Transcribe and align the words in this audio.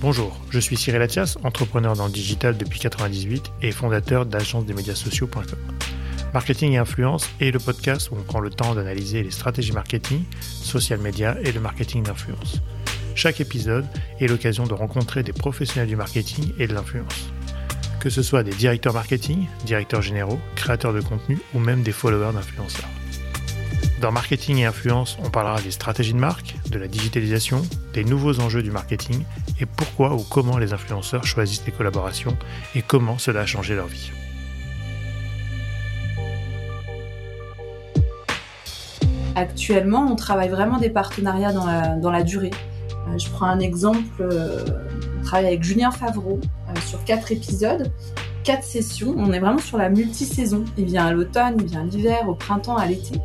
Bonjour, 0.00 0.38
je 0.50 0.60
suis 0.60 0.76
Cyril 0.76 1.02
Attias, 1.02 1.36
entrepreneur 1.42 1.96
dans 1.96 2.06
le 2.06 2.12
digital 2.12 2.56
depuis 2.56 2.78
1998 2.78 3.50
et 3.62 3.72
fondateur 3.72 4.26
d'agence 4.26 4.64
des 4.64 4.74
médias 4.74 4.94
sociaux.com. 4.94 5.58
Marketing 6.34 6.74
et 6.74 6.76
influence 6.76 7.28
est 7.40 7.50
le 7.50 7.58
podcast 7.58 8.10
où 8.10 8.14
on 8.14 8.22
prend 8.22 8.40
le 8.40 8.50
temps 8.50 8.74
d'analyser 8.74 9.22
les 9.22 9.30
stratégies 9.30 9.72
marketing, 9.72 10.22
social 10.40 11.00
media 11.00 11.36
et 11.42 11.50
le 11.50 11.60
marketing 11.60 12.02
d'influence. 12.02 12.60
Chaque 13.14 13.40
épisode 13.40 13.86
est 14.20 14.26
l'occasion 14.26 14.66
de 14.66 14.74
rencontrer 14.74 15.22
des 15.22 15.32
professionnels 15.32 15.88
du 15.88 15.96
marketing 15.96 16.52
et 16.58 16.66
de 16.66 16.74
l'influence. 16.74 17.30
Que 17.98 18.10
ce 18.10 18.22
soit 18.22 18.42
des 18.42 18.52
directeurs 18.52 18.92
marketing, 18.92 19.46
directeurs 19.64 20.02
généraux, 20.02 20.38
créateurs 20.54 20.92
de 20.92 21.00
contenu 21.00 21.38
ou 21.54 21.58
même 21.58 21.82
des 21.82 21.92
followers 21.92 22.34
d'influenceurs. 22.34 22.90
Dans 24.00 24.12
Marketing 24.12 24.58
et 24.58 24.66
Influence, 24.66 25.16
on 25.24 25.30
parlera 25.30 25.62
des 25.62 25.70
stratégies 25.70 26.12
de 26.12 26.18
marque, 26.18 26.54
de 26.70 26.78
la 26.78 26.86
digitalisation, 26.86 27.62
des 27.94 28.04
nouveaux 28.04 28.40
enjeux 28.40 28.62
du 28.62 28.70
marketing 28.70 29.24
et 29.58 29.64
pourquoi 29.64 30.14
ou 30.14 30.18
comment 30.18 30.58
les 30.58 30.74
influenceurs 30.74 31.24
choisissent 31.24 31.64
les 31.64 31.72
collaborations 31.72 32.36
et 32.74 32.82
comment 32.82 33.16
cela 33.16 33.40
a 33.40 33.46
changé 33.46 33.74
leur 33.74 33.86
vie. 33.86 34.10
Actuellement, 39.34 40.06
on 40.10 40.14
travaille 40.14 40.50
vraiment 40.50 40.78
des 40.78 40.90
partenariats 40.90 41.54
dans 41.54 42.10
la, 42.10 42.22
durée. 42.22 42.50
Euh, 43.08 43.18
je 43.18 43.30
prends 43.30 43.46
un 43.46 43.60
exemple, 43.60 44.20
euh, 44.20 44.62
on 45.20 45.24
travaille 45.24 45.46
avec 45.46 45.62
Julien 45.62 45.90
Favreau 45.90 46.38
euh, 46.68 46.80
sur 46.80 47.02
quatre 47.04 47.32
épisodes, 47.32 47.90
quatre 48.44 48.64
sessions. 48.64 49.14
On 49.16 49.32
est 49.32 49.40
vraiment 49.40 49.58
sur 49.58 49.78
la 49.78 49.88
multi-saison. 49.88 50.64
Il 50.76 50.84
vient 50.84 51.06
à 51.06 51.12
l'automne, 51.12 51.56
il 51.60 51.66
vient 51.66 51.80
à 51.80 51.84
l'hiver, 51.84 52.28
au 52.28 52.34
printemps, 52.34 52.76
à 52.76 52.86
l'été. 52.86 53.20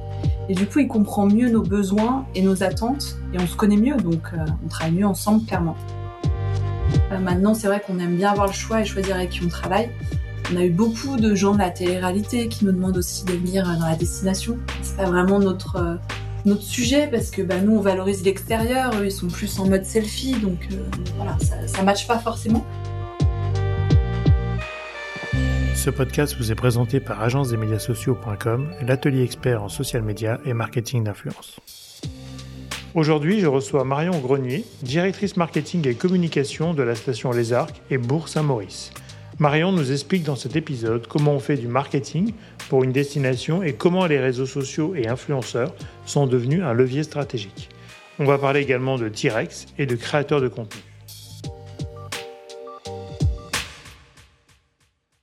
Et 0.49 0.53
du 0.53 0.65
coup, 0.65 0.79
il 0.79 0.87
comprend 0.87 1.27
mieux 1.27 1.49
nos 1.49 1.61
besoins 1.61 2.25
et 2.35 2.41
nos 2.41 2.63
attentes 2.63 3.17
et 3.33 3.39
on 3.39 3.47
se 3.47 3.55
connaît 3.55 3.77
mieux, 3.77 3.95
donc 3.97 4.21
euh, 4.33 4.45
on 4.65 4.67
travaille 4.67 4.95
mieux 4.95 5.05
ensemble 5.05 5.45
clairement. 5.45 5.75
Euh, 7.11 7.19
maintenant, 7.19 7.53
c'est 7.53 7.67
vrai 7.67 7.81
qu'on 7.85 7.99
aime 7.99 8.15
bien 8.15 8.31
avoir 8.31 8.47
le 8.47 8.53
choix 8.53 8.81
et 8.81 8.85
choisir 8.85 9.15
avec 9.15 9.29
qui 9.29 9.43
on 9.43 9.47
travaille. 9.47 9.89
On 10.51 10.57
a 10.57 10.63
eu 10.63 10.69
beaucoup 10.69 11.15
de 11.15 11.35
gens 11.35 11.53
de 11.53 11.59
la 11.59 11.69
télé-réalité 11.69 12.47
qui 12.49 12.65
nous 12.65 12.71
demandent 12.71 12.97
aussi 12.97 13.23
de 13.23 13.33
venir 13.33 13.63
dans 13.79 13.87
la 13.87 13.95
destination. 13.95 14.57
C'est 14.81 14.97
pas 14.97 15.05
vraiment 15.05 15.39
notre 15.39 15.77
euh, 15.77 15.95
notre 16.43 16.63
sujet 16.63 17.07
parce 17.07 17.29
que 17.29 17.43
bah, 17.43 17.61
nous 17.63 17.77
on 17.77 17.81
valorise 17.81 18.23
l'extérieur, 18.23 18.91
eux 18.99 19.05
ils 19.05 19.11
sont 19.11 19.27
plus 19.27 19.59
en 19.59 19.69
mode 19.69 19.85
selfie, 19.85 20.33
donc 20.39 20.67
voilà, 21.15 21.37
ça, 21.39 21.67
ça 21.67 21.83
matche 21.83 22.07
pas 22.07 22.17
forcément. 22.17 22.65
Ce 25.81 25.89
podcast 25.89 26.35
vous 26.37 26.51
est 26.51 26.55
présenté 26.55 26.99
par 26.99 27.23
agence-des-médias-sociaux.com, 27.23 28.69
l'atelier 28.85 29.23
expert 29.23 29.63
en 29.63 29.67
social 29.67 30.03
media 30.03 30.39
et 30.45 30.53
marketing 30.53 31.03
d'influence. 31.03 31.59
Aujourd'hui, 32.93 33.39
je 33.39 33.47
reçois 33.47 33.83
Marion 33.83 34.19
Grenier, 34.19 34.63
directrice 34.83 35.37
marketing 35.37 35.87
et 35.87 35.95
communication 35.95 36.75
de 36.75 36.83
la 36.83 36.93
station 36.93 37.31
Les 37.31 37.51
Arcs 37.51 37.81
et 37.89 37.97
Bourg-Saint-Maurice. 37.97 38.91
Marion 39.39 39.71
nous 39.71 39.91
explique 39.91 40.21
dans 40.21 40.35
cet 40.35 40.55
épisode 40.55 41.07
comment 41.07 41.33
on 41.33 41.39
fait 41.39 41.57
du 41.57 41.67
marketing 41.67 42.31
pour 42.69 42.83
une 42.83 42.91
destination 42.91 43.63
et 43.63 43.73
comment 43.73 44.05
les 44.05 44.19
réseaux 44.19 44.45
sociaux 44.45 44.93
et 44.93 45.07
influenceurs 45.07 45.73
sont 46.05 46.27
devenus 46.27 46.61
un 46.61 46.73
levier 46.73 47.01
stratégique. 47.01 47.69
On 48.19 48.25
va 48.25 48.37
parler 48.37 48.59
également 48.59 48.99
de 48.99 49.09
T-Rex 49.09 49.65
et 49.79 49.87
de 49.87 49.95
créateurs 49.95 50.41
de 50.41 50.47
contenu. 50.47 50.90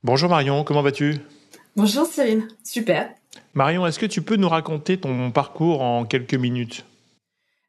Bonjour 0.09 0.31
Marion, 0.31 0.64
comment 0.64 0.81
vas-tu? 0.81 1.19
Bonjour 1.77 2.06
Cyrine, 2.06 2.48
super. 2.64 3.11
Marion, 3.53 3.87
est-ce 3.87 3.98
que 3.98 4.06
tu 4.06 4.23
peux 4.23 4.37
nous 4.37 4.48
raconter 4.48 4.98
ton 4.98 5.31
parcours 5.31 5.83
en 5.83 6.06
quelques 6.06 6.33
minutes? 6.33 6.87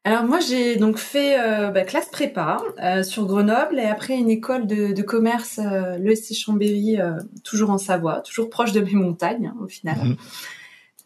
Alors 0.04 0.24
moi 0.24 0.40
j'ai 0.40 0.76
donc 0.76 0.96
fait 0.96 1.38
euh, 1.38 1.70
bah, 1.70 1.82
classe 1.82 2.08
prépa 2.08 2.62
euh, 2.82 3.02
sur 3.02 3.26
Grenoble 3.26 3.78
et 3.78 3.84
après 3.84 4.14
une 4.14 4.30
école 4.30 4.66
de, 4.66 5.02
commerce 5.02 5.60
euh, 5.62 5.98
l'ESC 5.98 6.32
Chambéry 6.32 6.96
toujours 7.44 7.68
en 7.68 7.76
Savoie, 7.76 8.22
toujours 8.22 8.48
proche 8.48 8.72
de 8.72 8.80
mes 8.80 8.94
montagnes 8.94 9.52
hein, 9.54 9.56
au 9.62 9.68
final. 9.68 9.98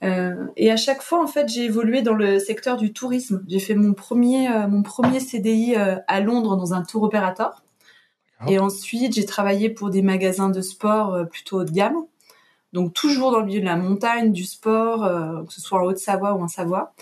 Mhm. 0.03 0.51
et 0.57 0.71
à 0.71 0.77
chaque 0.77 1.03
fois 1.03 1.21
en 1.21 1.27
fait 1.27 1.49
j'ai 1.49 1.65
évolué 1.65 2.03
dans 2.03 2.15
le 2.15 2.39
secteur 2.39 2.77
du 2.77 2.93
tourisme. 2.93 3.43
J'ai 3.49 3.59
fait 3.59 3.75
mon 3.75 3.93
premier 3.93 4.49
mon 4.69 4.85
premier 4.85 5.19
CDI 5.19 5.75
à 5.75 6.21
Londres 6.21 6.57
dans 6.57 6.75
un 6.75 6.85
tour 6.85 7.03
opérateur. 7.03 7.65
Et 8.49 8.59
ensuite, 8.59 9.15
j'ai 9.15 9.25
travaillé 9.25 9.71
pour 9.71 9.91
des 9.91 10.03
magasins 10.03 10.51
de 10.51 10.61
sport 10.61 11.15
euh, 11.15 11.25
plutôt 11.25 11.61
haut 11.61 11.65
de 11.65 11.71
gamme. 11.71 11.97
Donc 12.73 12.93
toujours 12.93 13.31
dans 13.31 13.41
le 13.41 13.47
milieu 13.47 13.61
de 13.61 13.67
la 13.67 13.77
montagne, 13.77 14.33
du 14.33 14.45
sport, 14.45 15.05
euh, 15.05 15.45
que 15.45 15.53
ce 15.53 15.61
soit 15.61 15.81
en 15.81 15.85
Haute-Savoie 15.85 16.35
ou 16.35 16.43
en 16.43 16.49
Savoie. 16.49 16.95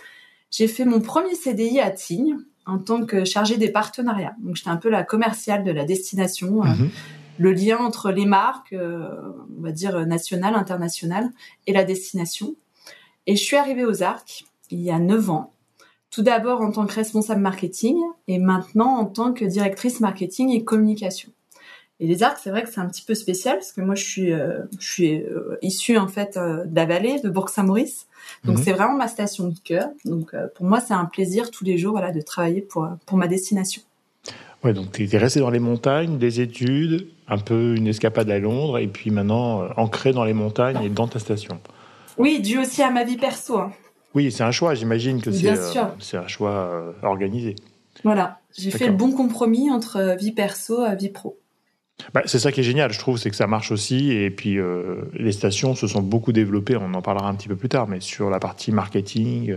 J'ai 0.50 0.68
fait 0.68 0.84
mon 0.84 1.00
premier 1.00 1.34
CDI 1.34 1.80
à 1.80 1.90
Tignes 1.90 2.38
en 2.66 2.78
tant 2.78 3.04
que 3.04 3.24
chargée 3.24 3.56
des 3.56 3.70
partenariats. 3.70 4.34
Donc 4.40 4.56
j'étais 4.56 4.70
un 4.70 4.76
peu 4.76 4.90
la 4.90 5.02
commerciale 5.02 5.64
de 5.64 5.72
la 5.72 5.84
destination, 5.84 6.62
euh, 6.62 6.68
mhm. 6.68 6.90
le 7.38 7.52
lien 7.52 7.78
entre 7.78 8.12
les 8.12 8.26
marques, 8.26 8.74
on 8.78 9.62
va 9.62 9.72
dire 9.72 10.06
nationales, 10.06 10.54
internationales, 10.54 11.30
et 11.66 11.72
la 11.72 11.84
destination. 11.84 12.54
Et 13.26 13.36
je 13.36 13.42
suis 13.42 13.56
arrivée 13.56 13.84
aux 13.84 14.02
Arcs 14.02 14.44
il 14.70 14.80
y 14.80 14.90
a 14.90 14.98
neuf 14.98 15.30
ans 15.30 15.51
tout 16.12 16.22
d'abord 16.22 16.60
en 16.60 16.70
tant 16.70 16.86
que 16.86 16.94
responsable 16.94 17.40
marketing 17.40 17.96
et 18.28 18.38
maintenant 18.38 18.98
en 18.98 19.06
tant 19.06 19.32
que 19.32 19.44
directrice 19.44 19.98
marketing 19.98 20.50
et 20.50 20.62
communication. 20.62 21.30
Et 22.00 22.06
les 22.06 22.22
arcs, 22.22 22.38
c'est 22.42 22.50
vrai 22.50 22.62
que 22.62 22.68
c'est 22.70 22.80
un 22.80 22.88
petit 22.88 23.04
peu 23.04 23.14
spécial 23.14 23.56
parce 23.56 23.72
que 23.72 23.80
moi 23.80 23.94
je 23.94 24.04
suis 24.04 24.32
euh, 24.32 24.58
je 24.78 24.92
suis 24.92 25.22
euh, 25.22 25.56
issue 25.62 25.96
en 25.96 26.08
fait 26.08 26.36
euh, 26.36 26.64
de 26.64 26.76
la 26.76 26.84
vallée 26.84 27.20
de 27.20 27.30
Bourg-Saint-Maurice. 27.30 28.06
Donc 28.44 28.58
mhm. 28.58 28.62
c'est 28.62 28.72
vraiment 28.72 28.96
ma 28.96 29.08
station 29.08 29.48
de 29.48 29.58
cœur. 29.58 29.88
Donc 30.04 30.34
pour 30.54 30.66
moi 30.66 30.80
c'est 30.80 30.94
un 30.94 31.06
plaisir 31.06 31.50
tous 31.50 31.64
les 31.64 31.78
jours 31.78 31.92
voilà 31.92 32.12
de 32.12 32.20
travailler 32.20 32.60
pour 32.60 32.88
pour 33.06 33.16
ma 33.16 33.26
destination. 33.26 33.82
Ouais, 34.62 34.74
donc 34.74 34.92
tu 34.92 35.08
es 35.10 35.18
resté 35.18 35.40
dans 35.40 35.50
les 35.50 35.58
montagnes, 35.58 36.18
des 36.18 36.40
études, 36.40 37.08
un 37.26 37.38
peu 37.38 37.74
une 37.74 37.88
escapade 37.88 38.30
à 38.30 38.38
Londres 38.38 38.78
et 38.78 38.86
puis 38.86 39.10
maintenant 39.10 39.68
ancré 39.76 40.12
dans 40.12 40.24
les 40.24 40.34
montagnes 40.34 40.82
et 40.84 40.88
dans 40.88 41.08
ta 41.08 41.18
station. 41.18 41.58
Oui, 42.18 42.40
dû 42.40 42.58
aussi 42.58 42.82
à 42.82 42.90
ma 42.90 43.02
vie 43.02 43.16
perso. 43.16 43.58
Hein. 43.58 43.72
Oui, 44.14 44.30
c'est 44.30 44.42
un 44.42 44.50
choix. 44.50 44.74
J'imagine 44.74 45.20
que 45.20 45.32
c'est 45.32 45.48
euh, 45.48 45.84
c'est 45.98 46.16
un 46.16 46.28
choix 46.28 46.50
euh, 46.50 46.92
organisé. 47.02 47.56
Voilà, 48.04 48.40
j'ai 48.56 48.70
fait 48.70 48.86
le 48.86 48.92
bon 48.92 49.12
compromis 49.12 49.70
entre 49.70 49.96
euh, 49.96 50.14
vie 50.16 50.32
perso 50.32 50.84
et 50.86 50.96
vie 50.96 51.08
pro. 51.08 51.38
Bah, 52.14 52.22
c'est 52.24 52.38
ça 52.38 52.50
qui 52.50 52.60
est 52.60 52.64
génial, 52.64 52.92
je 52.92 52.98
trouve, 52.98 53.16
c'est 53.16 53.30
que 53.30 53.36
ça 53.36 53.46
marche 53.46 53.70
aussi. 53.70 54.10
Et 54.10 54.30
puis, 54.30 54.58
les 55.14 55.30
stations 55.30 55.76
se 55.76 55.86
sont 55.86 56.00
beaucoup 56.00 56.32
développées, 56.32 56.74
on 56.76 56.94
en 56.94 57.02
parlera 57.02 57.28
un 57.28 57.34
petit 57.34 57.46
peu 57.46 57.54
plus 57.54 57.68
tard, 57.68 57.86
mais 57.86 58.00
sur 58.00 58.28
la 58.28 58.40
partie 58.40 58.72
marketing. 58.72 59.56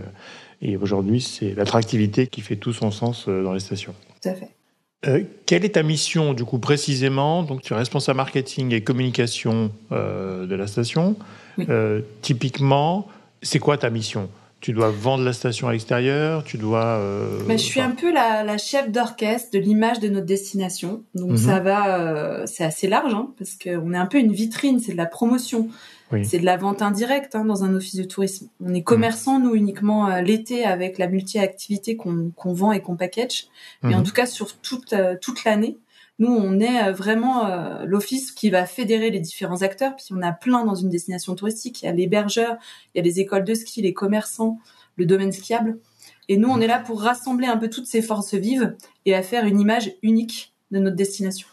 et 0.62 0.76
aujourd'hui, 0.76 1.20
c'est 1.20 1.54
l'attractivité 1.54 2.28
qui 2.28 2.42
fait 2.42 2.54
tout 2.54 2.72
son 2.72 2.92
sens 2.92 3.26
dans 3.26 3.52
les 3.52 3.58
stations. 3.58 3.94
Tout 4.22 4.28
à 4.28 4.34
fait. 4.34 5.26
quelle 5.46 5.64
est 5.64 5.74
ta 5.74 5.82
mission, 5.82 6.34
du 6.34 6.44
coup, 6.44 6.60
précisément? 6.60 7.42
Donc, 7.42 7.62
tu 7.62 7.72
es 7.72 7.76
responsable 7.76 8.18
marketing 8.18 8.72
et 8.72 8.82
communication 8.82 9.72
de 9.90 10.54
la 10.54 10.66
station. 10.68 11.16
typiquement, 12.22 13.08
c'est 13.42 13.58
quoi 13.58 13.76
ta 13.76 13.90
mission? 13.90 14.28
Tu 14.60 14.72
dois 14.72 14.90
vendre 14.90 15.22
la 15.22 15.32
station 15.32 15.68
à 15.68 15.72
l'extérieur, 15.72 16.42
tu 16.42 16.56
dois. 16.56 16.84
Euh, 16.84 17.40
je 17.48 17.56
suis 17.56 17.80
un 17.80 17.90
peu 17.90 18.12
la, 18.12 18.58
chef 18.58 18.90
d'orchestre 18.90 19.50
de 19.52 19.58
l'image 19.58 20.00
de 20.00 20.08
notre 20.08 20.26
destination. 20.26 21.02
Donc 21.14 21.32
mhm. 21.32 21.36
ça 21.36 21.60
va, 21.60 22.00
euh, 22.00 22.46
c'est 22.46 22.64
assez 22.64 22.88
large 22.88 23.12
hein, 23.14 23.32
parce 23.38 23.54
qu'on 23.54 23.92
est 23.92 23.98
un 23.98 24.06
peu 24.06 24.18
une 24.18 24.32
vitrine, 24.32 24.80
c'est 24.80 24.92
de 24.92 24.96
la 24.96 25.06
promotion, 25.06 25.68
c'est 26.22 26.38
de 26.38 26.44
la 26.44 26.56
vente 26.56 26.82
indirecte 26.82 27.34
hein, 27.34 27.44
dans 27.44 27.64
un 27.64 27.74
office 27.74 27.96
de 27.96 28.04
tourisme. 28.04 28.48
On 28.64 28.72
est 28.72 28.82
commerçant 28.82 29.38
nous 29.38 29.54
uniquement 29.54 30.08
euh, 30.08 30.20
l'été 30.22 30.64
avec 30.64 30.98
la 30.98 31.08
multi-activité 31.08 31.96
qu'on 31.96 32.32
vend 32.52 32.72
et 32.72 32.80
qu'on 32.80 32.96
package, 32.96 33.48
mais 33.82 33.94
en 33.94 33.98
mhm. 33.98 34.04
tout 34.04 34.12
cas 34.12 34.26
sur 34.26 34.56
toute 34.56 34.94
toute 35.20 35.44
l'année. 35.44 35.76
Nous, 36.18 36.32
on 36.32 36.58
est 36.60 36.92
vraiment 36.92 37.84
l'office 37.84 38.32
qui 38.32 38.48
va 38.48 38.64
fédérer 38.64 39.10
les 39.10 39.20
différents 39.20 39.62
acteurs. 39.62 39.94
Puis 39.96 40.06
on 40.12 40.22
a 40.22 40.32
plein 40.32 40.64
dans 40.64 40.74
une 40.74 40.88
destination 40.88 41.34
touristique. 41.34 41.82
Il 41.82 41.86
y 41.86 41.88
a 41.88 41.92
l'hébergeur, 41.92 42.56
il 42.94 42.98
y 42.98 43.00
a 43.00 43.04
les 43.04 43.20
écoles 43.20 43.44
de 43.44 43.54
ski, 43.54 43.82
les 43.82 43.92
commerçants, 43.92 44.58
le 44.96 45.04
domaine 45.04 45.32
skiable. 45.32 45.78
Et 46.28 46.38
nous, 46.38 46.48
on 46.48 46.60
est 46.60 46.66
là 46.66 46.78
pour 46.78 47.02
rassembler 47.02 47.46
un 47.46 47.56
peu 47.56 47.68
toutes 47.68 47.86
ces 47.86 48.02
forces 48.02 48.34
vives 48.34 48.74
et 49.04 49.14
à 49.14 49.22
faire 49.22 49.44
une 49.44 49.60
image 49.60 49.92
unique 50.02 50.54
de 50.70 50.78
notre 50.78 50.96
destination. 50.96 51.46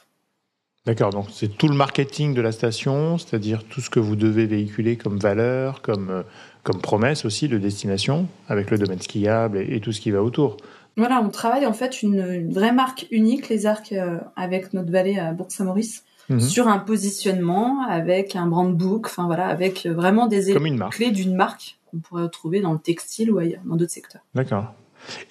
D'accord, 0.85 1.11
donc 1.11 1.27
c'est 1.31 1.47
tout 1.47 1.69
le 1.69 1.75
marketing 1.75 2.33
de 2.33 2.41
la 2.41 2.51
station, 2.51 3.17
c'est-à-dire 3.17 3.63
tout 3.63 3.79
ce 3.79 3.89
que 3.89 4.01
vous 4.01 4.17
devez 4.17 4.45
véhiculer 4.45 4.97
comme 4.97 5.17
valeur, 5.17 5.81
comme, 5.81 6.25
comme 6.63 6.81
promesse 6.81 7.23
aussi 7.23 7.47
de 7.47 7.57
destination, 7.57 8.27
avec 8.49 8.69
le 8.69 8.77
domaine 8.77 8.99
skiable 8.99 9.59
et 9.59 9.79
tout 9.79 9.93
ce 9.93 10.01
qui 10.01 10.11
va 10.11 10.21
autour. 10.21 10.57
Voilà, 10.95 11.21
on 11.21 11.29
travaille 11.29 11.65
en 11.65 11.73
fait 11.73 12.03
une, 12.03 12.51
vraie 12.51 12.71
marque 12.71 13.07
unique, 13.11 13.49
les 13.49 13.65
arcs, 13.65 13.93
euh, 13.93 14.19
avec 14.35 14.73
notre 14.73 14.91
vallée 14.91 15.17
à 15.17 15.31
Bourg-Saint-Maurice, 15.33 16.03
mhm. 16.29 16.39
sur 16.39 16.67
un 16.67 16.79
positionnement, 16.79 17.81
avec 17.87 18.35
un 18.35 18.45
brand 18.45 18.75
book, 18.75 19.07
enfin 19.07 19.25
voilà, 19.25 19.47
avec 19.47 19.85
euh, 19.85 19.93
vraiment 19.93 20.27
des 20.27 20.53
clés 20.91 21.11
d'une 21.11 21.35
marque 21.35 21.79
qu'on 21.89 21.97
pourrait 21.97 22.23
retrouver 22.23 22.61
dans 22.61 22.73
le 22.73 22.79
textile 22.79 23.31
ou 23.31 23.39
ailleurs, 23.39 23.61
dans 23.65 23.75
d'autres 23.75 23.91
secteurs. 23.91 24.21
D'accord. 24.35 24.73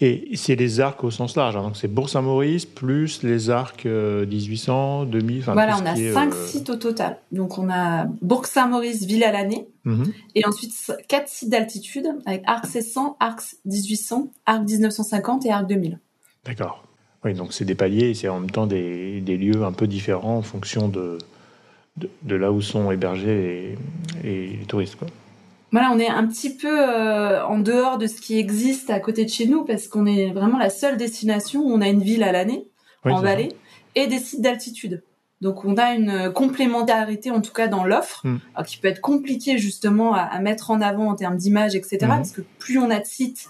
Et 0.01 0.31
c'est 0.37 0.55
les 0.55 0.81
arcs 0.81 1.03
au 1.05 1.11
sens 1.11 1.37
large. 1.37 1.57
Hein. 1.57 1.63
Donc 1.63 1.77
c'est 1.77 1.89
Bourg-Saint-Maurice 1.89 2.67
plus 2.67 3.23
les 3.23 3.51
arcs 3.51 3.85
1800, 3.85 5.05
2000. 5.07 5.43
Voilà, 5.45 5.79
on 5.79 5.87
a 5.87 5.97
cinq 5.97 6.35
euh, 6.35 6.47
sites 6.47 6.71
au 6.71 6.77
total. 6.77 7.19
Donc 7.31 7.59
on 7.59 7.71
a 7.71 8.05
Bourg-Saint-Maurice, 8.21 9.05
ville 9.05 9.25
à 9.25 9.33
l'année. 9.33 9.69
Mhm. 9.85 10.13
Et 10.35 10.47
ensuite 10.47 10.73
quatre 11.09 11.29
sites 11.29 11.51
d'altitude 11.51 12.07
avec 12.27 12.43
arc 12.47 12.65
1600, 12.65 13.17
arc 13.21 13.41
1800, 13.65 14.31
arc 14.47 14.63
1950 14.63 15.47
et 15.47 15.51
arc 15.51 15.67
2000. 15.69 15.99
D'accord. 16.45 16.85
Oui, 17.25 17.35
donc 17.35 17.53
c'est 17.53 17.65
des 17.65 17.77
paliers 17.77 18.11
et 18.11 18.15
c'est 18.15 18.29
en 18.29 18.41
même 18.41 18.51
temps 18.51 18.67
des, 18.67 19.21
lieux 19.21 19.65
un 19.65 19.73
peu 19.73 19.87
différents 19.87 20.39
en 20.39 20.43
fonction 20.43 20.89
de, 20.89 21.19
de, 21.97 22.35
là 22.35 22.51
où 22.51 22.61
sont 22.61 22.91
hébergés 22.91 23.77
les, 24.25 24.59
touristes. 24.67 24.97
Quoi. 24.97 25.09
Voilà, 25.73 25.91
on 25.91 25.99
est 25.99 26.09
un 26.09 26.27
petit 26.27 26.55
peu 26.55 26.69
euh, 26.69 27.45
en 27.47 27.59
dehors 27.59 27.97
de 27.97 28.07
ce 28.07 28.21
qui 28.21 28.39
existe 28.39 28.91
à 28.91 29.01
côté 29.01 29.25
de 29.25 29.31
chez 29.31 29.47
nous 29.47 29.65
parce 29.65 29.89
qu'on 29.89 30.05
est 30.05 30.31
vraiment 30.31 30.59
la 30.59 30.71
seule 30.71 30.99
destination 30.99 31.63
où 31.63 31.73
on 31.73 31.81
a 31.81 31.89
une 31.89 32.03
ville 32.03 32.23
à 32.23 32.31
l'année 32.31 32.69
en 33.05 33.21
vallée 33.21 33.49
et 33.95 34.07
des 34.07 34.19
sites 34.19 34.43
d'altitude. 34.43 35.03
Donc 35.41 35.65
on 35.65 35.77
a 35.77 35.95
une 35.95 36.31
complémentarité 36.33 37.31
en 37.31 37.41
tout 37.41 37.53
cas 37.53 37.67
dans 37.69 37.85
l'offre, 37.85 38.21
hmm. 38.25 38.39
qui 38.65 38.77
peut 38.77 38.89
être 38.89 39.01
compliquée 39.01 39.59
justement 39.59 40.15
à, 40.15 40.39
mettre 40.39 40.71
en 40.71 40.81
avant 40.81 41.09
en 41.09 41.15
termes 41.17 41.37
d'image, 41.37 41.75
etc. 41.75 41.99
Hmm. 42.03 42.09
Parce 42.09 42.33
que 42.33 42.43
plus 42.59 42.79
on 42.79 42.91
a 42.91 43.01
de 43.01 43.07
sites 43.07 43.49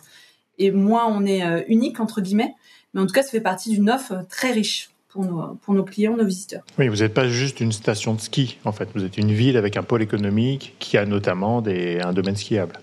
et 0.58 0.70
moins 0.70 1.06
on 1.06 1.26
est 1.26 1.44
euh, 1.44 1.62
unique 1.68 2.00
entre 2.00 2.20
guillemets. 2.20 2.54
Mais 2.94 3.00
en 3.00 3.06
tout 3.06 3.12
cas, 3.12 3.22
ça 3.22 3.30
fait 3.30 3.40
partie 3.40 3.70
d'une 3.70 3.90
offre 3.90 4.24
très 4.28 4.52
riche 4.52 4.91
pour 5.12 5.24
nos, 5.24 5.54
pour 5.62 5.74
nos 5.74 5.84
clients, 5.84 6.16
nos 6.16 6.24
visiteurs. 6.24 6.62
Oui, 6.78 6.88
vous 6.88 6.96
n'êtes 6.96 7.14
pas 7.14 7.28
juste 7.28 7.60
une 7.60 7.72
station 7.72 8.14
de 8.14 8.20
ski, 8.20 8.58
en 8.64 8.72
fait. 8.72 8.88
Vous 8.94 9.04
êtes 9.04 9.18
une 9.18 9.32
ville 9.32 9.56
avec 9.56 9.76
un 9.76 9.82
pôle 9.82 10.02
économique 10.02 10.74
qui 10.78 10.96
a 10.96 11.04
notamment 11.04 11.60
des, 11.60 12.00
un 12.00 12.12
domaine 12.12 12.36
skiable. 12.36 12.78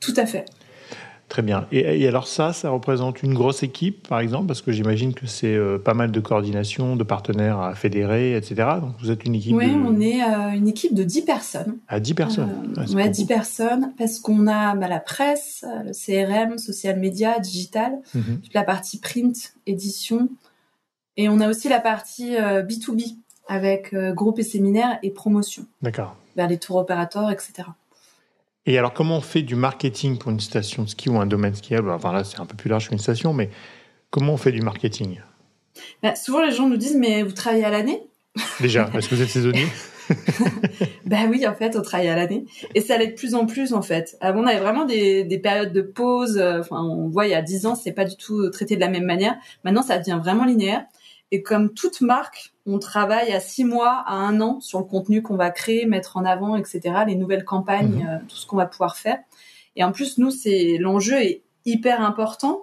Tout 0.00 0.14
à 0.16 0.26
fait. 0.26 0.46
Très 1.30 1.42
bien. 1.42 1.68
Et, 1.70 2.08
alors 2.08 2.26
ça, 2.26 2.52
ça 2.52 2.70
représente 2.70 3.22
une 3.22 3.34
grosse 3.34 3.62
équipe, 3.62 4.08
par 4.08 4.18
exemple, 4.18 4.48
parce 4.48 4.62
que 4.62 4.72
j'imagine 4.72 5.14
que 5.14 5.28
c'est 5.28 5.54
euh, 5.54 5.78
pas 5.78 5.94
mal 5.94 6.10
de 6.10 6.18
coordination, 6.18 6.96
de 6.96 7.04
partenaires 7.04 7.60
à 7.60 7.76
fédérer, 7.76 8.36
etc. 8.36 8.56
Donc 8.80 8.94
vous 8.98 9.12
êtes 9.12 9.24
une 9.24 9.36
équipe 9.36 9.54
Oui, 9.54 9.70
on 9.70 10.00
est 10.00 10.24
euh, 10.24 10.50
une 10.56 10.66
équipe 10.66 10.92
de 10.92 11.04
10 11.04 11.22
personnes. 11.22 11.76
À 11.86 12.00
10 12.00 12.14
personnes 12.14 12.50
euh, 12.76 12.84
Oui, 12.92 13.08
10 13.08 13.26
personnes, 13.26 13.92
parce 13.96 14.18
qu'on 14.18 14.48
a 14.48 14.74
bah, 14.74 14.88
la 14.88 14.98
presse, 14.98 15.64
le 15.84 15.92
CRM, 15.92 16.58
social 16.58 16.98
media, 16.98 17.38
digital, 17.38 18.00
mhm. 18.12 18.40
toute 18.42 18.54
la 18.54 18.64
partie 18.64 18.98
print, 18.98 19.54
édition, 19.68 20.28
et 21.24 21.28
on 21.28 21.40
a 21.40 21.48
aussi 21.48 21.68
la 21.68 21.80
partie 21.80 22.34
B2B, 22.36 23.16
avec 23.48 23.94
groupe 23.94 24.38
et 24.38 24.42
séminaires 24.42 24.98
et 25.02 25.10
promotion. 25.10 25.66
D'accord. 25.82 26.16
Vers 26.36 26.48
les 26.48 26.58
tours 26.58 26.76
opérateurs, 26.76 27.30
etc. 27.30 27.64
Et 28.66 28.78
alors, 28.78 28.92
comment 28.92 29.16
on 29.16 29.20
fait 29.20 29.42
du 29.42 29.54
marketing 29.54 30.18
pour 30.18 30.30
une 30.30 30.40
station 30.40 30.82
de 30.82 30.88
ski 30.88 31.08
ou 31.08 31.18
un 31.18 31.26
domaine 31.26 31.54
skiable? 31.54 31.90
Enfin 31.90 32.12
là, 32.12 32.24
c'est 32.24 32.40
un 32.40 32.46
peu 32.46 32.56
plus 32.56 32.68
large 32.68 32.88
qu'une 32.88 32.98
station, 32.98 33.32
mais 33.32 33.50
comment 34.10 34.34
on 34.34 34.36
fait 34.36 34.52
du 34.52 34.60
marketing? 34.60 35.20
Bah, 36.02 36.14
Souvent, 36.14 36.44
les 36.44 36.52
gens 36.52 36.68
nous 36.68 36.76
disent, 36.76 36.96
mais 36.96 37.22
vous 37.22 37.32
travaillez 37.32 37.64
à 37.64 37.70
l'année? 37.70 38.02
Déjà, 38.60 38.90
est-ce 38.94 39.08
que 39.08 39.14
vous 39.14 39.22
êtes 39.22 39.28
saisonnier 39.28 39.66
Ben 41.06 41.28
oui, 41.30 41.46
en 41.46 41.54
fait, 41.54 41.76
on 41.76 41.82
travaille 41.82 42.08
à 42.08 42.16
l'année. 42.16 42.44
Et 42.74 42.80
ça 42.80 42.98
l'est 42.98 43.08
de 43.08 43.14
plus 43.14 43.34
en 43.34 43.46
plus, 43.46 43.72
en 43.72 43.82
fait. 43.82 44.16
Avant, 44.20 44.40
on 44.42 44.46
avait 44.46 44.60
vraiment 44.60 44.84
des, 44.84 45.24
des 45.24 45.38
périodes 45.38 45.72
de 45.72 45.82
pause. 45.82 46.36
Euh, 46.36 46.60
enfin, 46.60 46.82
on 46.82 47.08
voit, 47.08 47.26
il 47.26 47.30
y 47.30 47.34
a 47.34 47.42
10 47.42 47.66
ans, 47.66 47.74
c'est 47.74 47.92
pas 47.92 48.04
du 48.04 48.16
tout 48.16 48.50
traité 48.50 48.74
de 48.76 48.80
la 48.80 48.88
même 48.88 49.04
manière. 49.04 49.36
Maintenant, 49.64 49.82
ça 49.82 49.98
devient 49.98 50.18
vraiment 50.22 50.44
linéaire. 50.44 50.84
Et 51.32 51.42
comme 51.42 51.72
toute 51.72 52.00
marque, 52.00 52.52
on 52.66 52.78
travaille 52.78 53.32
à 53.32 53.40
six 53.40 53.64
mois, 53.64 54.02
à 54.06 54.14
un 54.14 54.40
an 54.40 54.60
sur 54.60 54.78
le 54.78 54.84
contenu 54.84 55.22
qu'on 55.22 55.36
va 55.36 55.50
créer, 55.50 55.86
mettre 55.86 56.16
en 56.16 56.24
avant, 56.24 56.56
etc. 56.56 56.80
Les 57.06 57.14
nouvelles 57.14 57.44
campagnes, 57.44 58.02
mhm. 58.02 58.08
euh, 58.08 58.18
tout 58.28 58.36
ce 58.36 58.46
qu'on 58.46 58.56
va 58.56 58.66
pouvoir 58.66 58.96
faire. 58.96 59.18
Et 59.76 59.84
en 59.84 59.92
plus, 59.92 60.18
nous, 60.18 60.30
c'est 60.30 60.76
l'enjeu 60.78 61.20
est 61.20 61.42
hyper 61.64 62.00
important 62.00 62.62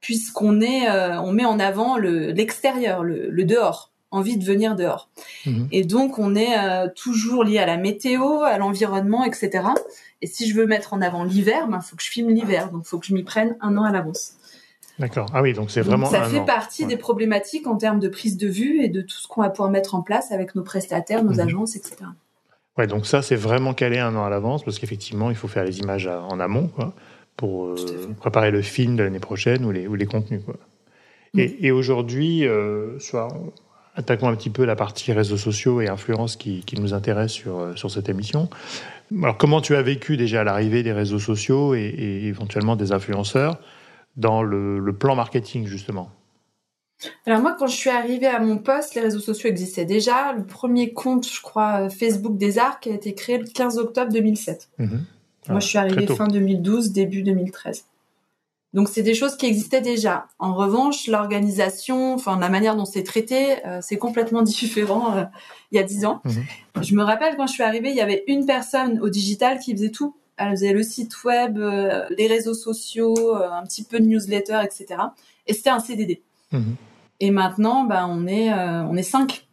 puisqu'on 0.00 0.60
est, 0.60 0.88
euh, 0.88 1.20
on 1.20 1.32
met 1.32 1.44
en 1.44 1.60
avant 1.60 1.98
le 1.98 2.32
l'extérieur, 2.32 3.04
le, 3.04 3.28
le, 3.28 3.44
dehors, 3.44 3.90
envie 4.10 4.38
de 4.38 4.44
venir 4.44 4.74
dehors. 4.74 5.10
Mhm. 5.46 5.68
Et 5.72 5.84
donc, 5.84 6.18
on 6.18 6.34
est 6.34 6.58
euh, 6.58 6.88
toujours 6.94 7.44
lié 7.44 7.58
à 7.58 7.66
la 7.66 7.76
météo, 7.76 8.42
à 8.42 8.58
l'environnement, 8.58 9.24
etc. 9.24 9.68
Et 10.22 10.26
si 10.26 10.48
je 10.48 10.54
veux 10.54 10.66
mettre 10.66 10.94
en 10.94 11.00
avant 11.00 11.24
l'hiver, 11.24 11.64
il 11.66 11.70
ben, 11.70 11.80
faut 11.80 11.96
que 11.96 12.02
je 12.02 12.10
filme 12.10 12.30
l'hiver, 12.30 12.70
donc 12.70 12.82
il 12.84 12.88
faut 12.88 12.98
que 12.98 13.06
je 13.06 13.14
m'y 13.14 13.22
prenne 13.22 13.56
un 13.60 13.76
an 13.76 13.84
à 13.84 13.92
l'avance. 13.92 14.34
D'accord. 15.00 15.26
Ah 15.32 15.40
oui, 15.40 15.54
donc 15.54 15.70
c'est 15.70 15.80
vraiment. 15.80 16.06
ça 16.06 16.24
fait 16.24 16.44
partie 16.44 16.84
des 16.84 16.98
problématiques 16.98 17.66
en 17.66 17.76
termes 17.76 18.00
de 18.00 18.08
prise 18.08 18.36
de 18.36 18.46
vue 18.46 18.84
et 18.84 18.88
de 18.90 19.00
tout 19.00 19.16
ce 19.16 19.26
qu'on 19.26 19.40
va 19.40 19.48
pouvoir 19.48 19.70
mettre 19.70 19.94
en 19.94 20.02
place 20.02 20.30
avec 20.30 20.54
nos 20.54 20.62
prestataires, 20.62 21.24
nos 21.24 21.32
mhm. 21.32 21.40
agences, 21.40 21.74
etc. 21.74 21.96
Ouais, 22.76 22.86
donc 22.86 23.06
ça 23.06 23.22
c'est 23.22 23.34
vraiment 23.34 23.72
calé 23.72 23.98
un 23.98 24.14
an 24.14 24.24
à 24.24 24.28
l'avance 24.28 24.62
parce 24.62 24.78
qu'effectivement 24.78 25.30
il 25.30 25.36
faut 25.36 25.48
faire 25.48 25.64
les 25.64 25.78
images 25.78 26.06
en 26.06 26.38
amont, 26.38 26.68
quoi, 26.68 26.92
pour 27.36 27.68
euh, 27.68 27.76
préparer 28.20 28.50
le 28.50 28.60
film 28.60 28.94
de 28.96 29.02
l'année 29.02 29.20
prochaine 29.20 29.64
ou 29.64 29.70
les, 29.70 29.86
ou 29.86 29.94
les 29.94 30.06
contenus, 30.06 30.42
quoi. 30.44 30.56
Mm. 31.32 31.40
Et, 31.60 31.70
aujourd'hui, 31.70 32.46
euh, 32.46 32.98
soit 32.98 33.28
attaquons 33.94 34.28
un 34.28 34.34
petit 34.34 34.50
peu 34.50 34.64
la 34.66 34.76
partie 34.76 35.12
réseaux 35.12 35.38
sociaux 35.38 35.80
et 35.80 35.88
influence 35.88 36.36
qui, 36.36 36.62
qui 36.64 36.78
nous 36.78 36.92
intéresse 36.92 37.32
sur, 37.32 37.58
euh, 37.58 37.74
sur 37.74 37.90
cette 37.90 38.10
émission. 38.10 38.50
Alors 39.22 39.38
comment 39.38 39.60
tu 39.60 39.76
as 39.76 39.82
vécu 39.82 40.16
déjà 40.18 40.44
l'arrivée 40.44 40.82
des 40.82 40.92
réseaux 40.92 41.18
sociaux 41.18 41.74
et, 41.74 41.80
et 41.80 42.26
éventuellement 42.26 42.76
des 42.76 42.92
influenceurs? 42.92 43.58
Dans 44.16 44.42
le, 44.42 44.92
plan 44.92 45.14
marketing, 45.14 45.66
justement 45.66 46.10
alors 47.24 47.40
moi, 47.40 47.56
quand 47.58 47.66
je 47.66 47.76
suis 47.76 47.88
arrivée 47.88 48.26
à 48.26 48.40
mon 48.40 48.58
poste, 48.58 48.94
les 48.94 49.00
réseaux 49.00 49.20
sociaux 49.20 49.48
existaient 49.48 49.86
déjà. 49.86 50.34
Le 50.34 50.44
premier 50.44 50.92
compte, 50.92 51.26
je 51.26 51.40
crois, 51.40 51.88
Facebook 51.88 52.36
des 52.36 52.58
Arts, 52.58 52.78
a 52.84 52.90
été 52.90 53.14
créé 53.14 53.38
le 53.38 53.46
15 53.46 53.78
octobre 53.78 54.12
2007. 54.12 54.68
Mhm. 54.76 55.04
moi, 55.48 55.60
je 55.60 55.66
suis 55.66 55.78
arrivée 55.78 56.06
fin 56.06 56.28
2012, 56.28 56.92
début 56.92 57.22
2013. 57.22 57.86
Donc, 58.74 58.90
c'est 58.90 59.02
des 59.02 59.14
choses 59.14 59.36
qui 59.36 59.46
existaient 59.46 59.80
déjà. 59.80 60.26
En 60.38 60.54
revanche, 60.54 61.06
l'organisation, 61.06 62.12
enfin 62.12 62.38
la 62.38 62.50
manière 62.50 62.76
dont 62.76 62.84
c'est 62.84 63.02
traité, 63.02 63.66
euh, 63.66 63.78
c'est 63.80 63.96
complètement 63.96 64.42
différent 64.42 65.16
euh, 65.16 65.24
il 65.72 65.76
y 65.76 65.78
a 65.78 65.82
dix 65.82 66.04
ans. 66.04 66.20
Mhm. 66.24 66.82
Je 66.82 66.94
me 66.94 67.02
rappelle 67.02 67.36
quand 67.36 67.46
je 67.46 67.54
suis 67.54 67.62
arrivée, 67.62 67.88
il 67.88 67.96
y 67.96 68.02
avait 68.02 68.24
une 68.26 68.44
personne 68.44 69.00
au 69.00 69.08
digital 69.08 69.58
qui 69.58 69.72
faisait 69.72 69.90
tout 69.90 70.14
elle 70.40 70.50
faisait 70.52 70.72
le 70.72 70.82
site 70.82 71.22
web, 71.24 71.58
euh, 71.58 72.04
les 72.16 72.26
réseaux 72.26 72.54
sociaux, 72.54 73.36
euh, 73.36 73.50
un 73.50 73.62
petit 73.64 73.84
peu 73.84 74.00
de 74.00 74.06
newsletter, 74.06 74.60
etc. 74.64 75.00
Et 75.46 75.52
c'était 75.52 75.70
un 75.70 75.80
CDD. 75.80 76.22
Mhm. 76.52 76.76
Et 77.20 77.30
maintenant, 77.30 77.84
bah, 77.84 78.06
on 78.08 78.26
est 78.26 78.52
euh, 78.52 78.82
on 78.84 78.96
est 78.96 79.02
cinq. 79.02 79.46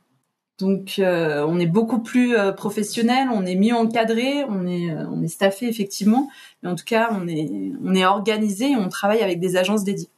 Donc 0.59 0.95
on 0.99 1.59
est 1.59 1.67
beaucoup 1.67 1.99
plus 1.99 2.35
professionnel, 2.55 3.27
on 3.31 3.45
est 3.45 3.53
mieux 3.53 3.75
encadré, 3.75 4.43
on 4.45 4.65
est 4.65 4.91
on 4.91 5.21
est 5.21 5.27
staffé 5.27 5.67
effectivement, 5.67 6.31
mais 6.63 6.69
en 6.71 6.73
tout 6.73 6.83
cas 6.83 7.09
on 7.11 7.27
est 7.27 7.47
on 7.85 7.93
est 7.93 8.07
organisé, 8.07 8.71
et 8.71 8.75
on 8.75 8.89
travaille 8.89 9.21
avec 9.21 9.39
des 9.39 9.55
agences 9.55 9.83
dédiées. 9.83 10.09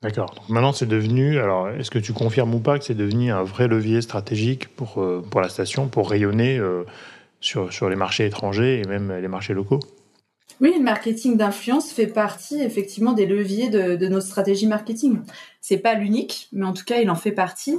D'accord. 0.00 0.34
Maintenant 0.48 0.72
c'est 0.72 0.86
devenu 0.86 1.38
alors 1.38 1.68
est-ce 1.68 1.90
que 1.90 1.98
tu 1.98 2.14
confirmes 2.14 2.54
ou 2.54 2.58
pas 2.58 2.78
que 2.78 2.86
c'est 2.86 2.94
devenu 2.94 3.32
un 3.32 3.42
vrai 3.42 3.68
levier 3.68 4.00
stratégique 4.00 4.74
pour 4.74 4.94
pour 5.30 5.42
la 5.42 5.50
station 5.50 5.88
pour 5.88 6.08
rayonner 6.08 6.58
sur 7.42 7.70
sur 7.70 7.90
les 7.90 7.96
marchés 7.96 8.24
étrangers 8.24 8.80
et 8.80 8.88
même 8.88 9.12
les 9.20 9.28
marchés 9.28 9.52
locaux? 9.52 9.80
Oui, 10.60 10.74
le 10.76 10.82
marketing 10.82 11.36
d'influence 11.36 11.92
fait 11.92 12.06
partie 12.06 12.60
effectivement 12.60 13.12
des 13.12 13.26
leviers 13.26 13.68
de, 13.68 13.96
de 13.96 14.08
nos 14.08 14.20
stratégies 14.20 14.66
marketing. 14.66 15.18
C'est 15.60 15.78
pas 15.78 15.94
l'unique, 15.94 16.48
mais 16.52 16.64
en 16.64 16.72
tout 16.72 16.84
cas, 16.84 17.00
il 17.00 17.10
en 17.10 17.16
fait 17.16 17.32
partie. 17.32 17.76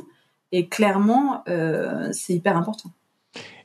Et 0.52 0.68
clairement, 0.68 1.44
euh, 1.48 2.10
c'est 2.12 2.34
hyper 2.34 2.58
important. 2.58 2.92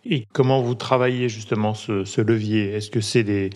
Et 0.05 0.27
comment 0.33 0.63
vous 0.63 0.75
travaillez 0.75 1.29
justement 1.29 1.75
ce, 1.75 2.05
ce 2.05 2.21
levier? 2.21 2.73
Est-ce 2.73 2.91
que 2.91 3.01
c'est 3.01 3.25
des, 3.25 3.51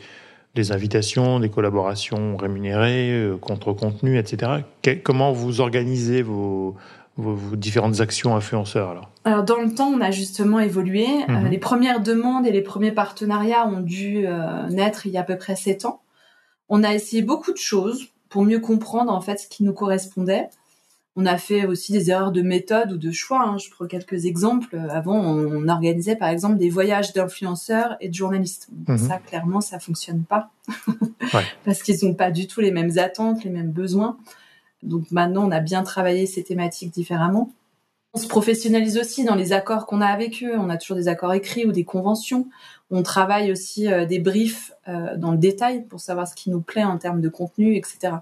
des, 0.54 0.72
invitations, 0.72 1.40
des 1.40 1.48
collaborations 1.48 2.36
rémunérées, 2.36 3.12
euh, 3.12 3.36
contre-contenu, 3.36 4.18
etc. 4.18 4.64
comment 5.02 5.32
vous 5.32 5.60
organisez 5.60 6.22
vos, 6.22 6.76
vos, 7.16 7.56
différentes 7.56 8.00
actions 8.00 8.34
influenceurs 8.34 8.90
alors 8.90 9.10
Alors 9.24 9.44
dans 9.44 9.60
le 9.60 9.74
temps, 9.74 9.88
on 9.88 10.00
a 10.00 10.10
justement 10.10 10.60
évolué. 10.60 11.06
Euh, 11.28 11.32
mhm. 11.32 11.48
les 11.48 11.58
premières 11.58 12.00
demandes 12.00 12.46
et 12.46 12.52
les 12.52 12.62
premiers 12.62 12.92
partenariats 12.92 13.66
ont 13.66 13.80
dû 13.80 14.26
euh, 14.26 14.68
naître 14.68 15.06
il 15.06 15.12
y 15.12 15.18
a 15.18 15.20
à 15.20 15.24
peu 15.24 15.36
près 15.36 15.56
sept 15.56 15.84
ans. 15.84 16.00
On 16.68 16.82
a 16.82 16.94
essayé 16.94 17.22
beaucoup 17.22 17.52
de 17.52 17.58
choses 17.58 18.08
pour 18.28 18.44
mieux 18.44 18.60
comprendre 18.60 19.12
en 19.12 19.20
fait 19.20 19.38
ce 19.38 19.48
qui 19.48 19.62
nous 19.62 19.74
correspondait. 19.74 20.48
On 21.14 21.26
a 21.26 21.36
fait 21.36 21.66
aussi 21.66 21.92
des 21.92 22.10
erreurs 22.10 22.32
de 22.32 22.40
méthode 22.40 22.92
ou 22.92 22.96
de 22.96 23.10
choix. 23.10 23.42
Hein. 23.42 23.58
Je 23.58 23.68
prends 23.68 23.86
quelques 23.86 24.24
exemples. 24.24 24.78
Avant, 24.88 25.20
on, 25.20 25.68
organisait 25.68 26.16
par 26.16 26.30
exemple 26.30 26.56
des 26.56 26.70
voyages 26.70 27.12
d'influenceurs 27.12 27.96
et 28.00 28.08
de 28.08 28.14
journalistes. 28.14 28.68
Mhm. 28.88 28.96
Ça, 28.96 29.18
clairement, 29.18 29.60
ça 29.60 29.78
fonctionne 29.78 30.22
pas 30.22 30.48
parce 31.66 31.82
qu'ils 31.82 31.98
n'ont 32.08 32.14
pas 32.14 32.30
du 32.30 32.46
tout 32.46 32.62
les 32.62 32.70
mêmes 32.70 32.96
attentes, 32.96 33.44
les 33.44 33.50
mêmes 33.50 33.72
besoins. 33.72 34.16
Donc 34.82 35.10
maintenant, 35.10 35.46
on 35.46 35.50
a 35.50 35.60
bien 35.60 35.82
travaillé 35.82 36.26
ces 36.26 36.42
thématiques 36.42 36.92
différemment. 36.92 37.50
On 38.14 38.18
se 38.18 38.26
professionnalise 38.26 38.98
aussi 38.98 39.24
dans 39.24 39.34
les 39.34 39.52
accords 39.52 39.86
qu'on 39.86 40.02
a 40.02 40.06
avec 40.06 40.42
eux. 40.42 40.54
On 40.58 40.68
a 40.68 40.76
toujours 40.76 40.96
des 40.96 41.08
accords 41.08 41.32
écrits 41.32 41.64
ou 41.64 41.72
des 41.72 41.84
conventions. 41.84 42.48
On 42.90 43.02
travaille 43.02 43.50
aussi 43.50 43.90
euh, 43.90 44.04
des 44.04 44.18
briefs 44.18 44.72
euh, 44.86 45.16
dans 45.16 45.32
le 45.32 45.38
détail 45.38 45.86
pour 45.86 46.00
savoir 46.00 46.28
ce 46.28 46.34
qui 46.34 46.50
nous 46.50 46.60
plaît 46.60 46.84
en 46.84 46.98
termes 46.98 47.22
de 47.22 47.30
contenu, 47.30 47.74
etc. 47.74 48.16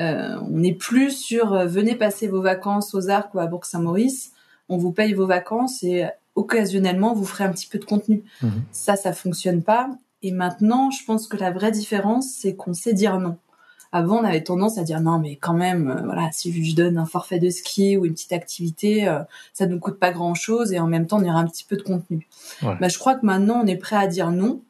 Euh, 0.00 0.38
on 0.42 0.58
n'est 0.58 0.74
plus 0.74 1.12
sur 1.12 1.66
venez 1.66 1.94
passer 1.94 2.28
vos 2.28 2.42
vacances 2.42 2.94
aux 2.94 3.08
Arcs 3.08 3.34
ou 3.34 3.38
à 3.38 3.46
Bourg-Saint-Maurice. 3.46 4.32
On 4.68 4.76
vous 4.76 4.92
paye 4.92 5.14
vos 5.14 5.26
vacances 5.26 5.82
et 5.82 6.04
occasionnellement 6.34 7.14
vous 7.14 7.24
ferez 7.24 7.44
un 7.44 7.52
petit 7.52 7.68
peu 7.68 7.78
de 7.78 7.86
contenu. 7.86 8.22
Mmh. 8.42 8.48
Ça, 8.72 8.96
ça 8.96 9.14
fonctionne 9.14 9.62
pas. 9.62 9.88
Et 10.22 10.32
maintenant, 10.32 10.90
je 10.90 11.02
pense 11.04 11.26
que 11.26 11.38
la 11.38 11.50
vraie 11.50 11.70
différence, 11.70 12.28
c'est 12.28 12.54
qu'on 12.54 12.74
sait 12.74 12.92
dire 12.92 13.18
non. 13.18 13.38
Avant, 13.96 14.18
on 14.18 14.24
avait 14.24 14.42
tendance 14.42 14.76
à 14.76 14.82
dire 14.82 15.00
non, 15.00 15.18
mais 15.18 15.36
quand 15.36 15.54
même, 15.54 15.88
euh, 15.88 16.02
voilà, 16.04 16.28
si 16.30 16.52
je 16.62 16.76
donne 16.76 16.98
un 16.98 17.06
forfait 17.06 17.38
de 17.38 17.48
ski 17.48 17.96
ou 17.96 18.04
une 18.04 18.12
petite 18.12 18.34
activité, 18.34 19.08
euh, 19.08 19.20
ça 19.54 19.66
ne 19.66 19.72
nous 19.72 19.78
coûte 19.78 19.98
pas 19.98 20.10
grand 20.10 20.34
chose 20.34 20.74
et 20.74 20.78
en 20.78 20.86
même 20.86 21.06
temps, 21.06 21.18
on 21.18 21.24
ira 21.24 21.38
un 21.38 21.46
petit 21.46 21.64
peu 21.64 21.76
de 21.76 21.82
contenu. 21.82 22.28
Bah, 22.60 22.88
je 22.88 22.98
crois 22.98 23.14
que 23.14 23.24
maintenant, 23.24 23.62
on 23.64 23.66
est 23.66 23.76
prêt 23.76 23.96
à 23.96 24.06
dire 24.06 24.30
non 24.30 24.60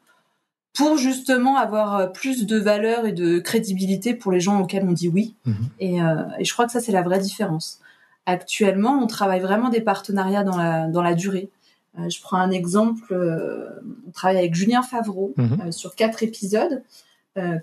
pour 0.73 0.97
justement 0.97 1.57
avoir 1.57 1.95
euh, 1.97 2.07
plus 2.07 2.45
de 2.45 2.57
valeur 2.57 3.05
et 3.05 3.11
de 3.11 3.39
crédibilité 3.39 4.13
pour 4.13 4.31
les 4.31 4.39
gens 4.39 4.61
auxquels 4.61 4.85
on 4.87 4.93
dit 4.93 5.09
oui. 5.09 5.35
Mhm. 5.45 5.55
Et, 5.81 5.97
et, 5.97 6.45
je 6.45 6.53
crois 6.53 6.65
que 6.65 6.71
ça, 6.71 6.79
c'est 6.79 6.93
la 6.93 7.01
vraie 7.01 7.19
différence. 7.19 7.81
Actuellement, 8.25 8.97
on 9.01 9.07
travaille 9.07 9.41
vraiment 9.41 9.67
des 9.67 9.81
partenariats 9.81 10.45
dans 10.45 10.55
la, 10.55 10.87
dans 10.87 11.01
la 11.01 11.15
durée. 11.15 11.49
Euh, 11.99 12.07
je 12.07 12.21
prends 12.21 12.37
un 12.37 12.51
exemple, 12.51 13.13
on 14.07 14.11
travaille 14.11 14.37
avec 14.37 14.55
Julien 14.55 14.83
Favreau 14.83 15.33
mhm. 15.35 15.73
sur 15.73 15.95
quatre 15.95 16.23
épisodes, 16.23 16.81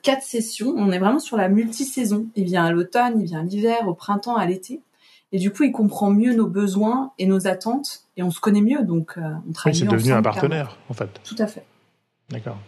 quatre 0.02 0.22
sessions. 0.22 0.74
On 0.76 0.90
est 0.92 0.98
vraiment 0.98 1.18
sur 1.18 1.36
la 1.36 1.48
multi-saison. 1.48 2.26
Il 2.36 2.44
vient 2.44 2.64
à 2.64 2.72
l'automne, 2.72 3.20
il 3.20 3.26
vient 3.26 3.40
à 3.40 3.42
l'hiver, 3.42 3.88
au 3.88 3.94
printemps, 3.94 4.36
à 4.36 4.46
l'été. 4.46 4.80
Et 5.32 5.38
du 5.38 5.50
coup, 5.50 5.64
il 5.64 5.72
comprend 5.72 6.10
mieux 6.10 6.34
nos 6.34 6.46
besoins 6.46 7.12
et 7.18 7.26
nos 7.26 7.48
attentes, 7.48 8.04
et 8.16 8.22
on 8.22 8.30
se 8.30 8.38
connaît 8.38 8.60
mieux, 8.60 8.84
donc 8.84 9.14
on 9.16 9.52
travaille 9.52 9.80
oui, 9.80 9.86
C'est 9.86 9.92
devenu 9.92 10.12
un 10.12 10.22
partenaire, 10.22 10.76
en 10.88 10.94
fait. 10.94 11.08
Tout 11.24 11.34
à 11.38 11.48
fait. 11.48 11.64
D'accord. 12.30 12.58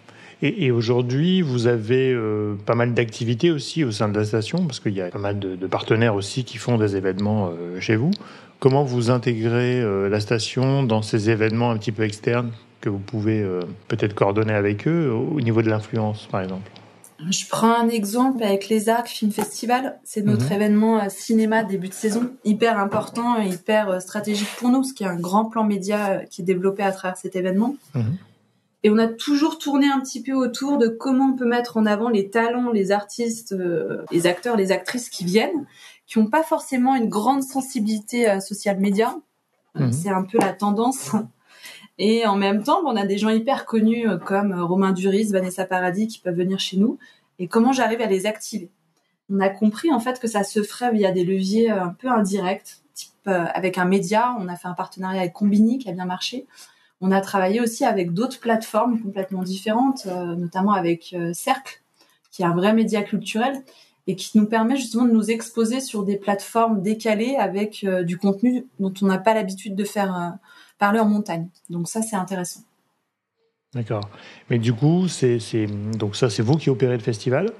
Et, 0.42 0.70
aujourd'hui, 0.70 1.40
vous 1.40 1.66
avez 1.66 2.12
euh, 2.12 2.56
pas 2.66 2.74
mal 2.74 2.92
d'activités 2.92 3.50
aussi 3.50 3.84
au 3.84 3.90
sein 3.90 4.10
de 4.10 4.18
la 4.18 4.24
station, 4.24 4.66
parce 4.66 4.80
qu'il 4.80 4.92
y 4.92 5.00
a 5.00 5.08
pas 5.08 5.18
mal 5.18 5.38
de, 5.38 5.66
partenaires 5.66 6.14
aussi 6.14 6.44
qui 6.44 6.58
font 6.58 6.76
des 6.76 6.94
événements 6.94 7.48
euh, 7.48 7.80
chez 7.80 7.96
vous. 7.96 8.10
Comment 8.58 8.84
vous 8.84 9.10
intégrez 9.10 9.80
euh, 9.80 10.10
la 10.10 10.20
station 10.20 10.82
dans 10.82 11.00
ces 11.00 11.30
événements 11.30 11.70
un 11.70 11.78
petit 11.78 11.92
peu 11.92 12.02
externes 12.02 12.50
que 12.82 12.90
vous 12.90 12.98
pouvez 12.98 13.44
peut-être 13.88 14.14
coordonner 14.14 14.52
avec 14.52 14.86
eux 14.86 15.10
au 15.10 15.40
niveau 15.40 15.62
de 15.62 15.68
l'influence, 15.68 16.26
par 16.30 16.42
exemple? 16.42 16.70
Je 17.30 17.46
prends 17.48 17.74
un 17.74 17.88
exemple 17.88 18.42
avec 18.42 18.68
les 18.68 18.88
Arcs 18.88 19.08
Film 19.08 19.32
Festival. 19.32 19.98
C'est 20.04 20.22
notre 20.22 20.46
mhm. 20.46 20.52
événement 20.52 21.08
cinéma 21.08 21.64
début 21.64 21.88
de 21.88 21.94
saison, 21.94 22.30
hyper 22.44 22.78
important 22.78 23.40
et 23.40 23.48
hyper 23.48 24.00
stratégique 24.02 24.48
pour 24.58 24.68
nous, 24.68 24.80
parce 24.80 24.92
qu'il 24.92 25.06
y 25.06 25.08
a 25.08 25.12
un 25.12 25.20
grand 25.20 25.46
plan 25.46 25.64
média 25.64 26.24
qui 26.26 26.42
est 26.42 26.44
développé 26.44 26.82
à 26.82 26.92
travers 26.92 27.16
cet 27.16 27.36
événement. 27.36 27.76
Mhm. 27.94 28.16
Et 28.82 28.90
on 28.90 28.98
a 28.98 29.08
toujours 29.08 29.58
tourné 29.58 29.88
un 29.88 29.98
petit 30.00 30.22
peu 30.22 30.32
autour 30.32 30.78
de 30.78 30.86
comment 30.86 31.30
on 31.32 31.36
peut 31.36 31.46
mettre 31.46 31.76
en 31.76 31.86
avant 31.86 32.08
les 32.08 32.30
talents, 32.30 32.70
les 32.70 32.92
artistes, 32.92 33.52
euh, 33.52 34.04
les 34.12 34.26
acteurs, 34.26 34.56
les 34.56 34.70
actrices 34.70 35.08
qui 35.08 35.24
viennent, 35.24 35.66
qui 36.06 36.20
n'ont 36.20 36.28
pas 36.28 36.44
forcément 36.44 36.94
une 36.94 37.08
grande 37.08 37.42
sensibilité 37.42 38.26
à 38.26 38.40
social 38.40 38.78
média. 38.78 39.16
Euh, 39.76 39.86
mhm. 39.86 39.92
C'est 39.92 40.10
un 40.10 40.22
peu 40.22 40.38
la 40.38 40.52
tendance. 40.52 41.12
Et 41.98 42.26
en 42.26 42.36
même 42.36 42.62
temps, 42.62 42.82
on 42.84 42.96
a 42.96 43.06
des 43.06 43.18
gens 43.18 43.30
hyper 43.30 43.64
connus 43.64 44.08
euh, 44.08 44.18
comme 44.18 44.52
Romain 44.52 44.92
Duris, 44.92 45.30
Vanessa 45.32 45.64
Paradis 45.64 46.08
qui 46.08 46.18
peuvent 46.18 46.36
venir 46.36 46.58
chez 46.58 46.76
nous. 46.76 46.98
Et 47.38 47.48
comment 47.48 47.72
j'arrive 47.72 48.00
à 48.00 48.06
les 48.06 48.26
activer? 48.26 48.70
On 49.30 49.40
a 49.40 49.48
compris 49.48 49.92
en 49.92 50.00
fait 50.00 50.20
que 50.20 50.28
ça 50.28 50.44
se 50.44 50.62
ferait 50.62 50.92
via 50.92 51.10
des 51.10 51.24
leviers 51.24 51.70
un 51.70 51.88
peu 51.88 52.08
indirects, 52.08 52.82
type 52.94 53.26
avec 53.26 53.76
un 53.76 53.84
média. 53.84 54.36
On 54.38 54.46
a 54.48 54.56
fait 54.56 54.68
un 54.68 54.74
partenariat 54.74 55.22
avec 55.22 55.32
Combini 55.32 55.78
qui 55.78 55.88
a 55.88 55.92
bien 55.92 56.04
marché 56.04 56.46
on 57.00 57.12
a 57.12 57.20
travaillé 57.20 57.60
aussi 57.60 57.84
avec 57.84 58.12
d'autres 58.12 58.40
plateformes 58.40 59.00
complètement 59.00 59.42
différentes, 59.42 60.06
euh, 60.06 60.34
notamment 60.34 60.72
avec 60.72 61.12
euh, 61.12 61.32
Cercle, 61.34 61.82
qui 62.30 62.42
est 62.42 62.46
un 62.46 62.54
vrai 62.54 62.72
média 62.72 63.02
culturel 63.02 63.62
et 64.06 64.16
qui 64.16 64.38
nous 64.38 64.46
permet 64.46 64.76
justement 64.76 65.04
de 65.04 65.10
nous 65.10 65.30
exposer 65.30 65.80
sur 65.80 66.04
des 66.04 66.16
plateformes 66.16 66.80
décalées 66.80 67.36
avec 67.36 67.84
euh, 67.84 68.02
du 68.02 68.18
contenu 68.18 68.66
dont 68.78 68.94
on 69.02 69.06
n'a 69.06 69.18
pas 69.18 69.34
l'habitude 69.34 69.74
de 69.74 69.84
faire 69.84 70.38
parler 70.78 71.00
en 71.00 71.06
montagne. 71.06 71.48
Donc 71.70 71.88
ça, 71.88 72.02
c'est 72.02 72.16
intéressant. 72.16 72.60
D'accord. 73.74 74.08
Mais 74.48 74.58
du 74.58 74.72
coup, 74.72 75.08
c'est 75.08 75.38
donc 75.98 76.16
ça, 76.16 76.30
c'est 76.30 76.42
vous 76.42 76.56
qui 76.56 76.70
opérez 76.70 76.96
le 76.96 77.02
festival? 77.02 77.52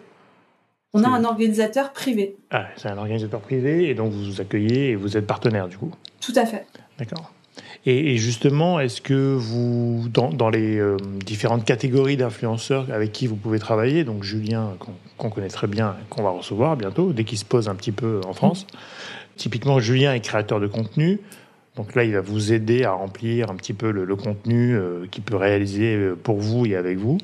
On 0.94 1.04
a 1.04 1.08
un 1.08 1.25
organisateur 1.25 1.92
privé. 1.92 2.37
Ah, 2.50 2.68
c'est 2.76 2.88
un 2.88 2.96
organisateur 2.96 3.40
privé 3.40 3.90
et 3.90 3.94
donc 3.94 4.12
vous 4.12 4.25
vous 4.25 4.40
accueillez 4.40 4.90
et 4.90 4.94
vous 4.96 5.16
êtes 5.16 5.26
partenaire 5.26 5.68
du 5.68 5.76
coup? 5.76 5.90
Tout 6.20 6.32
à 6.37 6.46
fait. 6.46 6.66
D'accord. 6.99 7.32
Et, 7.88 8.16
justement, 8.16 8.80
est-ce 8.80 9.00
que 9.00 9.35
vous, 9.37 10.08
dans, 10.08 10.50
les 10.50 10.76
euh, 10.76 10.96
différentes 11.25 11.64
catégories 11.64 12.16
d'influenceurs 12.16 12.90
avec 12.90 13.12
qui 13.12 13.28
vous 13.28 13.37
pouvez 13.37 13.61
travailler, 13.61 14.02
donc 14.02 14.25
Julien, 14.25 14.75
qu'on 15.16 15.30
connaît 15.30 15.49
très 15.49 15.68
bien, 15.68 15.96
qu'on 16.11 16.25
va 16.25 16.30
recevoir 16.30 16.76
bientôt, 16.76 17.12
dès 17.12 17.23
qu'il 17.23 17.38
se 17.38 17.44
pose 17.44 17.68
un 17.68 17.76
petit 17.76 17.92
peu 17.92 18.20
en 18.26 18.32
France, 18.32 18.66
typiquement 19.37 19.78
Julien 19.78 20.14
est 20.14 20.20
créateur 20.20 20.58
de 20.58 20.66
contenu, 20.66 21.20
donc 21.76 21.95
là, 21.95 22.04
il 22.04 22.12
va 22.12 22.21
vous 22.21 22.52
aider 22.52 22.85
à 22.85 22.92
remplir 22.92 23.50
un 23.50 23.54
petit 23.56 23.75
peu 23.75 23.90
le, 23.90 24.16
contenu 24.16 24.75
euh, 24.75 25.06
qu'il 25.11 25.23
peut 25.23 25.37
réaliser 25.37 25.95
euh, 25.95 26.16
pour 26.16 26.38
vous 26.38 26.66
et 26.66 26.75
avec 26.75 26.99
vous. 26.99 27.18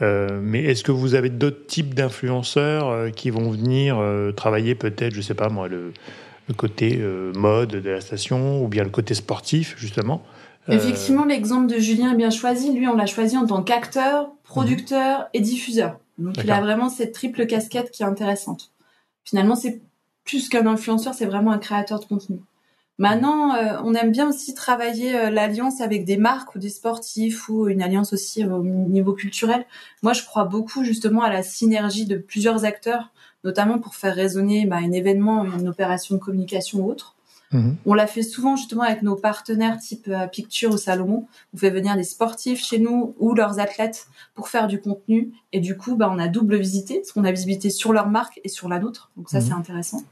mais 0.00 0.62
est-ce 0.64 0.84
que 0.84 0.92
vous 0.92 1.14
avez 1.14 1.30
d'autres 1.30 1.66
types 1.66 1.94
d'influenceurs 1.94 3.10
qui 3.12 3.30
vont 3.30 3.50
venir 3.50 4.02
travailler 4.36 4.74
peut-être, 4.74 5.12
je 5.12 5.18
ne 5.18 5.22
sais 5.22 5.34
pas 5.34 5.48
moi, 5.48 5.66
le, 5.66 5.92
le 6.48 6.54
côté 6.54 6.98
euh, 7.00 7.32
mode 7.34 7.70
de 7.70 7.90
la 7.90 8.00
station 8.00 8.62
ou 8.62 8.68
bien 8.68 8.84
le 8.84 8.90
côté 8.90 9.14
sportif, 9.14 9.74
justement. 9.78 10.22
Euh, 10.68 10.72
Effectivement, 10.72 11.24
l'exemple 11.24 11.72
de 11.72 11.78
Julien 11.78 12.12
est 12.12 12.16
bien 12.16 12.30
choisi. 12.30 12.72
Lui, 12.72 12.86
on 12.88 12.96
l'a 12.96 13.06
choisi 13.06 13.36
en 13.36 13.46
tant 13.46 13.62
qu'acteur, 13.62 14.30
producteur 14.44 15.28
et 15.32 15.40
diffuseur. 15.40 15.98
Donc, 16.18 16.36
il 16.42 16.50
a 16.50 16.60
vraiment 16.60 16.88
cette 16.88 17.12
triple 17.12 17.46
casquette 17.46 17.90
qui 17.90 18.02
est 18.02 18.06
intéressante. 18.06 18.72
Finalement, 19.24 19.56
c'est 19.56 19.80
plus 20.24 20.48
qu'un 20.48 20.66
influenceur, 20.66 21.12
c'est 21.12 21.26
vraiment 21.26 21.50
un 21.50 21.58
créateur 21.58 21.98
de 21.98 22.04
contenu. 22.04 22.38
Maintenant, 22.98 23.54
euh, 23.54 23.76
on 23.82 23.94
aime 23.94 24.12
bien 24.12 24.28
aussi 24.28 24.54
travailler 24.54 25.30
l'alliance 25.30 25.80
avec 25.80 26.04
des 26.04 26.16
marques 26.16 26.54
ou 26.54 26.58
des 26.58 26.68
sportifs 26.68 27.48
ou 27.48 27.68
une 27.68 27.82
alliance 27.82 28.12
aussi 28.12 28.44
au 28.44 28.62
niveau 28.62 29.14
culturel. 29.14 29.66
Moi, 30.02 30.12
je 30.12 30.24
crois 30.24 30.44
beaucoup 30.44 30.84
justement 30.84 31.22
à 31.22 31.30
la 31.30 31.42
synergie 31.42 32.06
de 32.06 32.16
plusieurs 32.16 32.64
acteurs 32.64 33.10
notamment 33.44 33.78
pour 33.78 33.94
faire 33.94 34.14
résonner 34.14 34.66
bah, 34.66 34.76
un 34.76 34.90
événement, 34.90 35.44
une 35.44 35.68
opération 35.68 36.16
de 36.16 36.20
communication 36.20 36.80
ou 36.80 36.90
autre. 36.90 37.14
Mhm. 37.52 37.76
On 37.86 37.94
l'a 37.94 38.06
fait 38.06 38.22
souvent 38.22 38.56
justement 38.56 38.82
avec 38.82 39.02
nos 39.02 39.14
partenaires 39.14 39.78
type 39.78 40.08
euh, 40.08 40.26
Picture 40.26 40.72
ou 40.72 40.78
Salomon. 40.78 41.26
On 41.52 41.58
fait 41.58 41.70
venir 41.70 41.94
des 41.94 42.02
sportifs 42.02 42.64
chez 42.64 42.78
nous 42.78 43.14
ou 43.18 43.34
leurs 43.34 43.60
athlètes 43.60 44.08
pour 44.34 44.48
faire 44.48 44.66
du 44.66 44.80
contenu. 44.80 45.32
Et 45.52 45.60
du 45.60 45.76
coup, 45.76 45.94
bah, 45.94 46.10
on 46.10 46.18
a 46.18 46.26
double 46.26 46.56
visité, 46.56 46.96
parce 46.96 47.12
qu'on 47.12 47.24
a 47.24 47.30
visibilité 47.30 47.70
sur 47.70 47.92
leur 47.92 48.08
marque 48.08 48.40
et 48.42 48.48
sur 48.48 48.68
la 48.68 48.80
nôtre. 48.80 49.10
Donc 49.16 49.28
ça, 49.28 49.38
mhm. 49.38 49.46
c'est 49.46 49.52
intéressant. 49.52 50.02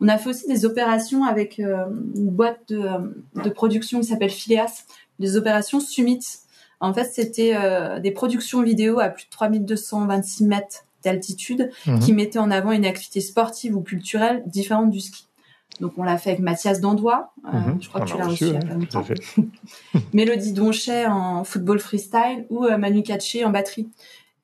On 0.00 0.08
a 0.08 0.18
fait 0.18 0.30
aussi 0.30 0.46
des 0.46 0.64
opérations 0.64 1.24
avec 1.24 1.60
euh, 1.60 1.84
une 2.14 2.30
boîte 2.30 2.60
de, 2.68 2.78
euh, 2.78 3.42
de 3.44 3.50
production 3.50 4.00
qui 4.00 4.06
s'appelle 4.06 4.30
Phileas, 4.30 4.84
des 5.18 5.36
opérations 5.36 5.80
Summit. 5.80 6.20
En 6.80 6.94
fait, 6.94 7.04
c'était 7.04 7.54
des 8.00 8.10
productions 8.10 8.62
vidéo 8.62 9.00
à 9.00 9.10
plus 9.10 9.26
de 9.26 9.30
3226 9.30 10.44
mètres 10.44 10.86
d'altitude 11.04 11.70
mhm. 11.86 11.98
qui 11.98 12.12
mettait 12.12 12.38
en 12.38 12.50
avant 12.50 12.72
une 12.72 12.86
activité 12.86 13.20
sportive 13.20 13.76
ou 13.76 13.82
culturelle 13.82 14.42
différente 14.46 14.90
du 14.90 15.00
ski. 15.00 15.26
Donc 15.78 15.92
on 15.96 16.02
l'a 16.02 16.18
fait 16.18 16.30
avec 16.30 16.42
Mathias 16.42 16.80
Dandois, 16.80 17.32
euh, 17.46 17.56
mhm. 17.56 17.78
je 17.80 17.88
crois 17.88 18.02
que 18.02 18.10
tu 18.10 18.18
l'as 18.18 18.26
reçu 18.26 18.44
il 18.44 18.52
y 18.52 18.56
a 18.56 18.60
pas 18.60 18.74
longtemps. 18.74 19.04
Mélodie 20.12 20.52
Donchet 20.52 21.06
en 21.06 21.44
football 21.44 21.78
freestyle 21.78 22.44
ou 22.50 22.64
euh, 22.64 22.76
Manu 22.76 23.02
Katché 23.02 23.44
en 23.44 23.50
batterie. 23.50 23.88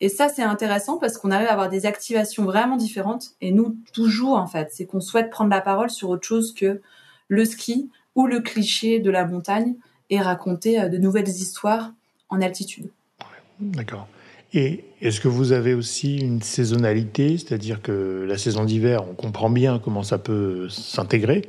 Et 0.01 0.09
ça 0.09 0.29
c'est 0.29 0.43
intéressant 0.43 0.99
parce 0.99 1.17
qu'on 1.19 1.31
arrive 1.31 1.49
à 1.49 1.53
avoir 1.53 1.69
des 1.69 1.87
activations 1.87 2.45
vraiment 2.45 2.77
différentes. 2.77 3.31
Et 3.41 3.53
nous 3.53 3.77
toujours 3.93 4.37
en 4.37 4.47
fait, 4.47 4.69
c'est 4.73 4.87
qu'on 4.87 5.01
souhaite 5.01 5.31
prendre 5.31 5.51
la 5.51 5.61
parole 5.61 5.91
sur 5.91 6.11
autre 6.11 6.27
chose 6.27 6.55
que 6.55 6.81
le 7.29 7.45
ski 7.45 7.91
ou 8.15 8.27
le 8.27 8.41
cliché 8.41 9.01
de 9.01 9.11
la 9.11 9.27
montagne 9.27 9.75
et 10.11 10.21
raconter 10.21 10.81
euh, 10.81 10.89
de 10.89 10.99
nouvelles 10.99 11.29
histoires 11.29 11.93
en 12.29 12.41
altitude. 12.41 12.91
D'accord. 13.61 14.09
Et 14.53 14.85
est-ce 15.01 15.21
que 15.21 15.29
vous 15.29 15.53
avez 15.53 15.75
aussi 15.75 16.19
une 16.19 16.41
saisonnalité, 16.41 17.37
c'est-à-dire 17.37 17.83
que 17.83 18.25
la 18.29 18.39
saison 18.39 18.65
d'hiver, 18.65 19.05
on 19.09 19.15
comprend 19.15 19.51
bien 19.51 19.79
comment 19.79 20.03
ça 20.03 20.19
peut 20.19 20.69
s'intégrer, 20.69 21.43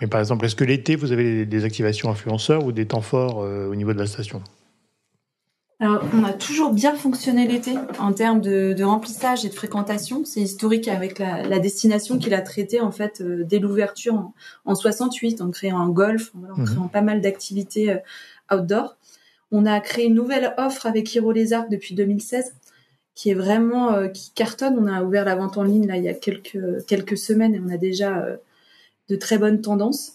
mais 0.00 0.06
par 0.06 0.20
exemple, 0.20 0.44
est-ce 0.44 0.54
que 0.54 0.64
l'été, 0.64 0.96
vous 0.96 1.12
avez 1.12 1.44
des 1.44 1.64
activations 1.64 2.10
influenceurs 2.10 2.64
ou 2.64 2.72
des 2.72 2.86
temps 2.86 3.00
forts 3.00 3.42
euh, 3.42 3.68
au 3.68 3.74
niveau 3.74 3.92
de 3.92 3.98
la 3.98 4.06
station? 4.06 4.42
Alors, 5.80 6.02
on 6.12 6.24
a 6.24 6.32
toujours 6.32 6.72
bien 6.72 6.96
fonctionné 6.96 7.46
l'été 7.46 7.74
en 8.00 8.12
termes 8.12 8.40
de, 8.40 8.82
remplissage 8.82 9.44
et 9.44 9.48
de 9.48 9.54
fréquentation. 9.54 10.24
C'est 10.24 10.40
historique 10.40 10.88
avec 10.88 11.20
la, 11.20 11.60
destination 11.60 12.18
qu'il 12.18 12.34
a 12.34 12.40
traitée 12.40 12.80
en 12.80 12.90
fait 12.90 13.20
euh, 13.20 13.44
dès 13.44 13.60
l'ouverture 13.60 14.32
en, 14.64 14.74
68, 14.74 15.40
en 15.40 15.50
créant 15.50 15.78
un 15.78 15.88
golf, 15.88 16.32
en, 16.34 16.60
mhm. 16.60 16.66
créant 16.66 16.88
pas 16.88 17.02
mal 17.02 17.20
d'activités 17.20 17.92
euh, 17.92 17.98
outdoor. 18.56 18.96
On 19.52 19.66
a 19.66 19.78
créé 19.78 20.06
une 20.06 20.14
nouvelle 20.14 20.52
offre 20.58 20.86
avec 20.86 21.14
Hiro 21.14 21.30
Les 21.30 21.52
Arcs 21.52 21.70
depuis 21.70 21.94
2016 21.94 22.54
qui 23.18 23.30
est 23.30 23.34
vraiment 23.34 23.94
euh, 23.94 24.06
qui 24.06 24.30
cartonne. 24.30 24.78
On 24.78 24.86
a 24.86 25.02
ouvert 25.02 25.24
la 25.24 25.34
vente 25.34 25.58
en 25.58 25.64
ligne 25.64 25.88
là 25.88 25.96
il 25.96 26.04
y 26.04 26.08
a 26.08 26.14
quelques 26.14 26.86
quelques 26.86 27.18
semaines 27.18 27.52
et 27.52 27.60
on 27.60 27.68
a 27.68 27.76
déjà 27.76 28.16
euh, 28.18 28.36
de 29.08 29.16
très 29.16 29.38
bonnes 29.38 29.60
tendances. 29.60 30.12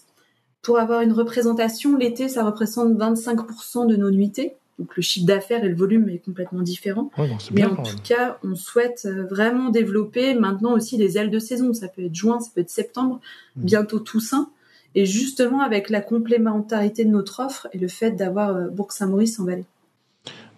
Pour 0.62 0.78
avoir 0.78 1.02
une 1.02 1.12
représentation, 1.12 1.98
l'été 1.98 2.30
ça 2.30 2.44
représente 2.44 2.94
25% 2.94 3.86
de 3.86 3.96
nos 3.96 4.10
nuitées. 4.10 4.56
Donc 4.78 4.96
le 4.96 5.02
chiffre 5.02 5.26
d'affaires 5.26 5.64
et 5.64 5.68
le 5.68 5.76
volume 5.76 6.08
est 6.08 6.18
complètement 6.18 6.62
différent. 6.62 7.10
Mais 7.52 7.64
en 7.64 7.76
tout 7.76 7.98
cas, 8.02 8.38
on 8.42 8.54
souhaite 8.56 9.06
euh, 9.06 9.24
vraiment 9.24 9.70
développer 9.70 10.34
maintenant 10.34 10.72
aussi 10.72 10.96
les 10.96 11.16
ailes 11.16 11.30
de 11.30 11.38
saison. 11.38 11.72
Ça 11.72 11.88
peut 11.88 12.04
être 12.04 12.14
juin, 12.14 12.40
ça 12.40 12.50
peut 12.54 12.60
être 12.60 12.70
septembre, 12.70 13.20
mmh. 13.56 13.64
bientôt 13.64 14.00
Toussaint. 14.00 14.50
Et 14.96 15.06
justement, 15.06 15.60
avec 15.60 15.90
la 15.90 16.00
complémentarité 16.00 17.04
de 17.04 17.10
notre 17.10 17.40
offre 17.40 17.68
et 17.72 17.78
le 17.78 17.88
fait 17.88 18.12
d'avoir 18.12 18.56
euh, 18.56 18.68
Bourg-Saint-Maurice 18.68 19.38
en 19.38 19.44
vallée. 19.44 19.64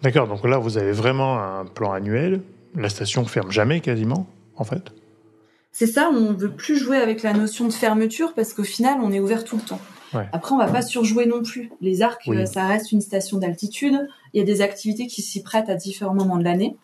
D'accord, 0.01 0.27
donc 0.27 0.43
là, 0.47 0.57
vous 0.57 0.77
avez 0.77 0.91
vraiment 0.91 1.39
un 1.39 1.65
plan 1.65 1.91
annuel. 1.91 2.41
La 2.75 2.89
station 2.89 3.25
ferme 3.25 3.51
jamais 3.51 3.81
quasiment, 3.81 4.27
en 4.55 4.63
fait 4.63 4.91
C'est 5.71 5.87
ça, 5.87 6.09
on 6.13 6.31
ne 6.31 6.37
veut 6.37 6.51
plus 6.51 6.77
jouer 6.77 6.97
avec 6.97 7.23
la 7.23 7.33
notion 7.33 7.65
de 7.65 7.73
fermeture 7.73 8.33
parce 8.33 8.53
qu'au 8.53 8.63
final, 8.63 8.99
on 9.01 9.11
est 9.11 9.19
ouvert 9.19 9.43
tout 9.43 9.57
le 9.57 9.63
temps. 9.63 9.81
Après, 10.13 10.53
on 10.53 10.57
va 10.57 10.67
pas 10.67 10.81
surjouer 10.81 11.25
non 11.25 11.43
plus. 11.43 11.71
Les 11.81 12.01
arcs, 12.01 12.27
euh, 12.27 12.45
ça 12.45 12.65
reste 12.65 12.91
une 12.91 13.01
station 13.01 13.37
d'altitude. 13.37 14.07
Il 14.33 14.39
y 14.39 14.41
a 14.41 14.45
des 14.45 14.61
activités 14.61 15.07
qui 15.07 15.21
s'y 15.21 15.43
prêtent 15.43 15.69
à 15.69 15.75
différents 15.75 16.13
moments 16.13 16.37
de 16.37 16.43
l'année. 16.43 16.77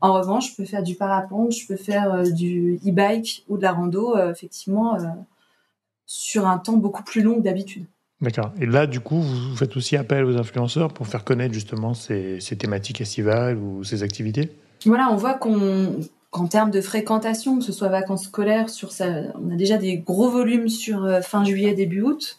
En 0.00 0.12
revanche, 0.12 0.52
je 0.52 0.56
peux 0.56 0.64
faire 0.64 0.82
du 0.82 0.94
parapente, 0.94 1.52
je 1.52 1.66
peux 1.66 1.76
faire 1.76 2.12
euh, 2.12 2.30
du 2.30 2.78
e-bike 2.86 3.44
ou 3.48 3.56
de 3.56 3.62
la 3.62 3.72
rando, 3.72 4.16
effectivement, 4.30 4.96
sur 6.06 6.46
un 6.46 6.58
temps 6.58 6.76
beaucoup 6.76 7.02
plus 7.02 7.22
long 7.22 7.36
que 7.36 7.42
d'habitude. 7.42 7.86
D'accord. 8.20 8.52
Et 8.60 8.66
là, 8.66 8.86
du 8.86 8.98
coup, 9.00 9.20
vous 9.20 9.56
faites 9.56 9.76
aussi 9.76 9.96
appel 9.96 10.24
aux 10.24 10.36
influenceurs 10.36 10.92
pour 10.92 11.06
faire 11.06 11.24
connaître 11.24 11.54
justement 11.54 11.94
ces, 11.94 12.40
thématiques 12.58 13.00
estivales 13.00 13.56
ou 13.58 13.84
ces 13.84 14.02
activités? 14.02 14.50
Voilà, 14.86 15.08
on 15.10 15.16
voit 15.16 15.34
qu'en 15.34 16.46
termes 16.48 16.72
de 16.72 16.80
fréquentation, 16.80 17.58
que 17.58 17.64
ce 17.64 17.72
soit 17.72 17.88
vacances 17.88 18.24
scolaires, 18.24 18.70
sur 18.70 18.90
ça, 18.90 19.06
on 19.40 19.52
a 19.52 19.56
déjà 19.56 19.76
des 19.76 19.98
gros 19.98 20.30
volumes 20.30 20.68
sur 20.68 21.04
euh, 21.04 21.20
fin 21.20 21.44
juillet, 21.44 21.74
début 21.74 22.02
août. 22.02 22.38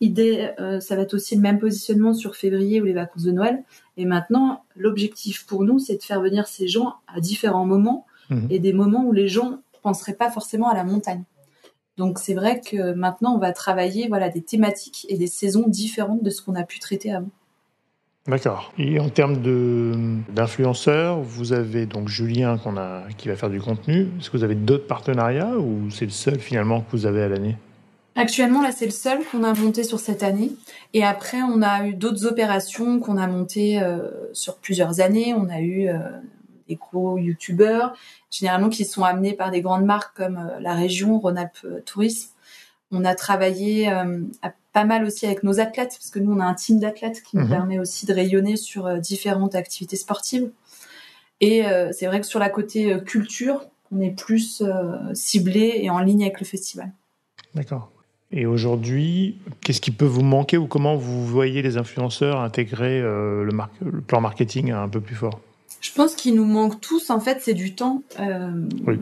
Idée, 0.00 0.50
euh, 0.60 0.78
ça 0.80 0.94
va 0.94 1.02
être 1.02 1.14
aussi 1.14 1.36
le 1.36 1.40
même 1.40 1.58
positionnement 1.58 2.12
sur 2.12 2.36
février 2.36 2.82
ou 2.82 2.84
les 2.84 2.92
vacances 2.92 3.22
de 3.22 3.32
Noël. 3.32 3.62
Et 3.96 4.04
maintenant, 4.04 4.64
l'objectif 4.76 5.46
pour 5.46 5.64
nous, 5.64 5.78
c'est 5.78 5.96
de 5.96 6.02
faire 6.02 6.20
venir 6.20 6.46
ces 6.46 6.68
gens 6.68 6.96
à 7.06 7.20
différents 7.20 7.64
moments 7.64 8.06
mhm. 8.28 8.46
et 8.50 8.58
des 8.58 8.74
moments 8.74 9.04
où 9.04 9.12
les 9.12 9.28
gens 9.28 9.60
penseraient 9.82 10.14
pas 10.14 10.30
forcément 10.30 10.68
à 10.68 10.74
la 10.74 10.84
montagne. 10.84 11.22
Donc 11.96 12.18
c'est 12.18 12.34
vrai 12.34 12.60
que 12.60 12.92
maintenant 12.92 13.34
on 13.34 13.38
va 13.38 13.52
travailler 13.52 14.06
voilà 14.08 14.28
des 14.28 14.42
thématiques 14.42 15.06
et 15.08 15.16
des 15.16 15.26
saisons 15.26 15.66
différentes 15.66 16.22
de 16.22 16.28
ce 16.28 16.42
qu'on 16.42 16.54
a 16.54 16.64
pu 16.64 16.78
traiter 16.78 17.12
avant. 17.12 17.30
D'accord. 18.26 18.72
Et 18.76 18.98
en 18.98 19.08
termes 19.08 19.36
d'influenceurs, 20.34 21.20
vous 21.20 21.52
avez 21.52 21.86
donc 21.86 22.08
Julien 22.08 22.58
qu'on 22.58 22.76
a, 22.76 23.04
qui 23.16 23.28
va 23.28 23.36
faire 23.36 23.50
du 23.50 23.60
contenu. 23.60 24.08
Est-ce 24.18 24.30
que 24.30 24.36
vous 24.36 24.42
avez 24.42 24.56
d'autres 24.56 24.88
partenariats 24.88 25.56
ou 25.56 25.90
c'est 25.90 26.06
le 26.06 26.10
seul 26.10 26.40
finalement 26.40 26.80
que 26.80 26.90
vous 26.90 27.06
avez 27.06 27.22
à 27.22 27.28
l'année? 27.28 27.56
Actuellement, 28.16 28.62
là, 28.62 28.72
c'est 28.72 28.86
le 28.86 28.92
seul 28.92 29.22
qu'on 29.30 29.44
a 29.44 29.52
monté 29.52 29.84
sur 29.84 30.00
cette 30.00 30.22
année. 30.22 30.50
Et 30.94 31.04
après, 31.04 31.42
on 31.42 31.60
a 31.60 31.86
eu 31.86 31.92
d'autres 31.92 32.24
opérations 32.24 32.98
qu'on 32.98 33.18
a 33.18 33.26
montées 33.26 33.82
euh, 33.82 34.08
sur 34.32 34.56
plusieurs 34.56 35.00
années. 35.00 35.34
On 35.34 35.50
a 35.50 35.60
eu 35.60 35.88
euh, 35.88 35.98
des 36.66 36.76
gros 36.76 37.18
youtubeurs, 37.18 37.94
généralement 38.30 38.70
qui 38.70 38.86
sont 38.86 39.04
amenés 39.04 39.34
par 39.34 39.50
des 39.50 39.60
grandes 39.60 39.84
marques 39.84 40.16
comme 40.16 40.38
euh, 40.38 40.58
la 40.60 40.74
région, 40.74 41.18
Rhône-Alpes 41.18 41.84
Tourisme. 41.84 42.30
On 42.90 43.04
a 43.04 43.14
travaillé 43.14 43.92
pas 44.72 44.84
mal 44.84 45.04
aussi 45.04 45.26
avec 45.26 45.42
nos 45.42 45.58
athlètes, 45.58 45.96
parce 45.98 46.08
que 46.08 46.20
nous, 46.20 46.32
on 46.32 46.38
a 46.38 46.44
un 46.44 46.54
team 46.54 46.78
d'athlètes 46.78 47.20
qui 47.24 47.36
nous 47.36 47.42
mhm. 47.42 47.50
permet 47.50 47.78
aussi 47.80 48.06
de 48.06 48.14
rayonner 48.14 48.54
sur 48.54 48.98
différentes 48.98 49.56
activités 49.56 49.96
sportives. 49.96 50.52
Et 51.40 51.64
c'est 51.90 52.06
vrai 52.06 52.20
que 52.20 52.26
sur 52.26 52.38
la 52.38 52.48
côté 52.48 52.96
culture, 53.04 53.64
on 53.90 54.00
est 54.00 54.12
plus 54.12 54.62
ciblé 55.14 55.80
et 55.82 55.90
en 55.90 55.98
ligne 55.98 56.22
avec 56.22 56.38
le 56.38 56.46
festival. 56.46 56.92
D'accord. 57.56 57.90
Et 58.32 58.46
aujourd'hui, 58.46 59.38
qu'est-ce 59.60 59.80
qui 59.80 59.92
peut 59.92 60.04
vous 60.06 60.22
manquer 60.22 60.56
ou 60.56 60.66
comment 60.66 60.96
vous 60.96 61.24
voyez 61.24 61.62
les 61.62 61.76
influenceurs 61.76 62.40
intégrer 62.40 63.00
euh, 63.00 63.44
le, 63.44 63.52
le, 63.84 64.00
plan 64.00 64.20
marketing 64.20 64.72
un 64.72 64.88
peu 64.88 65.00
plus 65.00 65.14
fort? 65.14 65.40
Je 65.80 65.92
pense 65.92 66.16
qu'il 66.16 66.34
nous 66.34 66.44
manque 66.44 66.80
tous, 66.80 67.10
en 67.10 67.20
fait, 67.20 67.38
c'est 67.40 67.54
du 67.54 67.74
temps. 67.74 68.02
Euh, 68.18 68.66
oui. 68.86 68.98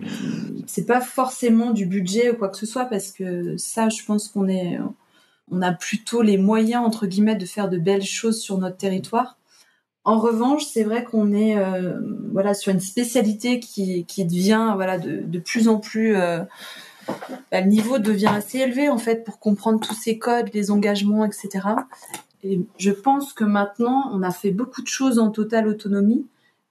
C'est 0.66 0.86
pas 0.86 1.00
forcément 1.00 1.70
du 1.70 1.86
budget 1.86 2.30
ou 2.30 2.34
quoi 2.34 2.48
que 2.48 2.58
ce 2.58 2.66
soit, 2.66 2.84
parce 2.84 3.12
que 3.12 3.56
ça, 3.56 3.88
je 3.88 4.04
pense 4.04 4.28
qu'on 4.28 4.48
est, 4.48 4.78
on 5.50 5.62
a 5.62 5.72
plutôt 5.72 6.22
les 6.22 6.36
moyens 6.36 6.84
entre 6.84 7.06
guillemets 7.06 7.36
de 7.36 7.46
faire 7.46 7.68
de 7.68 7.78
belles 7.78 8.04
choses 8.04 8.40
sur 8.40 8.58
notre 8.58 8.76
territoire. 8.76 9.38
En 10.04 10.18
revanche, 10.18 10.64
c'est 10.66 10.84
vrai 10.84 11.02
qu'on 11.02 11.32
est 11.32 11.56
euh, 11.56 11.98
voilà 12.32 12.52
sur 12.52 12.72
une 12.72 12.80
spécialité 12.80 13.58
qui, 13.58 14.04
qui 14.04 14.24
devient 14.26 14.72
voilà 14.74 14.98
de, 14.98 15.22
de 15.24 15.38
plus 15.38 15.66
en 15.66 15.78
plus 15.78 16.14
euh, 16.14 16.40
bah, 17.50 17.60
le 17.60 17.68
niveau 17.68 17.98
devient 17.98 18.32
assez 18.34 18.58
élevé 18.58 18.88
en 18.88 18.98
fait 18.98 19.24
pour 19.24 19.38
comprendre 19.38 19.80
tous 19.80 19.94
ces 19.94 20.18
codes, 20.18 20.50
les 20.52 20.70
engagements, 20.70 21.24
etc. 21.24 21.68
Et 22.42 22.60
je 22.78 22.90
pense 22.90 23.32
que 23.32 23.44
maintenant, 23.44 24.10
on 24.12 24.22
a 24.22 24.30
fait 24.30 24.50
beaucoup 24.50 24.82
de 24.82 24.86
choses 24.86 25.18
en 25.18 25.30
totale 25.30 25.66
autonomie 25.66 26.26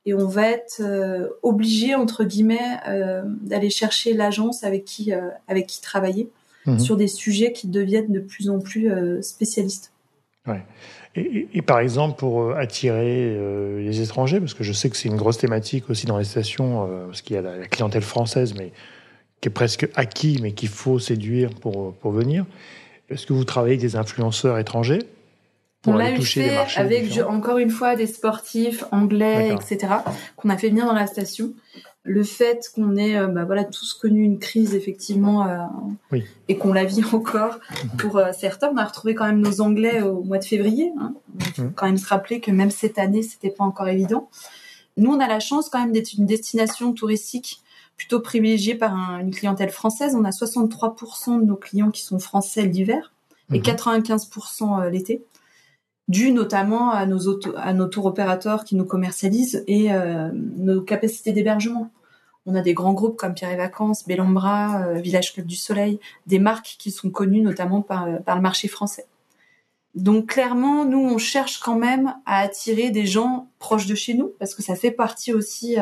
et 0.05 0.13
on 0.13 0.27
va 0.27 0.49
être 0.49 0.81
euh, 0.81 1.29
obligé 1.41 1.95
entre 1.95 2.23
guillemets 2.23 2.79
euh, 2.87 3.23
d'aller 3.25 3.69
chercher 3.69 4.13
l'agence 4.13 4.63
avec 4.63 4.85
qui 4.85 5.13
euh, 5.13 5.29
avec 5.47 5.67
qui 5.67 5.81
travailler 5.81 6.29
mhm. 6.65 6.79
sur 6.79 6.97
des 6.97 7.07
sujets 7.07 7.53
qui 7.53 7.67
deviennent 7.67 8.11
de 8.11 8.19
plus 8.19 8.49
en 8.49 8.59
plus 8.59 8.91
spécialistes. 9.21 9.91
Ouais. 10.45 10.63
Et, 11.15 11.47
et, 11.53 11.61
par 11.61 11.79
exemple, 11.79 12.17
pour 12.17 12.51
attirer 12.55 13.37
les 13.79 14.01
étrangers, 14.01 14.39
parce 14.39 14.55
que 14.55 14.63
je 14.63 14.73
sais 14.73 14.89
que 14.89 14.97
c'est 14.97 15.07
une 15.07 15.15
grosse 15.15 15.37
thématique 15.37 15.89
aussi 15.89 16.07
dans 16.07 16.17
les 16.17 16.23
stations, 16.23 16.89
parce 17.05 17.21
qu'il 17.21 17.35
y 17.35 17.39
a 17.39 17.43
la, 17.43 17.67
clientèle 17.67 18.01
française, 18.01 18.55
mais 18.57 18.73
qui 19.43 19.49
est 19.49 19.51
presque 19.51 19.89
acquis, 19.95 20.39
mais 20.41 20.53
qu'il 20.53 20.69
faut 20.69 20.99
séduire 20.99 21.49
pour, 21.49 21.93
pour 21.95 22.11
venir. 22.11 22.45
Est-ce 23.09 23.27
que 23.27 23.33
vous 23.33 23.43
travaillez 23.43 23.73
avec 23.73 23.81
des 23.81 23.97
influenceurs 23.97 24.57
étrangers 24.57 24.99
pour 25.81 25.95
aller 25.97 26.15
toucher 26.15 26.43
fait 26.43 26.55
marchés 26.55 26.79
avec 26.79 27.19
encore 27.27 27.57
une 27.57 27.69
fois 27.69 27.97
des 27.97 28.07
sportifs 28.07 28.85
anglais, 28.91 29.53
etc., 29.53 29.95
qu'on 30.37 30.49
a 30.49 30.57
fait 30.57 30.69
venir 30.69 30.85
dans 30.85 30.93
la 30.93 31.07
station. 31.07 31.51
Le 32.03 32.23
fait 32.23 32.71
qu'on 32.73 32.95
ait 32.95 33.17
euh, 33.17 33.27
bah, 33.27 33.43
voilà 33.43 33.65
tous 33.65 33.93
connu 33.93 34.23
une 34.23 34.39
crise 34.39 34.75
effectivement 34.75 35.45
euh, 35.45 36.17
et 36.47 36.57
qu'on 36.57 36.71
la 36.71 36.85
vit 36.85 37.03
encore 37.13 37.59
pour 37.97 38.19
euh, 38.19 38.31
certains, 38.31 38.69
on 38.73 38.77
a 38.77 38.85
retrouvé 38.85 39.13
quand 39.13 39.25
même 39.25 39.41
nos 39.41 39.59
Anglais 39.59 40.01
au 40.01 40.23
mois 40.23 40.37
de 40.37 40.45
février. 40.45 40.93
Hein. 41.01 41.15
Il 41.37 41.45
faut 41.47 41.61
mhm. 41.63 41.73
quand 41.75 41.85
même 41.85 41.97
se 41.97 42.07
rappeler 42.07 42.39
que 42.39 42.51
même 42.51 42.71
cette 42.71 42.97
année, 42.97 43.23
c'était 43.23 43.49
pas 43.49 43.65
encore 43.65 43.89
évident. 43.89 44.29
Nous, 44.95 45.11
on 45.11 45.19
a 45.19 45.27
la 45.27 45.41
chance 45.41 45.67
quand 45.67 45.79
même 45.79 45.91
d'être 45.91 46.13
une 46.17 46.27
destination 46.27 46.93
touristique 46.93 47.59
plutôt 47.97 48.19
privilégié 48.19 48.75
par 48.75 48.93
une 49.19 49.31
clientèle 49.31 49.69
française. 49.69 50.15
On 50.15 50.23
a 50.23 50.31
63% 50.31 51.39
de 51.39 51.45
nos 51.45 51.55
clients 51.55 51.91
qui 51.91 52.03
sont 52.03 52.19
français 52.19 52.63
l'hiver 52.63 53.13
et 53.51 53.59
95% 53.59 54.65
mhm. 54.65 54.81
euh, 54.81 54.89
l'été, 54.89 55.23
dû 56.07 56.31
notamment 56.31 56.91
à 56.91 57.05
nos, 57.05 57.39
à 57.57 57.73
nos 57.73 57.87
tours 57.87 58.05
opérateurs 58.05 58.63
qui 58.63 58.75
nous 58.75 58.85
commercialisent 58.85 59.63
et 59.67 59.93
euh, 59.93 60.29
nos 60.33 60.81
capacités 60.81 61.31
d'hébergement. 61.31 61.91
On 62.45 62.55
a 62.55 62.61
des 62.61 62.73
grands 62.73 62.93
groupes 62.93 63.15
comme 63.15 63.33
Pierre 63.33 63.51
et 63.51 63.55
Vacances, 63.55 64.05
Bellambra, 64.05 64.81
euh, 64.81 64.93
Village 64.99 65.33
Club 65.33 65.45
du 65.45 65.55
Soleil, 65.55 65.99
des 66.27 66.39
marques 66.39 66.75
qui 66.77 66.91
sont 66.91 67.09
connues 67.09 67.41
notamment 67.41 67.81
par, 67.81 68.21
par 68.23 68.35
le 68.35 68.41
marché 68.41 68.67
français. 68.67 69.05
Donc 69.95 70.25
clairement, 70.25 70.85
nous, 70.85 70.99
on 70.99 71.19
cherche 71.19 71.59
quand 71.59 71.77
même 71.77 72.15
à 72.25 72.39
attirer 72.39 72.89
des 72.89 73.05
gens 73.05 73.47
proches 73.59 73.85
de 73.85 73.95
chez 73.95 74.15
nous, 74.15 74.33
parce 74.39 74.55
que 74.55 74.63
ça 74.63 74.75
fait 74.75 74.91
partie 74.91 75.33
aussi 75.33 75.77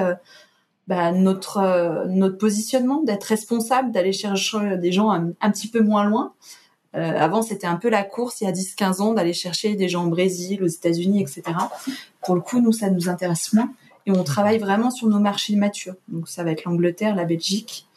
bah, 0.91 1.13
notre 1.13 1.60
euh, 1.60 2.06
notre 2.06 2.38
positionnement, 2.38 3.01
d'être 3.01 3.23
responsable, 3.23 3.93
d'aller 3.93 4.12
chercher 4.12 4.75
des 4.75 4.91
gens 4.91 5.10
un, 5.10 5.51
petit 5.51 5.69
peu 5.69 5.80
moins 5.80 6.04
loin. 6.04 6.34
Euh, 6.97 7.17
avant, 7.17 7.41
c'était 7.41 7.65
un 7.65 7.77
peu 7.77 7.89
la 7.89 8.04
course 8.04 8.41
il 8.41 8.43
y 8.43 8.47
a 8.47 8.51
10-15 8.51 9.01
ans 9.01 9.13
d'aller 9.13 9.32
chercher 9.32 9.75
des 9.75 9.88
gens 9.88 10.06
au 10.06 10.10
Brésil, 10.10 10.62
aux 10.62 10.67
États-Unis, 10.67 11.21
etc. 11.21 11.43
Pour 12.25 12.36
le 12.36 12.41
coup, 12.41 12.60
nous, 12.60 12.73
ça 12.73 12.89
nous 12.89 13.08
intéresse 13.08 13.54
moins 13.54 13.71
et 14.06 14.12
on 14.12 14.25
travaille 14.25 14.58
vraiment 14.58 14.91
sur 14.91 15.08
nos 15.08 15.19
marchés 15.19 15.56
matures. 15.56 15.95
Donc, 16.10 16.27
ça 16.27 16.43
va 16.43 16.51
être 16.51 16.65
l'Angleterre, 16.65 17.15
la 17.15 17.23
Belgique, 17.23 17.88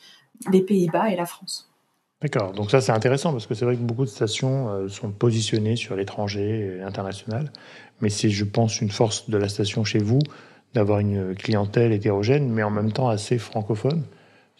les 0.52 0.60
Pays-Bas 0.60 1.10
et 1.10 1.16
la 1.16 1.26
France. 1.26 1.68
D'accord. 2.22 2.52
Donc 2.52 2.70
ça, 2.70 2.80
c'est 2.80 2.92
intéressant 2.92 3.32
parce 3.32 3.48
que 3.48 3.54
c'est 3.54 3.64
vrai 3.64 3.74
que 3.74 3.82
beaucoup 3.82 4.04
de 4.04 4.08
stations 4.08 4.68
euh, 4.68 4.88
sont 4.88 5.10
positionnées 5.10 5.74
sur 5.74 5.96
l'étranger 5.96 6.60
et 6.60 6.78
l'international. 6.78 7.50
Mais 8.00 8.08
c'est, 8.08 8.30
je 8.30 8.44
pense, 8.44 8.80
une 8.80 8.90
force 8.92 9.28
de 9.28 9.36
la 9.36 9.48
station 9.48 9.82
chez 9.82 9.98
vous 9.98 10.20
d'avoir 10.74 10.98
une 10.98 11.34
clientèle 11.34 11.92
hétérogène, 11.92 12.50
mais 12.50 12.62
en 12.62 12.70
même 12.70 12.92
temps 12.92 13.08
assez 13.08 13.38
francophone. 13.38 14.02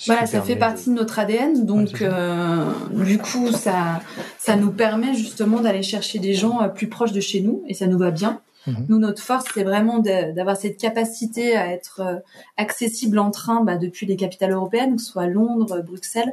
Voilà, 0.07 0.27
ça 0.27 0.43
fait 0.43 0.57
partie 0.57 0.91
de 0.91 0.95
notre 0.95 1.21
ADN, 1.21 1.65
donc 1.65 2.03
euh, 2.03 2.65
du 3.05 3.19
coup, 3.19 3.53
ça, 3.53 4.01
ça 4.39 4.57
nous 4.57 4.73
permet 4.73 5.15
justement 5.15 5.61
d'aller 5.61 5.83
chercher 5.83 6.19
des 6.19 6.35
gens 6.35 6.63
euh, 6.63 6.69
plus 6.69 6.89
proches 6.89 7.13
de 7.13 7.21
chez 7.21 7.41
nous, 7.41 7.63
et 7.69 7.75
ça 7.75 7.87
nous 7.87 7.99
va 7.99 8.11
bien. 8.11 8.41
Mhm. 8.67 8.87
Nous, 8.89 8.99
notre 8.99 9.23
force, 9.23 9.45
c'est 9.55 9.63
vraiment 9.63 10.01
d'avoir 10.01 10.57
cette 10.57 10.79
capacité 10.79 11.57
à 11.57 11.71
être 11.71 12.01
euh, 12.01 12.17
accessible 12.57 13.21
en 13.21 13.31
train 13.31 13.63
bah, 13.63 13.77
depuis 13.77 14.05
les 14.05 14.17
capitales 14.17 14.51
européennes, 14.51 14.97
que 14.97 15.03
ce 15.03 15.13
soit 15.13 15.29
Londres, 15.29 15.81
Bruxelles, 15.81 16.33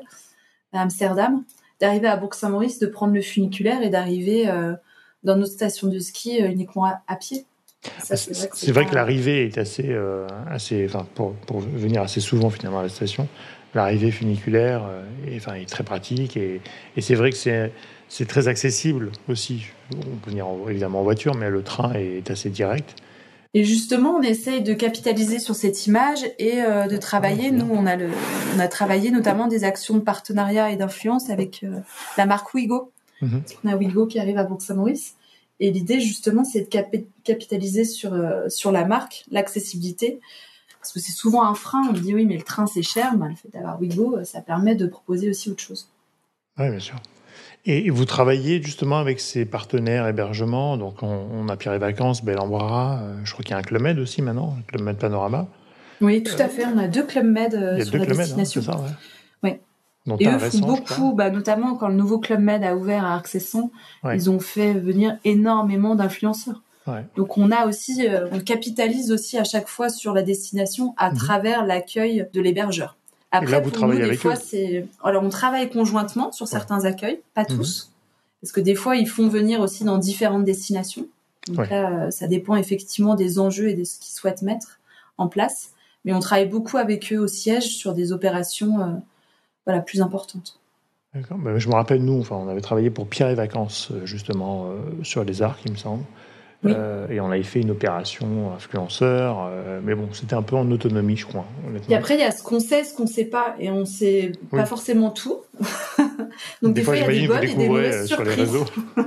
Amsterdam, 0.74 1.44
d'arriver 1.80 2.08
à 2.08 2.17
Bourg-Saint-Maurice, 2.17 2.80
de 2.80 2.88
prendre 2.88 3.13
le 3.13 3.22
funiculaire 3.22 3.84
et 3.84 3.89
d'arriver 3.89 4.50
dans 5.24 5.36
notre 5.36 5.52
station 5.52 5.88
de 5.88 6.00
ski 6.00 6.38
uniquement 6.38 6.86
à 6.86 7.15
pied. 7.17 7.46
C'est 8.13 8.72
vrai 8.72 8.86
que, 8.86 8.94
l'arrivée 8.94 9.46
est 9.46 9.58
assez, 9.58 9.88
euh, 9.89 10.28
assez 10.50 10.86
enfin, 10.86 11.08
pour, 11.15 11.34
pour, 11.34 11.60
venir 11.62 12.02
assez 12.02 12.20
souvent 12.20 12.50
finalement 12.50 12.80
à 12.80 12.84
la 12.84 12.89
station, 12.89 13.28
l'arrivée 13.74 14.12
funiculaire 14.12 14.84
euh, 14.88 15.04
est, 15.28 15.38
enfin, 15.38 15.56
est 15.56 15.67
très 15.67 15.84
pratique 15.84 16.38
et, 16.38 16.62
et 16.96 17.02
c'est 17.02 17.15
vrai 17.15 17.32
que 17.32 17.38
c'est 17.38 18.28
très 18.28 18.48
accessible 18.48 19.12
aussi. 19.28 19.65
On 19.91 20.17
peut 20.17 20.30
venir 20.30 20.46
évidemment 20.70 21.00
en 21.00 21.04
voiture, 21.04 21.34
mais 21.36 21.50
le 21.50 21.63
train 21.63 21.94
est 21.94 22.30
assez 22.30 22.50
direct. 22.50 22.96
Et 23.54 23.65
justement, 23.65 24.12
on 24.12 24.22
essaye 24.22 24.62
de 24.62 24.74
capitaliser 24.74 25.39
sur 25.39 25.56
cette 25.56 25.86
image 25.86 26.20
et 26.39 26.62
euh, 26.62 26.88
de 26.88 26.96
travailler. 26.96 27.52
Nous, 27.52 27.67
on 27.70 27.86
a, 27.86 27.98
le, 27.98 28.10
on 28.56 28.60
a 28.60 28.67
travaillé 28.67 29.12
notamment 29.12 29.48
des 29.48 29.63
actions 29.65 29.96
de 29.96 30.02
partenariat 30.02 30.72
et 30.72 30.78
d'influence 30.78 31.30
avec 31.30 31.65
la 32.17 32.26
marque 32.26 32.54
Wigo. 32.54 32.91
Mhm. 33.22 33.41
On 33.63 33.70
a 33.70 33.76
Wigo 33.76 34.06
qui 34.08 34.20
arrive 34.20 34.38
à 34.38 34.44
Bourg-Saint-Maurice. 34.44 35.15
Et 35.62 35.69
l'idée, 35.69 36.00
justement, 36.00 36.43
c'est 36.43 36.62
de 36.62 37.04
capitaliser 37.24 37.86
sur, 37.86 38.13
euh, 38.13 38.50
sur 38.50 38.71
la 38.71 38.84
marque, 38.84 39.26
l'accessibilité. 39.30 40.19
Parce 40.80 40.91
que 40.91 41.00
c'est 41.00 41.12
souvent 41.12 41.43
un 41.43 41.54
frein. 41.54 41.84
On 41.88 41.93
dit 41.93 42.15
oui, 42.15 42.26
mais 42.26 42.36
le 42.36 42.41
train, 42.41 42.65
c'est 42.65 42.82
cher. 42.82 43.15
Ben, 43.15 43.30
le 43.30 43.36
fait 43.36 43.50
d'avoir 43.54 43.80
Wigo, 43.80 44.17
euh, 44.17 44.24
ça 44.24 44.41
permet 44.41 44.74
de 44.74 44.88
proposer 44.88 45.30
aussi 45.30 45.52
autre 45.52 45.62
chose. 45.62 45.88
Oui, 46.58 46.67
bien 46.71 46.80
sûr. 46.80 46.95
Et 47.65 47.91
vous 47.91 48.06
travaillez 48.06 48.60
justement 48.63 48.97
avec 48.97 49.19
ces 49.19 49.45
partenaires 49.45 50.08
hébergement. 50.08 50.78
Donc, 50.78 51.04
on, 51.04 51.47
a 51.47 51.56
Pierre 51.58 51.76
et 51.76 51.80
Vacances, 51.80 52.26
Bel 52.26 52.39
euh, 52.39 53.15
je 53.24 53.32
crois 53.32 53.43
qu'il 53.43 53.52
y 53.52 53.54
a 53.54 53.58
un 53.58 53.62
Club 53.62 53.84
Med 53.84 54.00
aussi 54.00 54.24
maintenant, 54.24 54.56
un 54.58 54.63
Club 54.63 54.82
Med 54.82 54.97
Panorama. 54.97 55.47
Oui, 56.02 56.24
tout 56.24 56.41
à 56.41 56.47
fait. 56.47 56.65
On 56.65 56.80
a 56.80 56.88
deux 56.88 57.06
Club 57.06 57.26
Med 57.26 57.52
sur 57.84 57.97
la 57.97 58.04
hein, 58.04 58.08
destination. 58.08 58.62
Ouais. 60.08 60.16
et 60.20 60.28
eux 60.28 60.38
font 60.38 60.60
beaucoup, 60.60 61.14
bah, 61.14 61.30
notamment 61.30 61.76
quand 61.76 61.88
le 61.88 61.96
nouveau 61.96 62.20
Club 62.20 62.40
Med 62.40 62.64
a 62.64 62.76
ouvert 62.76 63.06
à 63.06 63.16
Arc-Cesson, 63.16 63.72
ils 64.14 64.30
ont 64.30 64.40
fait 64.40 64.74
venir 64.74 65.18
énormément 65.24 65.96
d'influenceurs. 65.96 66.62
Donc 67.16 67.38
on 67.38 67.52
a 67.52 67.68
aussi, 67.68 68.08
euh, 68.08 68.28
on 68.32 68.40
capitalise 68.40 69.12
aussi 69.12 69.38
à 69.38 69.44
chaque 69.44 69.68
fois 69.68 69.90
sur 69.90 70.14
la 70.14 70.24
destination 70.24 70.94
à 70.98 71.12
mhm. 71.12 71.18
travers 71.18 71.66
l'accueil 71.66 72.28
de 72.34 72.42
l'hébergeur. 72.42 72.98
Après, 73.32 73.52
là, 73.52 73.60
vous 73.62 73.72
pour 73.72 73.88
nous, 73.88 73.98
des 73.98 74.16
fois, 74.16 74.36
c'est 74.36 74.88
alors 75.04 75.24
on 75.24 75.30
travaille 75.30 75.70
conjointement 75.70 76.32
sur 76.32 76.48
certains 76.48 76.84
accueils, 76.86 77.22
pas 77.34 77.46
mhm. 77.48 77.58
tous, 77.58 77.92
parce 78.42 78.52
que 78.52 78.60
des 78.60 78.76
fois 78.76 78.98
ils 78.98 79.08
font 79.08 79.28
venir 79.28 79.62
aussi 79.62 79.84
dans 79.84 79.98
différentes 79.98 80.44
destinations. 80.44 81.06
Donc 81.48 81.70
là, 81.70 81.92
euh, 81.92 82.12
ça 82.12 82.28
dépend 82.28 82.56
effectivement 82.56 83.16
des 83.16 83.40
enjeux 83.40 83.70
et 83.70 83.74
de 83.74 83.84
ce 83.84 83.98
qu'ils 83.98 84.14
souhaitent 84.14 84.42
mettre 84.42 84.80
en 85.18 85.28
place. 85.28 85.72
Mais 86.04 86.14
on 86.14 86.20
travaille 86.20 86.48
beaucoup 86.48 86.78
avec 86.78 87.14
eux 87.14 87.18
au 87.18 87.28
siège 87.28 87.76
sur 87.76 87.94
des 87.94 88.12
opérations, 88.12 89.02
euh, 89.72 89.74
voilà, 89.74 89.82
plus 89.82 90.02
importantes. 90.02 90.60
D'accord. 91.14 91.38
Bah, 91.38 91.58
je 91.58 91.68
me 91.68 91.74
rappelle, 91.74 92.04
nous, 92.04 92.20
enfin, 92.20 92.36
on 92.38 92.48
avait 92.48 92.62
travaillé 92.62 92.90
pour 92.90 93.08
Pierre 93.08 93.30
et 93.30 93.36
Vacances, 93.36 93.92
justement, 94.06 94.74
sur 95.04 95.24
les 95.24 95.42
arcs, 95.42 95.62
il 95.66 95.72
me 95.72 95.78
semble. 95.78 96.04
Euh, 96.66 97.08
et 97.10 97.20
on 97.20 97.32
avait 97.32 97.42
fait 97.42 97.62
une 97.62 97.72
opération 97.72 98.54
influenceur, 98.54 99.50
euh, 99.50 99.80
mais 99.84 99.96
bon, 99.96 100.10
c'était 100.12 100.36
un 100.36 100.44
peu 100.44 100.56
en 100.56 100.70
autonomie, 100.70 101.18
je 101.18 101.26
crois. 101.26 101.46
Et 101.90 101.96
après, 101.96 102.16
il 102.16 102.20
y 102.20 102.24
a 102.24 102.32
ce 102.32 102.44
qu'on 102.44 102.60
sait, 102.60 102.84
ce 102.84 102.94
qu'on 102.96 103.08
sait 103.08 103.26
pas, 103.26 103.56
et 103.60 103.72
on 103.72 103.86
sait 103.86 104.34
pas 104.52 104.66
forcément 104.66 105.10
tout. 105.10 105.40
Donc 106.62 106.76
des, 106.76 106.84
fois, 106.84 106.96
il 106.96 107.02
y 107.02 107.04
a 107.04 107.08
des 107.08 107.28
bonnes 107.28 107.44
et 107.44 107.56
des 107.56 107.68
mauvaises 107.68 108.06
sur 108.06 108.24
les 108.24 108.36
réseaux. 108.36 108.66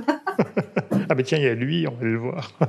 ah 1.09 1.15
ben 1.15 1.23
tiens, 1.23 1.37
il 1.37 1.45
y 1.45 1.47
a 1.47 1.55
lui, 1.55 1.87
on 1.87 1.95
va 1.95 2.05
le 2.05 2.17
voir. 2.17 2.51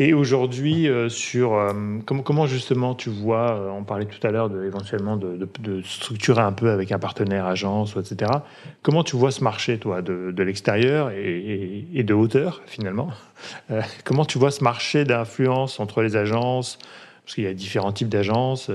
Et 0.00 0.14
aujourd'hui, 0.14 0.88
euh, 0.88 1.08
sur 1.08 1.54
euh, 1.54 1.72
comment, 2.04 2.46
justement 2.46 2.94
tu 2.94 3.10
vois, 3.10 3.50
euh, 3.50 3.70
on 3.70 3.82
parlait 3.82 4.06
tout 4.06 4.24
à 4.24 4.30
l'heure 4.30 4.48
de, 4.48 4.64
éventuellement 4.64 5.16
de, 5.16 5.48
structurer 5.82 6.40
un 6.40 6.52
peu 6.52 6.70
avec 6.70 6.92
un 6.92 7.00
partenaire, 7.00 7.46
agence, 7.46 7.96
etc. 7.96 8.30
Comment 8.82 9.02
tu 9.02 9.16
vois 9.16 9.32
ce 9.32 9.42
marché, 9.42 9.78
toi, 9.78 10.00
de, 10.00 10.42
l'extérieur 10.42 11.10
et, 11.10 12.02
de 12.04 12.14
hauteur, 12.14 12.62
finalement? 12.66 13.10
Comment 14.04 14.24
tu 14.24 14.38
vois 14.38 14.52
ce 14.52 14.62
marché 14.62 15.04
d'influence 15.04 15.80
entre 15.80 16.02
les 16.02 16.16
agences? 16.16 16.78
Parce 17.24 17.34
qu'il 17.34 17.44
y 17.44 17.48
a 17.48 17.54
différents 17.54 17.92
types 17.92 18.08
d'agences. 18.08 18.70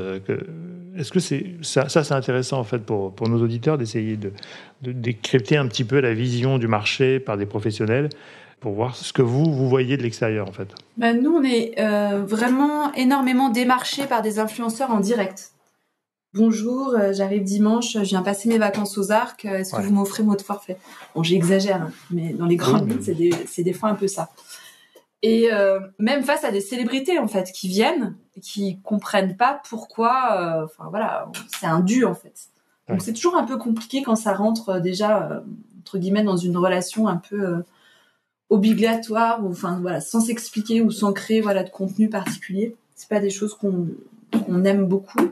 Est-ce 0.95 1.12
que 1.12 1.19
c'est 1.19 1.55
ça, 1.62 1.88
intéressant 2.15 2.59
en 2.59 2.63
fait 2.63 2.79
pour, 2.79 3.13
pour 3.15 3.27
nos 3.27 3.41
auditeurs 3.41 3.77
d'essayer 3.77 4.15
de, 4.15 4.31
de 4.83 4.91
décrypter 4.91 5.57
un 5.57 5.67
petit 5.67 5.83
peu 5.83 5.99
la 5.99 6.13
vision 6.13 6.59
du 6.59 6.67
marché 6.67 7.19
par 7.19 7.38
des 7.38 7.45
professionnels? 7.45 8.09
Pour 8.63 8.71
voir 8.71 8.95
ce 8.95 9.12
que 9.12 9.21
vous, 9.21 9.43
vous 9.43 9.67
voyez 9.67 9.97
de 9.97 10.04
l'extérieur 10.04 10.47
en 10.47 10.54
fait 10.54 10.73
ben, 10.95 11.21
Nous, 11.21 11.32
on 11.32 11.43
est 11.43 11.76
euh, 11.80 12.23
vraiment 12.26 12.93
énormément 12.93 13.49
démarchés 13.49 14.08
par 14.08 14.21
des 14.21 14.39
influenceurs 14.39 14.89
en 14.89 15.02
direct. 15.02 15.52
Bonjour, 16.34 16.95
euh, 16.95 17.12
j'arrive 17.12 17.43
dimanche, 17.43 17.91
je 17.91 17.99
viens 17.99 18.21
passer 18.21 18.47
mes 18.47 18.58
vacances 18.58 18.97
aux 18.97 19.12
arcs, 19.12 19.43
euh, 19.43 19.58
est-ce 19.58 19.76
que 19.76 19.82
vous 19.82 19.93
m'offrez 19.93 20.23
votre 20.23 20.45
forfait? 20.45 20.78
Bon, 21.13 21.23
j'exagère, 21.23 21.82
hein, 21.82 21.91
mais 22.10 22.32
dans 22.32 22.45
les 22.45 22.56
grandes 22.56 22.89
lignes, 22.89 23.02
c'est 23.02 23.13
des, 23.13 23.63
des, 23.63 23.73
fois 23.73 23.89
un 23.89 23.95
peu 23.95 24.08
ça. 24.08 24.30
Et 25.21 25.49
même 25.99 26.23
face 26.23 26.43
à 26.43 26.52
des 26.52 26.62
célébrités 26.62 27.19
en 27.19 27.28
fait 27.28 27.52
qui 27.52 27.67
viennent, 27.67 28.15
qui 28.41 28.80
comprennent 28.82 29.38
pas 29.38 29.62
pourquoi, 29.69 30.65
enfin 30.65 30.89
voilà, 30.89 31.30
c'est 31.60 31.65
un 31.65 31.82
dû 31.82 32.04
en 32.04 32.13
fait. 32.13 32.34
Donc 32.89 33.02
c'est 33.02 33.13
toujours 33.13 33.36
un 33.36 33.45
peu 33.45 33.58
compliqué 33.58 34.04
quand 34.04 34.17
ça 34.17 34.34
rentre 34.34 34.80
déjà 34.80 35.43
entre 35.80 35.97
guillemets 35.97 36.23
dans 36.23 36.36
une 36.36 36.58
relation 36.58 37.08
un 37.08 37.17
peu 37.17 37.63
obligatoire 38.54 39.44
ou 39.44 39.50
enfin 39.50 39.80
voilà 39.82 40.00
sans 40.00 40.22
s'expliquer 40.22 40.82
ou 40.82 40.92
sans 40.92 41.12
créer 41.12 41.42
voilà 41.42 41.63
de 41.63 41.70
contenu 41.70 42.08
particulier. 42.08 42.76
C'est 42.94 43.10
pas 43.10 43.20
des 43.20 43.32
choses 43.32 43.56
qu'on 43.56 44.63
aime 44.63 44.86
beaucoup. 44.86 45.32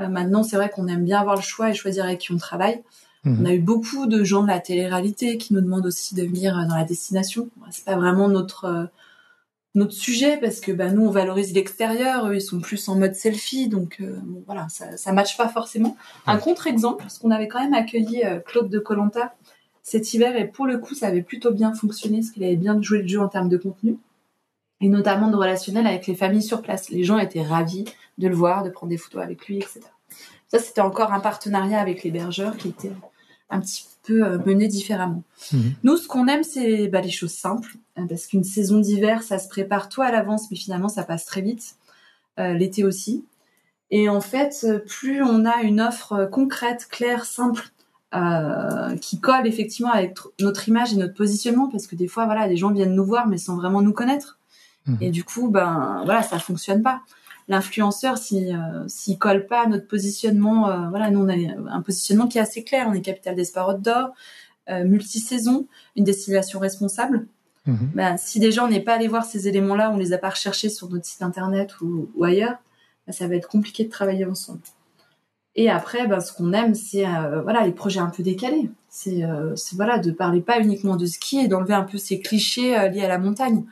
Euh, 0.00 0.08
maintenant 0.08 0.42
c'est 0.42 0.56
vrai 0.56 0.70
qu'on 0.70 0.88
aime 0.88 1.04
bien 1.04 1.20
avoir 1.20 1.36
le 1.36 1.42
choix 1.42 1.70
et 1.70 1.74
choisir 1.74 2.04
avec 2.04 2.20
qui 2.20 2.32
on 2.32 2.38
travaille. 2.38 2.82
Mhm. 3.24 3.38
on 3.40 3.44
a 3.46 3.54
eu 3.54 3.58
beaucoup 3.58 4.06
de 4.06 4.22
gens 4.22 4.42
de 4.42 4.48
la 4.48 4.60
télé-réalité 4.60 5.38
qui 5.38 5.54
nous 5.54 5.60
demandent 5.62 5.86
aussi 5.86 6.14
de 6.14 6.22
venir 6.22 6.58
euh, 6.58 6.64
dans 6.66 6.74
la 6.74 6.84
destination. 6.84 7.50
C'est 7.70 7.84
pas 7.84 7.96
vraiment 7.96 8.28
notre 8.28 8.64
euh, 8.64 8.84
notre 9.74 9.92
sujet 9.92 10.38
parce 10.38 10.60
que 10.60 10.72
bah, 10.72 10.90
nous 10.90 11.02
on 11.02 11.10
valorise 11.10 11.52
l'extérieur. 11.52 12.28
Eux 12.28 12.36
ils 12.36 12.40
sont 12.40 12.60
plus 12.60 12.88
en 12.88 12.94
mode 12.94 13.14
selfie. 13.14 13.68
Donc 13.68 14.00
bon, 14.00 14.42
voilà 14.46 14.68
ça 14.70 14.96
ça 14.96 15.12
matche 15.12 15.36
pas 15.36 15.48
forcément. 15.48 15.96
Un 16.26 16.38
contre-exemple 16.38 17.02
parce 17.02 17.18
qu'on 17.18 17.30
avait 17.30 17.48
quand 17.48 17.60
même 17.60 17.74
accueilli 17.74 18.22
Claude 18.46 18.70
de 18.70 18.78
Colanta 18.78 19.34
cet 19.84 20.14
hiver 20.14 20.34
et 20.34 20.48
pour 20.48 20.66
le 20.66 20.78
coup 20.78 20.94
ça 20.94 21.06
avait 21.06 21.22
plutôt 21.22 21.52
bien 21.52 21.72
fonctionné 21.74 22.18
parce 22.18 22.30
qu'il 22.30 22.42
avait 22.42 22.56
bien 22.56 22.80
joué 22.82 23.02
le 23.02 23.06
jeu 23.06 23.20
en 23.20 23.28
termes 23.28 23.50
de 23.50 23.58
contenu 23.58 23.98
et 24.80 24.88
notamment 24.88 25.30
de 25.30 25.36
relationnel 25.36 25.86
avec 25.86 26.08
les 26.08 26.16
familles 26.16 26.42
sur 26.42 26.62
place. 26.62 26.90
Les 26.90 27.04
gens 27.04 27.18
étaient 27.18 27.42
ravis 27.42 27.84
de 28.18 28.26
le 28.26 28.34
voir, 28.34 28.64
de 28.64 28.70
prendre 28.70 28.90
des 28.90 28.96
photos 28.96 29.22
avec 29.22 29.46
lui, 29.46 29.58
etc. 29.58 29.80
Ça 30.48 30.58
c'était 30.58 30.80
encore 30.80 31.12
un 31.12 31.20
partenariat 31.20 31.80
avec 31.80 32.02
l'hébergeur 32.02 32.56
qui 32.56 32.68
était 32.68 32.92
un 33.50 33.60
petit 33.60 33.84
peu 34.02 34.24
euh, 34.24 34.38
mené 34.44 34.68
différemment. 34.68 35.22
Mhm. 35.52 35.74
Nous, 35.84 35.96
ce 35.98 36.08
qu'on 36.08 36.26
aime, 36.26 36.42
c'est 36.42 36.88
bah, 36.88 37.00
les 37.00 37.10
choses 37.10 37.32
simples, 37.32 37.76
hein, 37.96 38.06
parce 38.08 38.26
qu'une 38.26 38.42
saison 38.42 38.80
d'hiver, 38.80 39.22
ça 39.22 39.38
se 39.38 39.48
prépare 39.48 39.88
tout 39.88 40.02
à 40.02 40.10
l'avance, 40.10 40.50
mais 40.50 40.56
finalement, 40.56 40.88
ça 40.88 41.04
passe 41.04 41.24
très 41.24 41.40
vite. 41.40 41.76
Euh, 42.40 42.52
l'été 42.52 42.82
aussi. 42.84 43.24
Et 43.90 44.08
en 44.08 44.20
fait, 44.20 44.66
plus 44.88 45.22
on 45.22 45.44
a 45.44 45.62
une 45.62 45.80
offre 45.80 46.28
concrète, 46.32 46.88
claire, 46.90 47.24
simple, 47.24 47.70
euh, 48.14 48.96
qui 48.96 49.18
colle 49.18 49.46
effectivement 49.46 49.90
avec 49.90 50.16
notre 50.38 50.68
image 50.68 50.92
et 50.92 50.96
notre 50.96 51.14
positionnement 51.14 51.68
parce 51.68 51.88
que 51.88 51.96
des 51.96 52.06
fois 52.06 52.26
voilà 52.26 52.46
les 52.46 52.56
gens 52.56 52.70
viennent 52.70 52.94
nous 52.94 53.04
voir 53.04 53.26
mais 53.26 53.38
sans 53.38 53.56
vraiment 53.56 53.82
nous 53.82 53.92
connaître. 53.92 54.38
Mhm. 54.86 54.98
et 55.00 55.10
du 55.10 55.24
coup 55.24 55.48
ben 55.48 56.02
voilà 56.04 56.22
ça 56.22 56.38
fonctionne 56.38 56.82
pas. 56.82 57.00
L'influenceur 57.48 58.16
si 58.18 58.52
euh, 58.52 58.86
s'il 58.86 59.18
colle 59.18 59.46
pas 59.46 59.64
à 59.64 59.66
notre 59.66 59.88
positionnement 59.88 60.68
euh, 60.68 60.88
voilà 60.90 61.10
nous 61.10 61.20
on 61.20 61.28
a 61.28 61.34
un 61.74 61.82
positionnement 61.82 62.28
qui 62.28 62.38
est 62.38 62.40
assez 62.40 62.62
clair. 62.62 62.86
On 62.88 62.92
est 62.92 63.00
capital 63.00 63.34
des 63.34 63.46
d'or 63.52 63.78
d'or 63.78 64.10
multi-saison 64.68 65.66
une 65.96 66.04
destination 66.04 66.60
responsable. 66.60 67.26
Mhm. 67.66 67.90
ben, 67.94 68.16
si 68.16 68.38
déjà 68.38 68.62
on 68.64 68.68
n'est 68.68 68.80
pas 68.80 68.94
allé 68.94 69.08
voir 69.08 69.24
ces 69.24 69.48
éléments 69.48 69.74
là 69.74 69.90
on 69.90 69.96
les 69.96 70.12
a 70.12 70.18
pas 70.18 70.30
recherchés 70.30 70.68
sur 70.68 70.88
notre 70.90 71.06
site 71.06 71.22
internet 71.22 71.80
ou, 71.80 72.08
ailleurs 72.22 72.58
ben, 73.06 73.12
ça 73.12 73.26
va 73.26 73.34
être 73.34 73.48
compliqué 73.48 73.84
de 73.84 73.90
travailler 73.90 74.26
ensemble 74.26 74.60
et 75.56 75.70
après, 75.70 76.06
ben, 76.06 76.20
ce 76.20 76.32
qu'on 76.32 76.52
aime, 76.52 76.74
c'est 76.74 77.06
euh, 77.06 77.40
voilà 77.42 77.64
les 77.64 77.72
projets 77.72 78.00
un 78.00 78.10
peu 78.10 78.22
décalés. 78.22 78.70
Euh, 79.06 79.54
c'est 79.54 79.76
voilà 79.76 79.98
de 79.98 80.10
parler 80.10 80.40
pas 80.40 80.60
uniquement 80.60 80.96
de 80.96 81.06
ski 81.06 81.38
et 81.38 81.48
d'enlever 81.48 81.74
un 81.74 81.84
peu 81.84 81.98
ces 81.98 82.20
clichés 82.20 82.76
euh, 82.76 82.88
liés 82.88 83.04
à 83.04 83.08
la 83.08 83.18
montagne. 83.18 83.64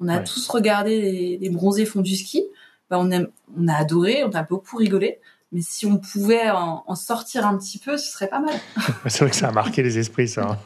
On 0.00 0.08
a 0.08 0.18
tous 0.18 0.48
regardé 0.48 1.38
les, 1.40 1.50
bronzés 1.50 1.86
font 1.86 2.00
du 2.00 2.16
ski. 2.16 2.44
Ben, 2.90 2.98
on, 2.98 3.10
aime, 3.10 3.28
on 3.58 3.68
a 3.68 3.74
adoré, 3.74 4.24
on 4.24 4.30
a 4.30 4.42
beaucoup 4.42 4.76
rigolé. 4.76 5.18
Mais 5.52 5.60
si 5.62 5.86
on 5.86 5.98
pouvait 5.98 6.50
en, 6.50 6.84
en 6.86 6.94
sortir 6.94 7.46
un 7.46 7.56
petit 7.56 7.78
peu, 7.78 7.96
ce 7.96 8.10
serait 8.10 8.28
pas 8.28 8.40
mal. 8.40 8.54
c'est 9.06 9.20
vrai 9.20 9.30
que 9.30 9.36
ça 9.36 9.48
a 9.48 9.52
marqué 9.52 9.82
les 9.82 9.98
esprits, 9.98 10.28
ça. 10.28 10.58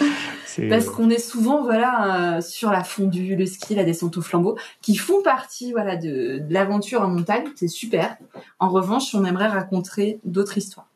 Hein. 0.00 0.06
Parce 0.68 0.86
qu'on 0.86 1.10
est 1.10 1.18
souvent 1.18 1.62
voilà 1.62 2.36
euh, 2.36 2.40
sur 2.40 2.70
la 2.70 2.84
fondue, 2.84 3.36
le 3.36 3.46
ski, 3.46 3.74
la 3.74 3.84
descente 3.84 4.16
au 4.16 4.22
flambeau, 4.22 4.56
qui 4.80 4.96
font 4.96 5.22
partie 5.22 5.72
voilà 5.72 5.96
de, 5.96 6.42
l'aventure 6.48 7.02
en 7.02 7.08
montagne. 7.08 7.44
C'est 7.54 7.68
super. 7.68 8.16
En 8.58 8.68
revanche, 8.68 9.14
on 9.14 9.24
aimerait 9.24 9.48
raconter 9.48 10.20
d'autres 10.24 10.58
histoires. 10.58 10.88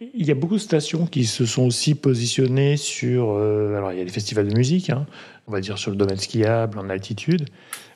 Il 0.00 0.26
y 0.26 0.30
a 0.32 0.34
beaucoup 0.34 0.54
de 0.54 0.60
stations 0.60 1.06
qui 1.06 1.24
se 1.24 1.46
sont 1.46 1.62
aussi 1.62 1.94
positionnées 1.94 2.76
sur. 2.76 3.30
Euh, 3.30 3.76
alors, 3.76 3.92
il 3.92 3.98
y 3.98 4.02
a 4.02 4.04
des 4.04 4.10
festivals 4.10 4.48
de 4.48 4.54
musique, 4.54 4.90
hein, 4.90 5.06
on 5.46 5.52
va 5.52 5.60
dire 5.60 5.78
sur 5.78 5.92
le 5.92 5.96
domaine 5.96 6.18
skiable, 6.18 6.78
en 6.78 6.90
altitude, 6.90 7.46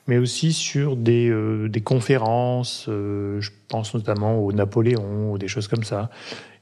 mais 0.09 0.17
aussi 0.17 0.51
sur 0.51 0.95
des, 0.95 1.29
euh, 1.29 1.69
des 1.69 1.81
conférences. 1.81 2.85
je 2.87 3.49
pense 3.69 3.93
notamment 3.93 4.43
au 4.43 4.51
Napoléon 4.51 5.31
ou 5.31 5.37
des 5.37 5.47
choses 5.47 5.67
comme 5.67 5.83
ça. 5.83 6.09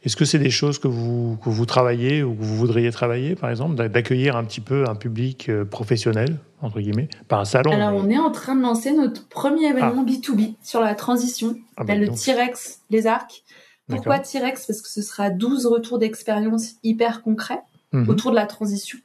Est-ce 0.04 0.16
que 0.16 0.26
c'est 0.26 0.40
des 0.40 0.52
choses 0.52 0.80
que 0.80 0.88
vous, 0.88 1.38
que 1.44 1.50
vous 1.50 1.66
travaillez 1.66 2.24
ou 2.24 2.34
que 2.34 2.42
vous 2.42 2.56
voudriez 2.56 2.92
travailler, 2.92 3.36
par 3.36 3.50
exemple, 3.50 3.76
d'accueillir 3.90 4.38
un 4.38 4.44
petit 4.46 4.62
peu 4.62 4.86
un 4.88 4.96
public 4.96 5.50
euh, 5.50 5.66
professionnel, 5.66 6.38
entre 6.62 6.80
guillemets, 6.80 7.10
pas 7.28 7.40
un 7.40 7.46
salon 7.46 7.72
Alors, 7.72 7.94
on 7.94 8.10
est 8.10 8.18
en 8.18 8.32
train 8.32 8.56
de 8.56 8.62
lancer 8.62 8.94
notre 8.94 9.28
premier 9.28 9.68
événement 9.68 10.06
B2B 10.06 10.54
ah. 10.54 10.58
sur 10.64 10.82
la 10.82 10.96
transition, 10.96 11.58
ah 11.76 11.84
bah, 11.84 11.96
le 11.96 12.08
T-Rex 12.08 12.82
Les 12.90 13.08
Arcs. 13.08 13.44
Pourquoi 13.90 14.20
T-Rex? 14.20 14.68
Parce 14.68 14.82
que 14.82 14.90
ce 14.90 15.02
sera 15.02 15.30
12 15.30 15.66
retours 15.66 15.98
d'expérience 15.98 16.76
hyper 16.84 17.22
concrets 17.22 17.62
mhm. 17.92 18.08
autour 18.08 18.32
de 18.32 18.36
la 18.36 18.46
transition. 18.46 19.00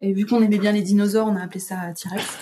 Et 0.00 0.12
vu 0.12 0.26
qu'on 0.26 0.42
aimait 0.42 0.58
bien 0.58 0.72
les 0.72 0.82
dinosaures, 0.82 1.26
on 1.26 1.36
a 1.36 1.42
appelé 1.42 1.60
ça 1.60 1.76
T-Rex. 1.94 2.38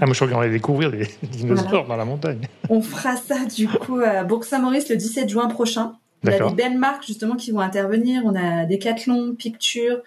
ah, 0.00 0.06
moi, 0.06 0.12
je 0.12 0.14
crois 0.14 0.28
qu'on 0.28 0.40
allait 0.40 0.52
découvrir 0.52 0.90
les 0.90 1.08
dinosaures 1.22 1.86
dans 1.86 1.96
la 1.96 2.04
montagne. 2.04 2.48
On 2.68 2.82
fera 2.82 3.16
ça, 3.16 3.46
du 3.46 3.66
coup, 3.66 3.98
à 4.00 4.24
Bourg-Saint-Maurice 4.24 4.90
le 4.90 4.96
17 4.96 5.28
juin 5.28 5.48
prochain. 5.48 5.94
On 6.22 6.28
a 6.28 6.50
des 6.50 6.54
belles 6.54 6.78
marques 6.78 7.06
justement 7.06 7.36
qui 7.36 7.50
vont 7.50 7.60
intervenir. 7.60 8.22
On 8.26 8.34
a 8.34 8.66
Decathlon, 8.66 9.34
Picture, 9.34 10.02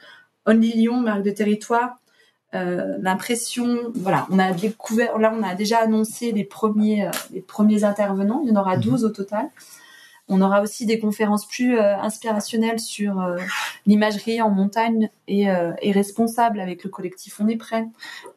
Only 0.45 0.73
Lyon, 0.73 1.01
marque 1.01 1.23
de 1.23 1.31
territoire. 1.31 1.97
Euh, 2.53 2.97
l'impression, 3.01 3.91
voilà, 3.95 4.27
on 4.29 4.37
a 4.37 4.51
découvert, 4.51 5.17
là 5.17 5.33
on 5.35 5.41
a 5.41 5.55
déjà 5.55 5.79
annoncé 5.79 6.31
les 6.31 6.43
premiers, 6.43 7.07
euh, 7.07 7.11
les 7.33 7.41
premiers 7.41 7.83
intervenants. 7.83 8.41
Il 8.43 8.49
y 8.49 8.51
en 8.55 8.61
aura 8.61 8.77
12 8.77 9.01
mhm. 9.01 9.09
au 9.09 9.11
total. 9.11 9.49
On 10.29 10.41
aura 10.41 10.61
aussi 10.61 10.85
des 10.85 10.99
conférences 10.99 11.45
plus 11.45 11.77
euh, 11.77 11.97
inspirationnelles 11.97 12.79
sur 12.79 13.19
euh, 13.19 13.37
l'imagerie 13.85 14.41
en 14.41 14.49
montagne 14.49 15.09
et, 15.27 15.47
et, 15.81 15.91
responsable 15.91 16.59
avec 16.59 16.83
le 16.83 16.89
collectif 16.89 17.39
On 17.39 17.47
est 17.47 17.57
prêt. 17.57 17.87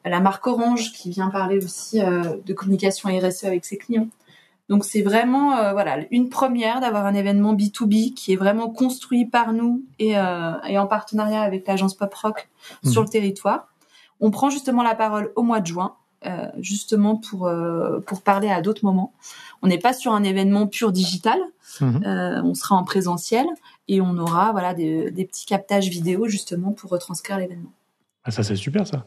La 0.05 0.21
marque 0.21 0.47
Orange 0.47 0.93
qui 0.93 1.11
vient 1.11 1.31
parler 1.31 1.59
aussi 1.59 2.01
de 2.01 2.53
communication 2.53 3.09
RSE 3.09 3.45
avec 3.45 3.65
ses 3.65 3.77
clients. 3.77 4.09
Donc 4.69 4.85
c'est 4.85 5.03
vraiment 5.03 5.57
euh, 5.57 5.73
voilà 5.73 5.99
une 6.11 6.29
première 6.29 6.81
d'avoir 6.81 7.07
un 7.07 7.15
événement 7.15 7.55
B2B 7.55 8.15
qui 8.15 8.33
est 8.33 8.37
vraiment 8.37 8.69
construit 8.69 9.25
par 9.25 9.53
nous 9.53 9.85
et, 9.99 10.19
euh, 10.19 10.53
et 10.67 10.79
en 10.79 10.87
partenariat 10.87 11.43
avec 11.43 11.67
l'agence 11.67 11.95
Pop 11.95 12.13
Rock 12.15 12.49
Mhm. 12.83 12.91
sur 12.91 13.03
le 13.03 13.09
territoire. 13.09 13.69
On 14.19 14.31
prend 14.31 14.51
justement 14.51 14.83
la 14.83 14.95
parole 14.95 15.33
au 15.37 15.43
mois 15.43 15.61
de 15.61 15.67
juin, 15.67 15.95
euh, 16.25 16.47
justement 16.59 17.17
pour 17.17 17.47
euh, 17.47 18.01
pour 18.01 18.23
parler 18.23 18.49
à 18.49 18.63
d'autres 18.63 18.85
moments. 18.85 19.13
On 19.63 19.67
n'est 19.67 19.79
pas 19.79 19.93
sur 19.93 20.13
un 20.13 20.23
événement 20.23 20.67
pur 20.67 20.93
digital, 20.93 21.39
Mhm. 21.81 22.03
euh, 22.07 22.43
on 22.43 22.55
sera 22.55 22.77
en 22.77 22.85
présentiel 22.85 23.47
et 23.89 24.01
on 24.01 24.17
aura 24.17 24.53
voilà 24.53 24.73
des, 24.73 25.11
des 25.11 25.25
petits 25.27 25.45
captages 25.47 25.89
vidéo 25.89 26.27
justement 26.29 26.73
pour 26.73 26.91
retranscrire 26.91 27.39
l'événement. 27.39 27.73
Ah, 28.25 28.31
ça, 28.31 28.43
c'est 28.43 28.57
super, 28.57 28.87
ça. 28.87 29.05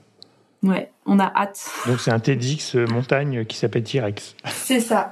Ouais, 0.62 0.92
on 1.06 1.20
a 1.20 1.26
hâte. 1.36 1.70
Donc, 1.88 2.00
c'est 2.00 2.12
un 2.12 2.20
TEDx 2.20 2.76
montagne 2.76 3.46
qui 3.46 3.58
s'appelle 3.58 3.84
T-Rex. 3.84 4.36
C'est 4.46 4.80
ça. 4.82 5.10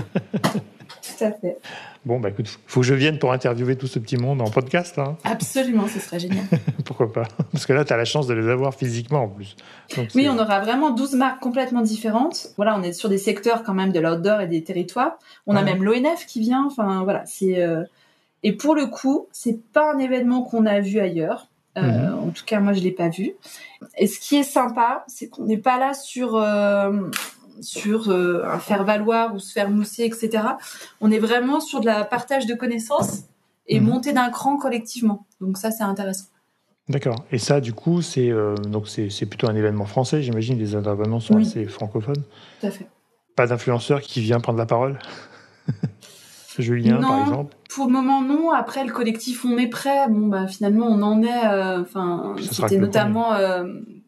Tout 1.18 1.24
à 1.24 1.32
fait. 1.32 1.58
Bon, 2.06 2.18
bah 2.20 2.30
écoute, 2.30 2.58
faut 2.66 2.80
que 2.80 2.86
je 2.86 2.94
vienne 2.94 3.18
pour 3.18 3.32
interviewer 3.32 3.76
tout 3.76 3.86
ce 3.86 3.98
petit 3.98 4.16
monde 4.16 4.40
en 4.40 4.50
podcast, 4.50 4.98
hein. 4.98 5.16
Absolument, 5.24 5.86
ce 5.88 6.00
serait 6.00 6.18
génial. 6.18 6.44
Pourquoi 6.84 7.12
pas? 7.12 7.24
Parce 7.52 7.66
que 7.66 7.72
là, 7.72 7.84
tu 7.84 7.92
as 7.92 7.96
la 7.96 8.04
chance 8.04 8.26
de 8.26 8.34
les 8.34 8.48
avoir 8.48 8.74
physiquement 8.74 9.24
en 9.24 9.28
plus. 9.28 9.56
Donc, 9.96 10.08
Oui, 10.14 10.28
on 10.30 10.38
aura 10.38 10.60
vraiment 10.60 10.90
12 10.90 11.14
marques 11.14 11.40
complètement 11.40 11.82
différentes. 11.82 12.48
Voilà, 12.56 12.76
on 12.78 12.82
est 12.82 12.92
sur 12.92 13.08
des 13.08 13.18
secteurs 13.18 13.62
quand 13.62 13.74
même 13.74 13.92
de 13.92 14.00
l'outdoor 14.00 14.40
et 14.42 14.46
des 14.46 14.62
territoires. 14.62 15.18
On 15.46 15.56
a 15.56 15.60
Ouais. 15.62 15.64
même 15.74 15.82
l'ONF 15.84 16.26
qui 16.26 16.40
vient. 16.40 16.64
Enfin, 16.66 17.04
voilà, 17.04 17.22
c'est 17.26 17.62
euh, 17.62 17.82
et 18.42 18.52
pour 18.52 18.74
le 18.74 18.86
coup, 18.86 19.26
c'est 19.32 19.58
pas 19.72 19.92
un 19.94 19.98
événement 19.98 20.42
qu'on 20.42 20.66
a 20.66 20.80
vu 20.80 21.00
ailleurs. 21.00 21.48
Euh, 21.76 21.80
Mhm. 21.82 22.28
En 22.28 22.30
tout 22.30 22.44
cas, 22.44 22.60
moi, 22.60 22.72
je 22.72 22.80
l'ai 22.80 22.92
pas 22.92 23.08
vu. 23.08 23.32
Et 23.98 24.06
ce 24.06 24.20
qui 24.20 24.36
est 24.36 24.42
sympa, 24.44 25.04
c'est 25.08 25.28
qu'on 25.28 25.44
n'est 25.44 25.58
pas 25.58 25.78
là 25.78 25.92
sur 25.92 26.36
euh, 26.36 26.92
sur 27.60 28.10
euh, 28.10 28.42
un 28.44 28.58
faire 28.58 28.84
valoir 28.84 29.34
ou 29.34 29.38
se 29.38 29.52
faire 29.52 29.70
mousser, 29.70 30.04
etc. 30.04 30.44
On 31.00 31.10
est 31.10 31.18
vraiment 31.18 31.60
sur 31.60 31.80
de 31.80 31.86
la 31.86 32.04
partage 32.04 32.46
de 32.46 32.54
connaissances 32.54 33.24
et 33.66 33.80
Mhm. 33.80 33.86
monter 33.86 34.12
d'un 34.12 34.30
cran 34.30 34.56
collectivement. 34.56 35.26
Donc 35.40 35.56
ça, 35.58 35.70
c'est 35.70 35.84
intéressant. 35.84 36.26
D'accord. 36.88 37.24
Et 37.32 37.38
ça, 37.38 37.60
du 37.60 37.72
coup, 37.72 38.02
c'est 38.02 38.30
euh, 38.30 38.54
donc 38.56 38.88
c'est 38.88 39.26
plutôt 39.26 39.48
un 39.48 39.54
événement 39.54 39.86
français, 39.86 40.22
j'imagine. 40.22 40.58
Les 40.58 40.74
intervenants 40.74 41.20
sont 41.20 41.36
Oui. 41.36 41.46
assez 41.46 41.64
francophones. 41.64 42.22
Tout 42.60 42.66
à 42.66 42.70
fait. 42.70 42.86
Pas 43.36 43.46
d'influenceur 43.46 44.00
qui 44.02 44.20
vient 44.20 44.38
prendre 44.38 44.58
la 44.58 44.66
parole 44.66 44.98
Julien, 46.58 47.00
par 47.00 47.18
exemple? 47.20 47.56
Pour 47.74 47.86
le 47.86 47.92
moment, 47.92 48.20
non. 48.22 48.52
Après, 48.52 48.84
le 48.84 48.92
collectif 48.92 49.44
On 49.44 49.58
est 49.58 49.66
prêt. 49.66 50.08
Bon, 50.08 50.28
bah, 50.28 50.46
finalement, 50.46 50.86
on 50.86 51.02
en 51.02 51.22
est. 51.22 51.46
euh, 51.46 51.80
Enfin, 51.80 52.36
c'était 52.38 52.78
notamment 52.78 53.32
euh, 53.34 53.64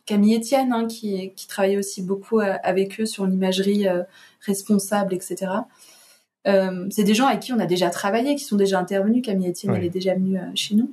Camille 0.06 0.36
Etienne 0.36 0.72
hein, 0.72 0.86
qui, 0.86 1.32
qui 1.34 1.46
travaillait 1.46 1.76
aussi 1.76 2.00
beaucoup 2.02 2.40
euh, 2.40 2.54
avec 2.62 3.00
eux 3.00 3.06
sur 3.06 3.26
l'imagerie 3.26 3.86
euh, 3.88 4.02
responsable, 4.40 5.12
etc. 5.14 5.46
Euh, 6.46 6.86
c'est 6.90 7.02
des 7.04 7.14
gens 7.14 7.26
avec 7.26 7.40
qui 7.40 7.52
on 7.52 7.58
a 7.58 7.66
déjà 7.66 7.90
travaillé, 7.90 8.36
qui 8.36 8.44
sont 8.44 8.56
déjà 8.56 8.78
intervenus. 8.78 9.22
Camille 9.24 9.50
Etienne, 9.50 9.74
elle 9.74 9.84
est 9.84 9.90
déjà 9.90 10.14
venue 10.14 10.38
chez 10.54 10.76
nous. 10.76 10.92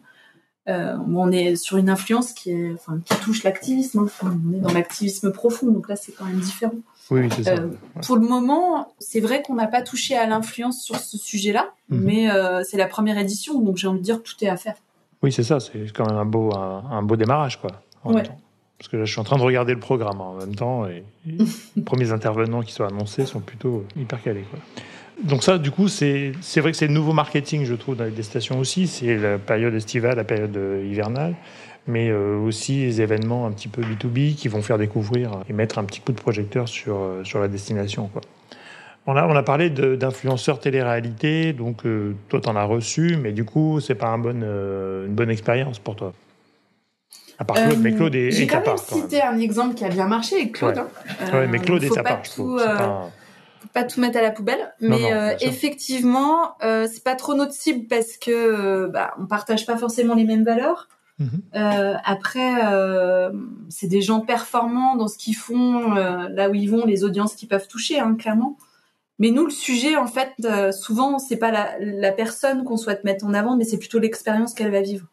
Euh, 0.70 0.96
on 1.14 1.30
est 1.32 1.56
sur 1.58 1.76
une 1.78 1.90
influence 1.90 2.32
qui, 2.32 2.50
est, 2.52 2.72
enfin, 2.74 2.98
qui 3.06 3.16
touche 3.20 3.44
l'activisme. 3.44 4.00
hein. 4.00 4.04
Enfin, 4.06 4.36
on 4.50 4.54
est 4.54 4.62
dans 4.62 4.72
l'activisme 4.72 5.32
profond, 5.32 5.68
donc 5.68 5.90
là, 5.90 5.96
c'est 5.98 6.14
quand 6.14 6.24
même 6.26 6.40
différent. 6.40 6.74
Oui, 7.12 7.28
c'est 7.36 7.44
ça. 7.44 7.52
Euh, 7.56 7.68
Pour 8.06 8.16
le 8.16 8.26
moment, 8.26 8.94
c'est 8.98 9.20
vrai 9.20 9.42
qu'on 9.44 9.56
n'a 9.56 9.68
pas 9.68 9.82
touché 9.82 10.16
à 10.16 10.26
l'influence 10.26 10.82
sur 10.82 10.96
ce 10.96 11.18
sujet-là, 11.18 11.72
Mhm. 11.90 12.00
mais 12.02 12.32
euh, 12.32 12.64
c'est 12.64 12.78
la 12.78 12.88
première 12.88 13.18
édition, 13.18 13.60
donc 13.60 13.76
j'ai 13.78 13.88
envie 13.88 14.00
de 14.00 14.04
dire 14.06 14.24
que 14.24 14.28
tout 14.30 14.36
est 14.42 14.48
à 14.48 14.56
faire. 14.56 14.76
Oui, 15.22 15.32
c'est 15.34 15.44
ça. 15.44 15.60
C'est 15.60 15.86
quand 15.94 16.08
même 16.10 16.18
un 16.18 16.26
beau, 16.26 16.56
un, 16.56 16.84
un 16.90 17.04
beau 17.04 17.18
démarrage, 17.18 17.60
quoi. 17.60 17.70
en 18.06 18.14
Ouais. 18.14 18.24
Parce 18.78 18.90
que 18.90 18.98
là, 18.98 19.06
je 19.06 19.12
suis 19.12 19.22
en 19.22 19.24
train 19.24 19.38
de 19.38 19.42
regarder 19.42 19.74
le 19.74 19.80
programme 19.80 20.20
en 20.22 20.34
même 20.34 20.56
temps, 20.56 20.88
et, 20.88 21.04
et 21.28 21.38
les 21.76 21.84
premiers 21.84 22.12
intervenants 22.12 22.62
qui 22.62 22.74
sont 22.74 22.84
annoncés 22.84 23.26
sont 23.26 23.40
plutôt 23.40 23.86
hyper 23.96 24.22
calés, 24.22 24.46
quoi. 24.50 24.60
Donc 25.24 25.44
ça, 25.44 25.60
du 25.60 25.70
coup, 25.70 25.88
c'est 25.88 26.34
vrai 26.58 26.72
que 26.72 26.78
c'est 26.78 26.88
le 26.88 26.94
nouveau 26.94 27.14
marketing, 27.14 27.66
je 27.66 27.76
trouve, 27.76 27.96
dans 27.96 28.04
les 28.04 28.12
destinations 28.12 28.60
aussi. 28.60 28.88
C'est 28.88 29.16
la 29.16 29.38
période 29.38 29.74
estivale, 29.76 30.16
la 30.16 30.24
période 30.24 30.58
euh, 30.58 30.84
hivernale, 30.90 31.36
mais 31.86 32.10
euh, 32.10 32.38
aussi 32.40 32.82
les 32.82 33.00
événements 33.00 33.46
un 33.46 33.52
petit 33.52 33.68
peu 33.68 33.84
B2B 33.84 34.34
qui 34.36 34.48
vont 34.48 34.64
faire 34.64 34.80
découvrir 34.80 35.44
et 35.48 35.54
mettre 35.54 35.78
un 35.78 35.84
petit 35.84 36.02
coup 36.02 36.14
de 36.14 36.20
projecteur 36.20 36.68
sur, 36.68 36.98
euh, 36.98 37.24
sur 37.24 37.40
la 37.40 37.48
destination, 37.48 38.08
quoi. 38.08 38.22
On 39.06 39.18
a, 39.18 39.28
on 39.28 39.36
a 39.36 39.44
parlé 39.44 39.70
d'influenceurs 39.70 40.60
télé-réalité, 40.60 41.52
donc 41.52 41.86
euh, 41.86 42.16
toi, 42.30 42.40
tu 42.40 42.48
en 42.48 42.56
as 42.56 42.64
reçu, 42.64 43.18
mais 43.22 43.34
du 43.34 43.44
coup, 43.44 43.82
c'est 43.82 43.96
pas 43.96 44.08
un 44.08 44.18
bon, 44.18 44.40
euh, 44.42 45.08
une 45.08 45.14
bonne 45.14 45.30
expérience 45.30 45.78
pour 45.78 45.98
toi. 45.98 46.14
À 47.44 47.46
part 47.46 47.58
Claude, 47.58 47.74
Euh, 47.74 47.82
mais 47.82 47.94
Claude 47.94 48.16
est, 48.16 48.32
J'ai 48.32 48.48
quand 48.48 48.66
même 48.66 48.78
cité 48.78 49.22
un 49.22 49.38
exemple 49.38 49.76
qui 49.76 49.84
a 49.84 49.90
bien 49.90 50.08
marché 50.08 50.36
avec 50.38 50.54
Claude. 50.54 50.76
Ouais. 50.78 50.82
hein. 50.82 51.34
Ouais, 51.34 51.48
mais 51.48 51.60
Euh, 51.60 51.62
Claude 51.62 51.84
est 51.84 51.98
à 51.98 52.04
part, 52.04 52.24
je 52.24 52.32
trouve. 52.32 52.52
tout, 52.58 52.60
C'est 52.60 52.70
euh, 52.70 52.78
pas 52.78 53.10
faut 53.62 53.68
pas 53.74 53.84
tout 53.84 54.00
mettre 54.00 54.18
à 54.18 54.22
la 54.22 54.32
poubelle, 54.32 54.74
mais 54.80 54.90
non, 54.90 55.12
euh, 55.12 55.34
effectivement, 55.42 56.56
euh, 56.64 56.88
c'est 56.92 57.04
pas 57.04 57.16
trop 57.16 57.34
notre 57.34 57.54
cible 57.54 57.88
parce 57.88 58.18
que 58.18 58.88
bah, 58.88 59.14
on 59.20 59.26
partage 59.26 59.66
pas 59.66 59.78
forcément 59.78 60.14
les 60.16 60.24
mêmes 60.26 60.46
valeurs. 60.46 60.88
Mhm. 61.20 61.42
Après, 62.06 62.54
c'est 63.70 63.88
des 63.88 64.02
gens 64.02 64.22
performants 64.22 64.96
dans 64.96 65.08
ce 65.08 65.18
qu'ils 65.18 65.36
font, 65.36 65.94
là 65.94 66.50
où 66.50 66.56
ils 66.56 66.70
vont, 66.70 66.86
les 66.86 67.04
audiences 67.04 67.36
qu'ils 67.36 67.48
peuvent 67.50 67.68
toucher, 67.68 68.00
hein, 68.00 68.16
clairement. 68.18 68.58
Mais 69.20 69.30
nous, 69.32 69.46
le 69.46 69.52
sujet, 69.52 69.96
en 69.96 70.08
fait, 70.08 70.32
souvent, 70.72 71.20
c'est 71.20 71.38
pas 71.38 71.52
la, 71.52 71.70
la 71.80 72.12
personne 72.12 72.64
qu'on 72.64 72.78
souhaite 72.78 73.04
mettre 73.04 73.26
en 73.26 73.34
avant, 73.34 73.56
mais 73.58 73.64
c'est 73.64 73.78
plutôt 73.78 74.00
l'expérience 74.00 74.54
qu'elle 74.54 74.72
va 74.72 74.82
vivre. 74.82 75.06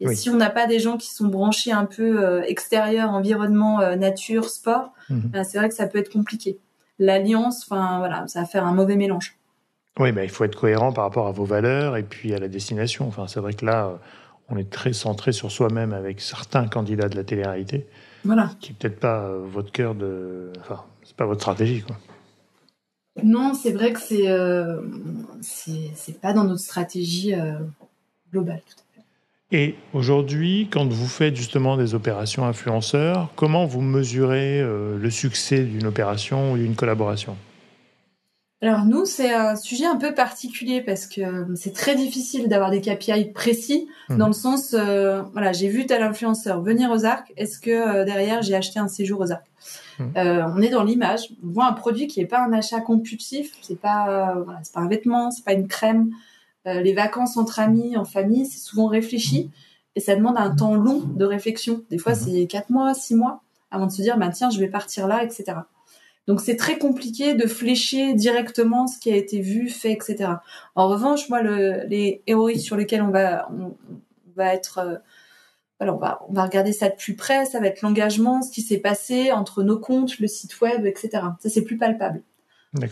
Et 0.00 0.06
Oui. 0.06 0.16
si 0.16 0.30
on 0.30 0.36
n'a 0.36 0.50
pas 0.50 0.66
des 0.66 0.78
gens 0.78 0.96
qui 0.96 1.10
sont 1.10 1.26
branchés 1.26 1.72
un 1.72 1.84
peu 1.84 2.24
euh, 2.24 2.42
extérieur, 2.42 3.10
environnement, 3.10 3.80
euh, 3.80 3.96
nature, 3.96 4.48
sport, 4.48 4.92
Mhm. 5.10 5.20
ben, 5.30 5.44
c'est 5.44 5.58
vrai 5.58 5.68
que 5.68 5.74
ça 5.74 5.86
peut 5.86 5.98
être 5.98 6.12
compliqué. 6.12 6.58
L'alliance, 7.00 7.64
enfin 7.68 7.98
voilà, 7.98 8.26
ça 8.28 8.40
va 8.40 8.46
faire 8.46 8.64
un 8.66 8.72
mauvais 8.74 8.96
mélange. 8.96 9.36
Oui, 9.98 10.12
mais 10.12 10.24
il 10.24 10.30
faut 10.30 10.44
être 10.44 10.56
cohérent 10.58 10.92
par 10.92 11.04
rapport 11.04 11.26
à 11.26 11.32
vos 11.32 11.44
valeurs 11.44 11.96
et 11.96 12.04
puis 12.04 12.32
à 12.34 12.38
la 12.38 12.46
destination. 12.48 13.08
Enfin, 13.08 13.26
c'est 13.26 13.40
vrai 13.40 13.54
que 13.54 13.64
là, 13.66 13.86
euh, 13.86 13.94
on 14.48 14.56
est 14.56 14.70
très 14.70 14.92
centré 14.92 15.32
sur 15.32 15.50
soi-même 15.50 15.92
avec 15.92 16.20
certains 16.20 16.68
candidats 16.68 17.08
de 17.08 17.16
la 17.16 17.24
télé-réalité, 17.24 17.86
Voilà. 18.24 18.50
qui 18.60 18.70
n'est 18.70 18.78
peut-être 18.78 19.00
pas 19.00 19.22
euh, 19.24 19.44
votre 19.44 19.72
cœur 19.72 19.96
de. 19.96 20.52
Enfin, 20.60 20.84
c'est 21.02 21.16
pas 21.16 21.26
votre 21.26 21.40
stratégie, 21.40 21.82
quoi. 21.82 21.96
Non, 23.24 23.52
c'est 23.54 23.72
vrai 23.72 23.92
que 23.92 23.98
c'est 24.00 24.28
euh, 24.30 24.80
c'est 25.40 26.20
pas 26.20 26.32
dans 26.32 26.44
notre 26.44 26.60
stratégie 26.60 27.34
globale. 28.32 28.60
tout 28.64 28.74
à 28.78 28.82
fait. 28.82 28.87
Et 29.50 29.76
aujourd'hui, 29.94 30.68
quand 30.70 30.86
vous 30.92 31.06
faites 31.06 31.34
justement 31.34 31.76
des 31.78 31.94
opérations 31.94 32.44
influenceurs, 32.44 33.30
comment 33.34 33.64
vous 33.64 33.80
mesurez 33.80 34.60
euh, 34.60 34.98
le 34.98 35.10
succès 35.10 35.60
d'une 35.60 35.86
opération 35.86 36.52
ou 36.52 36.58
d'une 36.58 36.74
collaboration? 36.74 37.34
Alors 38.60 38.84
nous, 38.84 39.06
c'est 39.06 39.32
un 39.32 39.54
sujet 39.56 39.86
un 39.86 39.96
peu 39.96 40.12
particulier 40.14 40.82
parce 40.82 41.06
que 41.06 41.20
euh, 41.22 41.54
c'est 41.54 41.72
très 41.72 41.94
difficile 41.94 42.48
d'avoir 42.48 42.70
des 42.70 42.80
KPI 42.80 43.26
précis 43.32 43.86
Mhm. 44.10 44.18
dans 44.18 44.26
le 44.26 44.32
sens, 44.32 44.74
euh, 44.74 45.22
voilà, 45.32 45.52
j'ai 45.52 45.68
vu 45.68 45.86
tel 45.86 46.02
influenceur 46.02 46.60
venir 46.62 46.90
aux 46.90 47.04
arcs, 47.04 47.32
est-ce 47.36 47.58
que 47.58 48.04
derrière 48.04 48.42
j'ai 48.42 48.54
acheté 48.54 48.78
un 48.80 48.88
séjour 48.88 49.20
aux 49.20 49.30
arcs? 49.32 49.46
Euh, 50.16 50.42
On 50.54 50.60
est 50.62 50.70
dans 50.70 50.82
l'image, 50.84 51.28
on 51.44 51.48
voit 51.52 51.66
un 51.66 51.72
produit 51.72 52.06
qui 52.06 52.20
est 52.20 52.26
pas 52.26 52.40
un 52.44 52.52
achat 52.52 52.80
compulsif, 52.80 53.52
c'est 53.62 53.78
pas, 53.80 54.34
voilà, 54.44 54.60
c'est 54.62 54.72
pas 54.72 54.80
un 54.80 54.88
vêtement, 54.88 55.30
c'est 55.30 55.44
pas 55.44 55.52
une 55.54 55.68
crème. 55.68 56.10
Euh, 56.66 56.80
les 56.80 56.92
vacances 56.92 57.36
entre 57.36 57.60
amis, 57.60 57.96
en 57.96 58.04
famille, 58.04 58.46
c'est 58.46 58.58
souvent 58.58 58.86
réfléchi 58.88 59.50
et 59.94 60.00
ça 60.00 60.14
demande 60.16 60.36
un 60.36 60.54
temps 60.54 60.74
long 60.74 61.00
de 61.00 61.24
réflexion. 61.24 61.82
Des 61.90 61.98
fois, 61.98 62.12
Mhm. 62.12 62.18
c'est 62.18 62.46
quatre 62.46 62.70
mois, 62.70 62.94
six 62.94 63.14
mois 63.14 63.42
avant 63.70 63.86
de 63.86 63.92
se 63.92 64.02
dire, 64.02 64.16
bah 64.18 64.28
tiens, 64.30 64.50
je 64.50 64.58
vais 64.58 64.68
partir 64.68 65.06
là, 65.06 65.22
etc. 65.24 65.44
Donc 66.26 66.40
c'est 66.40 66.56
très 66.56 66.78
compliqué 66.78 67.34
de 67.34 67.46
flécher 67.46 68.12
directement 68.14 68.86
ce 68.86 68.98
qui 68.98 69.10
a 69.10 69.16
été 69.16 69.40
vu, 69.40 69.68
fait, 69.70 69.92
etc. 69.92 70.32
En 70.74 70.88
revanche, 70.88 71.28
moi, 71.30 71.42
le, 71.42 71.84
les 71.86 72.22
héroïques 72.26 72.60
sur 72.60 72.76
lesquels 72.76 73.02
on 73.02 73.10
va, 73.10 73.48
on, 73.50 73.66
on 73.66 74.32
va 74.36 74.52
être, 74.54 74.78
euh, 74.78 74.96
voilà, 75.80 75.94
on 75.94 75.98
va, 75.98 76.20
on 76.28 76.32
va 76.32 76.44
regarder 76.44 76.72
ça 76.72 76.88
de 76.90 76.96
plus 76.96 77.14
près. 77.14 77.46
Ça 77.46 77.60
va 77.60 77.66
être 77.68 77.80
l'engagement, 77.82 78.42
ce 78.42 78.50
qui 78.50 78.62
s'est 78.62 78.78
passé 78.78 79.32
entre 79.32 79.62
nos 79.62 79.78
comptes, 79.78 80.18
le 80.18 80.26
site 80.28 80.60
web, 80.60 80.84
etc. 80.86 81.10
Ça 81.40 81.48
c'est 81.48 81.62
plus 81.62 81.78
palpable. 81.78 82.22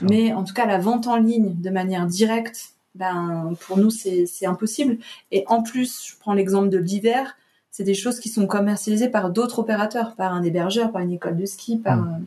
Mais 0.08 0.32
en 0.32 0.42
tout 0.44 0.54
cas, 0.54 0.64
la 0.66 0.78
vente 0.78 1.06
en 1.06 1.16
ligne 1.16 1.60
de 1.60 1.68
manière 1.70 2.06
directe, 2.06 2.75
ben 2.96 3.54
pour 3.60 3.78
nous 3.78 3.90
c'est 3.90 4.46
impossible. 4.46 4.98
Et 5.30 5.44
en 5.48 5.62
plus, 5.62 6.08
je 6.08 6.18
prends 6.18 6.34
l'exemple 6.34 6.68
de 6.68 6.78
l'hiver, 6.78 7.36
c'est 7.70 7.84
des 7.84 7.94
choses 7.94 8.20
qui 8.20 8.28
sont 8.28 8.46
commercialisées 8.46 9.08
par 9.08 9.30
d'autres 9.30 9.58
opérateurs, 9.58 10.14
par 10.16 10.32
un 10.32 10.42
hébergeur, 10.42 10.92
par 10.92 11.02
une 11.02 11.12
école 11.12 11.36
de 11.36 11.46
ski, 11.46 11.76
par 11.76 11.98
Mm. 11.98 12.14
euh, 12.14 12.24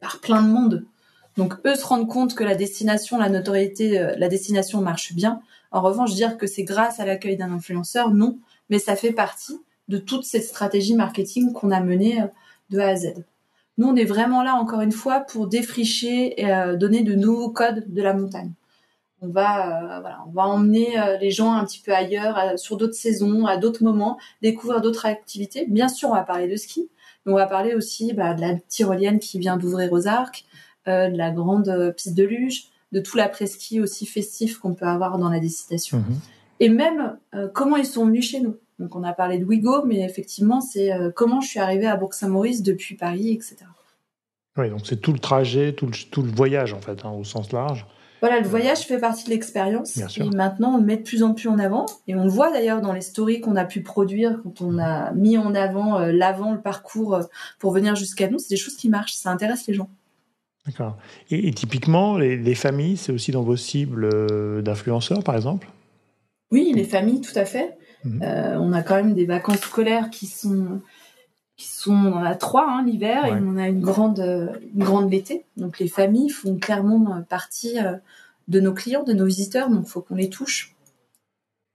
par 0.00 0.20
plein 0.20 0.42
de 0.42 0.48
monde. 0.48 0.84
Donc 1.36 1.54
eux 1.66 1.74
se 1.74 1.84
rendent 1.84 2.08
compte 2.08 2.34
que 2.34 2.44
la 2.44 2.54
destination, 2.54 3.18
la 3.18 3.28
notoriété, 3.28 3.98
euh, 3.98 4.14
la 4.16 4.28
destination 4.28 4.80
marche 4.80 5.14
bien. 5.14 5.40
En 5.70 5.82
revanche, 5.82 6.14
dire 6.14 6.38
que 6.38 6.46
c'est 6.46 6.62
grâce 6.62 7.00
à 7.00 7.04
l'accueil 7.04 7.36
d'un 7.36 7.52
influenceur, 7.52 8.10
non, 8.12 8.38
mais 8.70 8.78
ça 8.78 8.96
fait 8.96 9.12
partie 9.12 9.60
de 9.88 9.98
toute 9.98 10.24
cette 10.24 10.44
stratégie 10.44 10.94
marketing 10.94 11.52
qu'on 11.52 11.70
a 11.70 11.80
menée 11.80 12.22
euh, 12.22 12.26
de 12.70 12.78
A 12.78 12.88
à 12.88 12.96
Z. 12.96 13.14
Nous, 13.78 13.86
on 13.86 13.96
est 13.96 14.06
vraiment 14.06 14.42
là, 14.42 14.54
encore 14.54 14.80
une 14.80 14.92
fois, 14.92 15.20
pour 15.20 15.48
défricher 15.48 16.40
et 16.40 16.50
euh, 16.50 16.76
donner 16.76 17.02
de 17.02 17.14
nouveaux 17.14 17.50
codes 17.50 17.84
de 17.86 18.02
la 18.02 18.14
montagne. 18.14 18.52
On 19.22 19.28
va, 19.28 19.96
euh, 19.96 20.00
voilà, 20.00 20.18
on 20.28 20.30
va 20.30 20.42
emmener 20.42 21.00
euh, 21.00 21.16
les 21.16 21.30
gens 21.30 21.52
un 21.54 21.64
petit 21.64 21.80
peu 21.80 21.92
ailleurs, 21.94 22.36
à- 22.36 22.56
sur 22.56 22.76
d'autres 22.76 22.94
saisons, 22.94 23.46
à 23.46 23.56
d'autres 23.56 23.82
moments, 23.82 24.18
découvrir 24.42 24.80
d'autres 24.82 25.06
activités. 25.06 25.66
Bien 25.66 25.88
sûr, 25.88 26.10
on 26.10 26.14
va 26.14 26.22
parler 26.22 26.48
de 26.48 26.56
ski, 26.56 26.90
mais 27.24 27.32
on 27.32 27.36
va 27.36 27.46
parler 27.46 27.74
aussi 27.74 28.12
bah, 28.12 28.34
de 28.34 28.42
la 28.42 28.56
tyrolienne 28.68 29.18
qui 29.18 29.38
vient 29.38 29.56
d'ouvrir 29.56 29.90
aux 29.92 30.06
arcs, 30.06 30.44
euh, 30.86 31.08
de 31.08 31.16
la 31.16 31.30
grande 31.30 31.94
piste 31.96 32.14
de 32.14 32.24
luge, 32.24 32.64
de 32.92 33.00
tout 33.00 33.16
l'après-ski 33.16 33.80
aussi 33.80 34.04
festif 34.06 34.58
qu'on 34.58 34.74
peut 34.74 34.86
avoir 34.86 35.18
dans 35.18 35.30
la 35.30 35.40
destination. 35.40 35.98
Mhm. 35.98 36.18
Et 36.60 36.68
même 36.70 37.18
comment 37.52 37.76
ils 37.76 37.84
sont 37.84 38.06
venus 38.06 38.30
chez 38.30 38.40
nous. 38.40 38.56
Donc 38.78 38.96
on 38.96 39.02
a 39.02 39.12
parlé 39.12 39.38
de 39.38 39.44
Wigo, 39.44 39.84
mais 39.84 40.00
effectivement 40.00 40.62
c'est 40.62 40.90
comment 41.14 41.42
je 41.42 41.48
suis 41.48 41.58
arrivée 41.60 41.86
à 41.86 41.96
Bourg-Saint-Maurice 41.96 42.62
depuis 42.62 42.94
Paris, 42.94 43.30
etc. 43.32 43.56
Oui, 44.56 44.70
donc 44.70 44.80
c'est 44.84 44.96
tout 44.96 45.12
le 45.12 45.18
trajet, 45.18 45.74
tout 45.74 45.86
le, 45.86 45.92
tout 46.10 46.22
le 46.22 46.30
voyage 46.30 46.72
en 46.72 46.80
fait, 46.80 47.04
hein, 47.04 47.10
au 47.10 47.24
sens 47.24 47.52
large. 47.52 47.84
Voilà, 48.26 48.40
le 48.40 48.48
voyage 48.48 48.80
fait 48.80 48.98
partie 48.98 49.24
de 49.24 49.30
l'expérience. 49.30 49.96
Et 50.16 50.30
maintenant, 50.30 50.74
on 50.74 50.78
le 50.78 50.82
met 50.82 50.96
de 50.96 51.02
plus 51.02 51.22
en 51.22 51.32
plus 51.32 51.48
en 51.48 51.60
avant. 51.60 51.86
Et 52.08 52.16
on 52.16 52.24
le 52.24 52.28
voit 52.28 52.50
d'ailleurs 52.50 52.80
dans 52.80 52.92
les 52.92 53.00
stories 53.00 53.40
qu'on 53.40 53.54
a 53.54 53.64
pu 53.64 53.82
produire 53.82 54.40
quand 54.42 54.62
on 54.62 54.80
a 54.80 55.12
mis 55.12 55.38
en 55.38 55.54
avant 55.54 56.00
euh, 56.00 56.10
l'avant, 56.10 56.50
le 56.50 56.60
parcours 56.60 57.14
euh, 57.14 57.22
pour 57.60 57.70
venir 57.70 57.94
jusqu'à 57.94 58.28
nous. 58.28 58.40
C'est 58.40 58.48
des 58.50 58.56
choses 58.56 58.74
qui 58.74 58.88
marchent, 58.88 59.12
ça 59.12 59.30
intéresse 59.30 59.68
les 59.68 59.74
gens. 59.74 59.88
D'accord. 60.66 60.96
Et, 61.30 61.52
typiquement, 61.52 62.18
les, 62.18 62.54
familles, 62.56 62.96
c'est 62.96 63.12
aussi 63.12 63.30
dans 63.30 63.44
vos 63.44 63.54
cibles 63.54 64.10
euh, 64.12 64.60
d'influenceurs, 64.60 65.22
par 65.22 65.36
exemple? 65.36 65.68
Oui, 66.50 66.72
les 66.74 66.82
familles, 66.82 67.20
tout 67.20 67.38
à 67.38 67.44
fait. 67.44 67.78
Mhm. 68.04 68.22
on 68.60 68.72
a 68.72 68.82
quand 68.82 68.96
même 68.96 69.14
des 69.14 69.24
vacances 69.24 69.60
scolaires 69.60 70.10
qui 70.10 70.26
sont 70.26 70.80
sont, 71.86 71.94
on 71.94 72.12
en 72.12 72.24
a 72.24 72.34
trois 72.34 72.66
hein, 72.68 72.84
l'hiver 72.84 73.24
et 73.26 73.32
on 73.32 73.56
a 73.56 73.68
une 73.68 73.80
grande, 73.80 74.20
une 74.74 74.84
grande 74.84 75.10
l'été. 75.10 75.44
Donc 75.56 75.78
les 75.78 75.88
familles 75.88 76.30
font 76.30 76.56
clairement 76.56 77.22
partie 77.28 77.78
euh, 77.78 77.94
de 78.48 78.60
nos 78.60 78.72
clients, 78.72 79.02
de 79.02 79.12
nos 79.12 79.26
visiteurs, 79.26 79.70
donc 79.70 79.84
il 79.86 79.90
faut 79.90 80.00
qu'on 80.00 80.14
les 80.14 80.28
touche. 80.28 80.74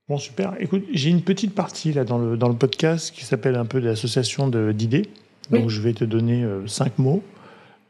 Bon, 0.07 0.17
super. 0.17 0.55
Écoute, 0.59 0.83
j'ai 0.91 1.09
une 1.09 1.21
petite 1.21 1.55
partie 1.55 1.93
là 1.93 2.03
dans 2.03 2.17
le, 2.17 2.37
dans 2.37 2.49
le 2.49 2.55
podcast 2.55 3.13
qui 3.13 3.23
s'appelle 3.23 3.55
un 3.55 3.65
peu 3.65 3.79
l'association 3.79 4.47
d'idées. 4.47 5.09
Donc 5.49 5.69
je 5.69 5.81
vais 5.81 5.93
te 5.93 6.05
donner 6.05 6.43
euh, 6.43 6.67
cinq 6.67 6.97
mots. 6.97 7.23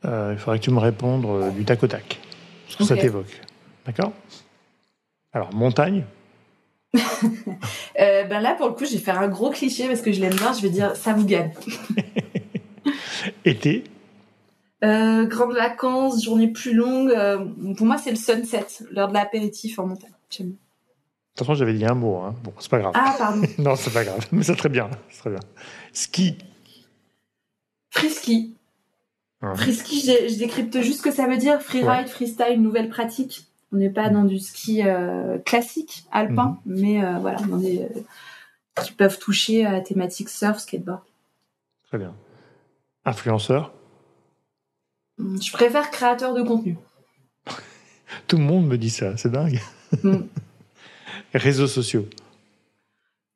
Euh, 0.05 0.31
il 0.33 0.39
faudrait 0.39 0.59
que 0.59 0.63
tu 0.63 0.71
me 0.71 0.79
répondes 0.79 1.53
du 1.53 1.63
tac 1.63 1.83
au 1.83 1.87
tac, 1.87 2.19
ce 2.67 2.77
que 2.77 2.83
ça 2.83 2.97
t'évoque. 2.97 3.39
D'accord? 3.85 4.13
Alors, 5.33 5.53
montagne 5.53 6.05
euh, 7.99 8.10
ben 8.31 8.39
là, 8.39 8.55
pour 8.55 8.69
le 8.69 8.73
coup, 8.73 8.85
je 8.85 8.93
vais 8.93 8.97
faire 8.97 9.19
un 9.19 9.27
gros 9.27 9.49
cliché 9.49 9.89
parce 9.89 10.01
que 10.01 10.13
je 10.13 10.21
l'aime 10.21 10.33
bien. 10.33 10.53
Je 10.53 10.61
vais 10.61 10.69
dire 10.69 10.95
ça 10.95 11.11
vous 11.11 11.25
gagne. 11.25 11.51
Été 13.45 13.83
euh, 14.85 15.25
Grandes 15.25 15.53
vacances, 15.53 16.23
journée 16.23 16.47
plus 16.47 16.73
longue. 16.73 17.11
Euh, 17.11 17.45
pour 17.75 17.85
moi, 17.85 17.97
c'est 17.97 18.09
le 18.09 18.15
sunset, 18.15 18.65
l'heure 18.89 19.09
de 19.09 19.13
l'apéritif 19.15 19.79
en 19.79 19.87
montagne. 19.87 20.13
J'aime 20.29 20.53
Attention, 21.35 21.55
j'avais 21.55 21.73
dit 21.73 21.83
un 21.83 21.93
mot. 21.93 22.19
Hein. 22.19 22.33
Bon, 22.41 22.53
c'est 22.59 22.71
pas 22.71 22.79
grave. 22.79 22.93
Ah, 22.95 23.13
pardon. 23.17 23.41
non, 23.57 23.75
c'est 23.75 23.91
pas 23.91 24.05
grave. 24.05 24.25
Mais 24.31 24.43
c'est 24.43 24.55
très 24.55 24.69
bien. 24.69 24.89
C'est 25.09 25.19
très 25.19 25.29
bien. 25.31 25.39
Ski. 25.91 26.37
Frisky. 27.89 28.55
Ah. 29.41 29.55
Frisky, 29.55 29.99
je, 29.99 30.39
décrypte 30.39 30.79
juste 30.79 30.99
ce 30.99 31.03
que 31.03 31.11
ça 31.11 31.27
veut 31.27 31.37
dire. 31.37 31.61
Freeride, 31.61 32.07
freestyle, 32.07 32.61
nouvelle 32.61 32.87
pratique. 32.87 33.50
On 33.73 33.77
n'est 33.77 33.89
pas 33.89 34.09
dans 34.09 34.25
du 34.25 34.37
ski 34.37 34.83
euh, 34.83 35.37
classique 35.39 36.03
alpin, 36.11 36.59
mhm. 36.65 36.81
mais 36.81 37.03
euh, 37.03 37.17
voilà, 37.19 37.39
dans 37.39 37.57
des 37.57 37.83
euh, 37.83 38.81
qui 38.83 38.91
peuvent 38.91 39.17
toucher 39.17 39.65
à 39.65 39.71
la 39.71 39.81
thématique 39.81 40.29
surf, 40.29 40.59
skateboard. 40.59 41.01
Très 41.87 41.97
bien. 41.97 42.13
Influenceur 43.05 43.73
hum, 45.19 45.41
Je 45.41 45.51
préfère 45.53 45.89
créateur 45.89 46.33
de 46.33 46.41
contenu. 46.41 46.77
Tout 48.27 48.37
le 48.37 48.43
monde 48.43 48.67
me 48.67 48.77
dit 48.77 48.89
ça, 48.89 49.15
c'est 49.15 49.31
dingue. 49.31 49.61
Hum. 50.03 50.27
Réseaux 51.33 51.67
sociaux 51.67 52.07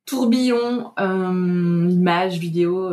tourbillon, 0.05 0.91
images, 0.99 2.37
vidéos. 2.37 2.91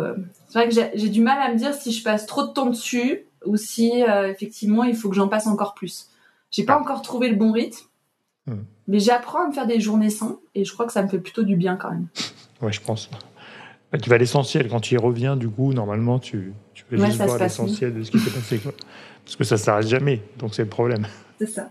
C'est 0.48 0.59
vrai 0.59 0.68
que 0.70 0.74
j'ai 0.94 1.09
du 1.11 1.20
mal 1.20 1.38
à 1.42 1.52
me 1.52 1.59
dire 1.59 1.74
si 1.74 1.92
je 1.92 2.02
passe 2.02 2.24
trop 2.24 2.46
de 2.46 2.52
temps 2.52 2.70
dessus 2.70 3.26
ou 3.44 3.59
si 3.59 4.02
effectivement 4.31 4.83
il 4.85 4.96
faut 4.96 5.11
que 5.11 5.14
j'en 5.14 5.28
passe 5.28 5.46
encore 5.46 5.74
plus. 5.74 6.09
J'ai 6.52 6.64
pas 6.64 6.78
encore 6.78 7.02
trouvé 7.02 7.28
le 7.28 7.36
bon 7.36 7.50
rythme, 7.50 7.84
hmm. 8.46 8.62
mais 8.86 9.00
j'apprends 9.00 9.44
à 9.44 9.48
me 9.48 9.52
faire 9.52 9.66
des 9.66 9.80
journées 9.80 10.10
sans 10.10 10.38
et 10.54 10.64
je 10.64 10.72
crois 10.72 10.86
que 10.86 10.92
ça 10.92 11.02
me 11.02 11.08
fait 11.08 11.18
plutôt 11.18 11.42
du 11.42 11.56
bien 11.56 11.76
quand 11.76 11.90
même. 11.90 12.06
Ouais, 12.60 12.72
je 12.72 12.80
pense. 12.80 13.10
Bah, 13.90 13.98
tu 13.98 14.08
vas 14.08 14.14
à 14.14 14.18
l'essentiel. 14.18 14.68
Quand 14.68 14.80
tu 14.80 14.94
y 14.94 14.98
reviens, 14.98 15.36
du 15.36 15.48
coup, 15.48 15.72
normalement, 15.72 16.18
tu, 16.18 16.52
tu 16.74 16.84
peux 16.84 16.96
juste 16.96 17.20
voir 17.22 17.38
l'essentiel 17.38 17.94
de 17.94 18.02
ce 18.02 18.10
qui 18.10 18.18
s'est 18.18 18.30
passé. 18.30 18.60
Parce 19.24 19.36
que 19.36 19.44
ça 19.44 19.56
ne 19.56 19.60
s'arrête 19.60 19.86
jamais, 19.86 20.22
donc 20.38 20.54
c'est 20.54 20.62
le 20.62 20.68
problème. 20.68 21.06
C'est 21.38 21.46
ça. 21.46 21.70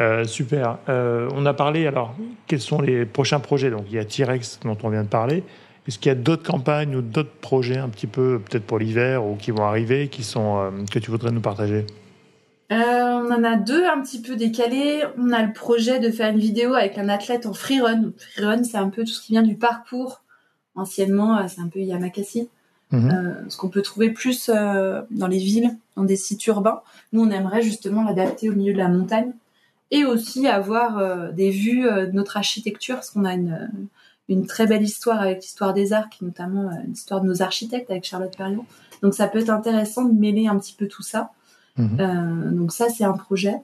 Euh, 0.00 0.24
super. 0.24 0.78
Euh, 0.88 1.28
on 1.34 1.46
a 1.46 1.54
parlé, 1.54 1.86
alors, 1.86 2.14
quels 2.46 2.60
sont 2.60 2.80
les 2.80 3.04
prochains 3.04 3.40
projets? 3.40 3.70
Donc, 3.70 3.84
il 3.88 3.94
y 3.94 3.98
a 3.98 4.04
T-Rex 4.04 4.60
dont 4.64 4.76
on 4.82 4.88
vient 4.88 5.04
de 5.04 5.08
parler. 5.08 5.44
Est-ce 5.86 5.98
qu'il 5.98 6.08
y 6.08 6.12
a 6.12 6.16
d'autres 6.16 6.44
campagnes 6.44 6.96
ou 6.96 7.02
d'autres 7.02 7.34
projets 7.40 7.78
un 7.78 7.88
petit 7.88 8.06
peu, 8.06 8.40
peut-être 8.40 8.64
pour 8.64 8.78
l'hiver 8.78 9.24
ou 9.24 9.36
qui 9.36 9.50
vont 9.50 9.64
arriver, 9.64 10.08
qui 10.08 10.22
sont, 10.22 10.58
euh, 10.58 10.70
que 10.90 10.98
tu 10.98 11.10
voudrais 11.10 11.30
nous 11.30 11.40
partager? 11.40 11.86
Euh, 12.72 13.24
on 13.24 13.30
en 13.32 13.44
a 13.44 13.56
deux 13.56 13.84
un 13.84 14.00
petit 14.02 14.20
peu 14.20 14.36
décalés. 14.36 15.02
On 15.18 15.32
a 15.32 15.42
le 15.42 15.52
projet 15.52 16.00
de 16.00 16.10
faire 16.10 16.30
une 16.30 16.38
vidéo 16.38 16.74
avec 16.74 16.98
un 16.98 17.08
athlète 17.08 17.46
en 17.46 17.54
freerun. 17.54 18.12
Freerun, 18.34 18.64
c'est 18.64 18.76
un 18.76 18.88
peu 18.88 19.04
tout 19.04 19.12
ce 19.12 19.22
qui 19.22 19.32
vient 19.32 19.42
du 19.42 19.56
parcours. 19.56 20.22
Anciennement, 20.74 21.38
euh, 21.38 21.44
c'est 21.48 21.60
un 21.60 21.68
peu 21.68 21.80
Yamakasi. 21.80 22.48
Mhm. 22.90 23.10
Euh, 23.10 23.48
ce 23.48 23.56
qu'on 23.56 23.68
peut 23.68 23.82
trouver 23.82 24.10
plus 24.10 24.50
dans 24.50 25.26
les 25.26 25.38
villes, 25.38 25.76
dans 25.96 26.04
des 26.04 26.16
sites 26.16 26.46
urbains. 26.46 26.82
Nous, 27.12 27.22
on 27.22 27.30
aimerait 27.30 27.62
justement 27.62 28.04
l'adapter 28.04 28.50
au 28.50 28.54
milieu 28.54 28.72
de 28.72 28.78
la 28.78 28.88
montagne 28.88 29.32
et 29.90 30.04
aussi 30.04 30.46
avoir 30.46 31.32
des 31.32 31.50
vues 31.50 31.82
de 31.82 32.12
notre 32.12 32.38
architecture, 32.38 32.96
parce 32.96 33.10
qu'on 33.10 33.26
a 33.26 33.34
une, 33.34 33.70
une 34.28 34.46
très 34.46 34.66
belle 34.66 34.82
histoire 34.82 35.20
avec 35.20 35.42
l'histoire 35.42 35.74
des 35.74 35.92
arcs, 35.92 36.18
notamment 36.22 36.70
une 36.86 36.92
histoire 36.92 37.20
de 37.20 37.26
nos 37.26 37.42
architectes 37.42 37.90
avec 37.90 38.04
Charlotte 38.04 38.34
Perriand. 38.34 38.64
Donc, 39.02 39.14
ça 39.14 39.26
peut 39.26 39.40
être 39.40 39.50
intéressant 39.50 40.04
de 40.04 40.18
mêler 40.18 40.46
un 40.46 40.58
petit 40.58 40.74
peu 40.74 40.86
tout 40.86 41.02
ça. 41.02 41.30
Mhm. 41.76 42.00
Euh, 42.00 42.50
donc 42.50 42.72
ça, 42.72 42.88
c'est 42.88 43.04
un 43.04 43.12
projet. 43.12 43.56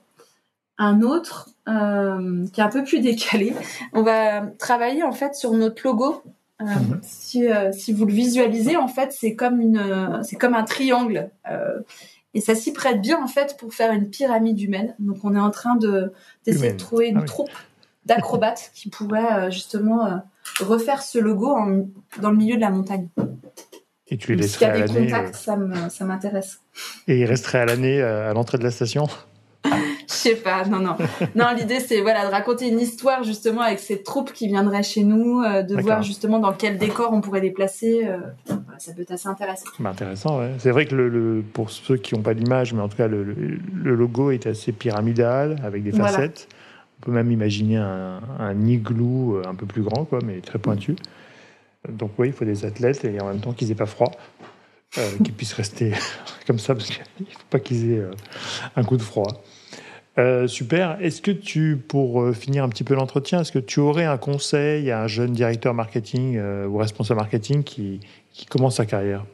Un 0.78 1.02
autre 1.02 1.50
euh, 1.68 2.46
qui 2.52 2.60
est 2.60 2.64
un 2.64 2.68
peu 2.68 2.84
plus 2.84 3.00
décalé, 3.00 3.52
on 3.92 4.02
va 4.02 4.42
travailler 4.58 5.02
en 5.02 5.12
fait 5.12 5.34
sur 5.34 5.52
notre 5.52 5.82
logo. 5.84 6.22
Euh, 6.60 6.64
mhm. 6.64 7.00
si, 7.02 7.46
si, 7.72 7.92
vous 7.92 8.04
le 8.04 8.12
visualisez, 8.12 8.76
en 8.76 8.88
fait, 8.88 9.12
c'est 9.12 9.34
comme 9.34 9.60
une, 9.60 10.20
c'est 10.22 10.36
comme 10.36 10.54
un 10.54 10.64
triangle. 10.64 11.30
Et 12.34 12.40
ça 12.40 12.54
s'y 12.54 12.72
prête 12.72 13.00
bien 13.00 13.22
en 13.22 13.26
fait 13.26 13.56
pour 13.58 13.72
faire 13.72 13.92
une 13.92 14.10
pyramide 14.10 14.60
humaine. 14.60 14.94
Donc 14.98 15.18
on 15.24 15.34
est 15.34 15.40
en 15.40 15.50
train 15.50 15.76
de 15.76 16.12
d'essayer 16.44 16.72
de 16.72 16.76
trouver 16.76 17.08
une 17.08 17.18
ah 17.18 17.22
troupe 17.22 17.50
d'acrobates 18.06 18.70
qui 18.74 18.90
pourrait 18.90 19.50
justement 19.50 20.22
refaire 20.60 21.02
ce 21.02 21.18
logo 21.18 21.56
dans 22.20 22.30
le 22.30 22.36
milieu 22.36 22.56
de 22.56 22.60
la 22.60 22.70
montagne. 22.70 23.08
Et 24.10 24.16
tu 24.16 24.32
les 24.32 24.42
laisserais 24.42 24.66
à 24.66 24.78
l'année. 24.78 25.06
contacts, 25.06 25.34
ça 25.34 26.04
m'intéresse. 26.04 26.60
Et 27.06 27.20
ils 27.20 27.26
resteraient 27.26 27.60
à 27.60 27.66
l'année 27.66 28.00
euh, 28.00 28.30
à 28.30 28.34
l'entrée 28.34 28.58
de 28.58 28.64
la 28.64 28.70
station? 28.70 29.06
Je 29.64 30.14
sais 30.14 30.36
pas, 30.36 30.64
non, 30.64 30.78
non. 30.78 30.96
Non, 31.34 31.46
l'idée, 31.56 31.80
c'est 31.80 32.00
voilà, 32.00 32.26
de 32.26 32.30
raconter 32.30 32.68
une 32.68 32.80
histoire 32.80 33.22
justement 33.24 33.60
avec 33.60 33.78
cette 33.78 34.04
troupe 34.04 34.32
qui 34.32 34.46
viendrait 34.46 34.82
chez 34.82 35.04
nous, 35.04 35.42
euh, 35.42 35.62
de 35.62 35.76
voir 35.80 36.02
justement 36.02 36.38
dans 36.38 36.54
quel 36.54 36.78
décor 36.78 37.12
on 37.12 37.20
pourrait 37.20 37.42
les 37.42 37.50
placer. 37.50 38.06
Euh, 38.06 38.18
ça 38.78 38.92
peut 38.94 39.02
être 39.02 39.10
assez 39.10 39.28
intéressant. 39.28 39.66
Bah, 39.78 39.90
intéressant, 39.90 40.38
ouais. 40.38 40.52
C'est 40.58 40.70
vrai 40.70 40.86
que 40.86 40.94
le, 40.94 41.44
pour 41.52 41.70
ceux 41.70 41.98
qui 41.98 42.14
n'ont 42.14 42.22
pas 42.22 42.32
l'image, 42.32 42.72
mais 42.72 42.80
en 42.80 42.88
tout 42.88 42.96
cas, 42.96 43.06
le, 43.06 43.34
logo 43.84 44.30
est 44.30 44.46
assez 44.46 44.72
pyramidal, 44.72 45.60
avec 45.62 45.82
des 45.82 45.92
facettes. 45.92 46.48
On 47.00 47.06
peut 47.06 47.12
même 47.12 47.30
imaginer 47.30 47.76
un, 47.76 48.20
un, 48.40 48.66
igloo 48.66 49.42
un 49.46 49.54
peu 49.54 49.66
plus 49.66 49.82
grand, 49.82 50.04
quoi, 50.04 50.20
mais 50.24 50.40
très 50.40 50.58
pointu. 50.58 50.96
Donc 51.88 52.12
oui, 52.18 52.29
il 52.29 52.33
faut 52.33 52.44
des 52.44 52.64
athlètes 52.64 53.05
et 53.05 53.20
en 53.20 53.27
même 53.27 53.40
temps 53.40 53.53
qu'ils 53.53 53.68
n'aient 53.68 53.74
pas 53.74 53.87
froid, 53.87 54.12
euh, 54.98 55.11
qu'ils 55.24 55.35
puissent 55.35 55.55
rester 55.55 55.92
comme 56.46 56.59
ça, 56.59 56.74
parce 56.74 56.88
qu'il 56.88 57.03
ne 57.20 57.27
faut 57.27 57.38
pas 57.51 57.61
qu'ils 57.61 57.92
aient 57.92 57.98
euh, 57.98 58.11
un 58.77 58.85
coup 58.85 58.96
de 58.96 59.03
froid. 59.03 59.42
Euh, 60.18 60.48
super. 60.48 60.98
Est-ce 61.01 61.22
que 61.22 61.31
tu, 61.31 61.77
pour 61.77 62.35
finir 62.35 62.64
un 62.64 62.68
petit 62.68 62.83
peu 62.83 62.94
l'entretien, 62.94 63.42
est-ce 63.42 63.53
que 63.53 63.61
tu 63.61 63.79
aurais 63.79 64.05
un 64.05 64.18
conseil 64.18 64.90
à 64.90 65.03
un 65.03 65.07
jeune 65.07 65.33
directeur 65.33 65.74
marketing 65.74 66.40
ou 66.40 66.77
responsable 66.77 67.20
marketing 67.20 67.62
qui, 67.62 68.01
qui 68.33 68.46
commence 68.46 68.77
sa 68.77 68.87
carrière? 68.87 69.24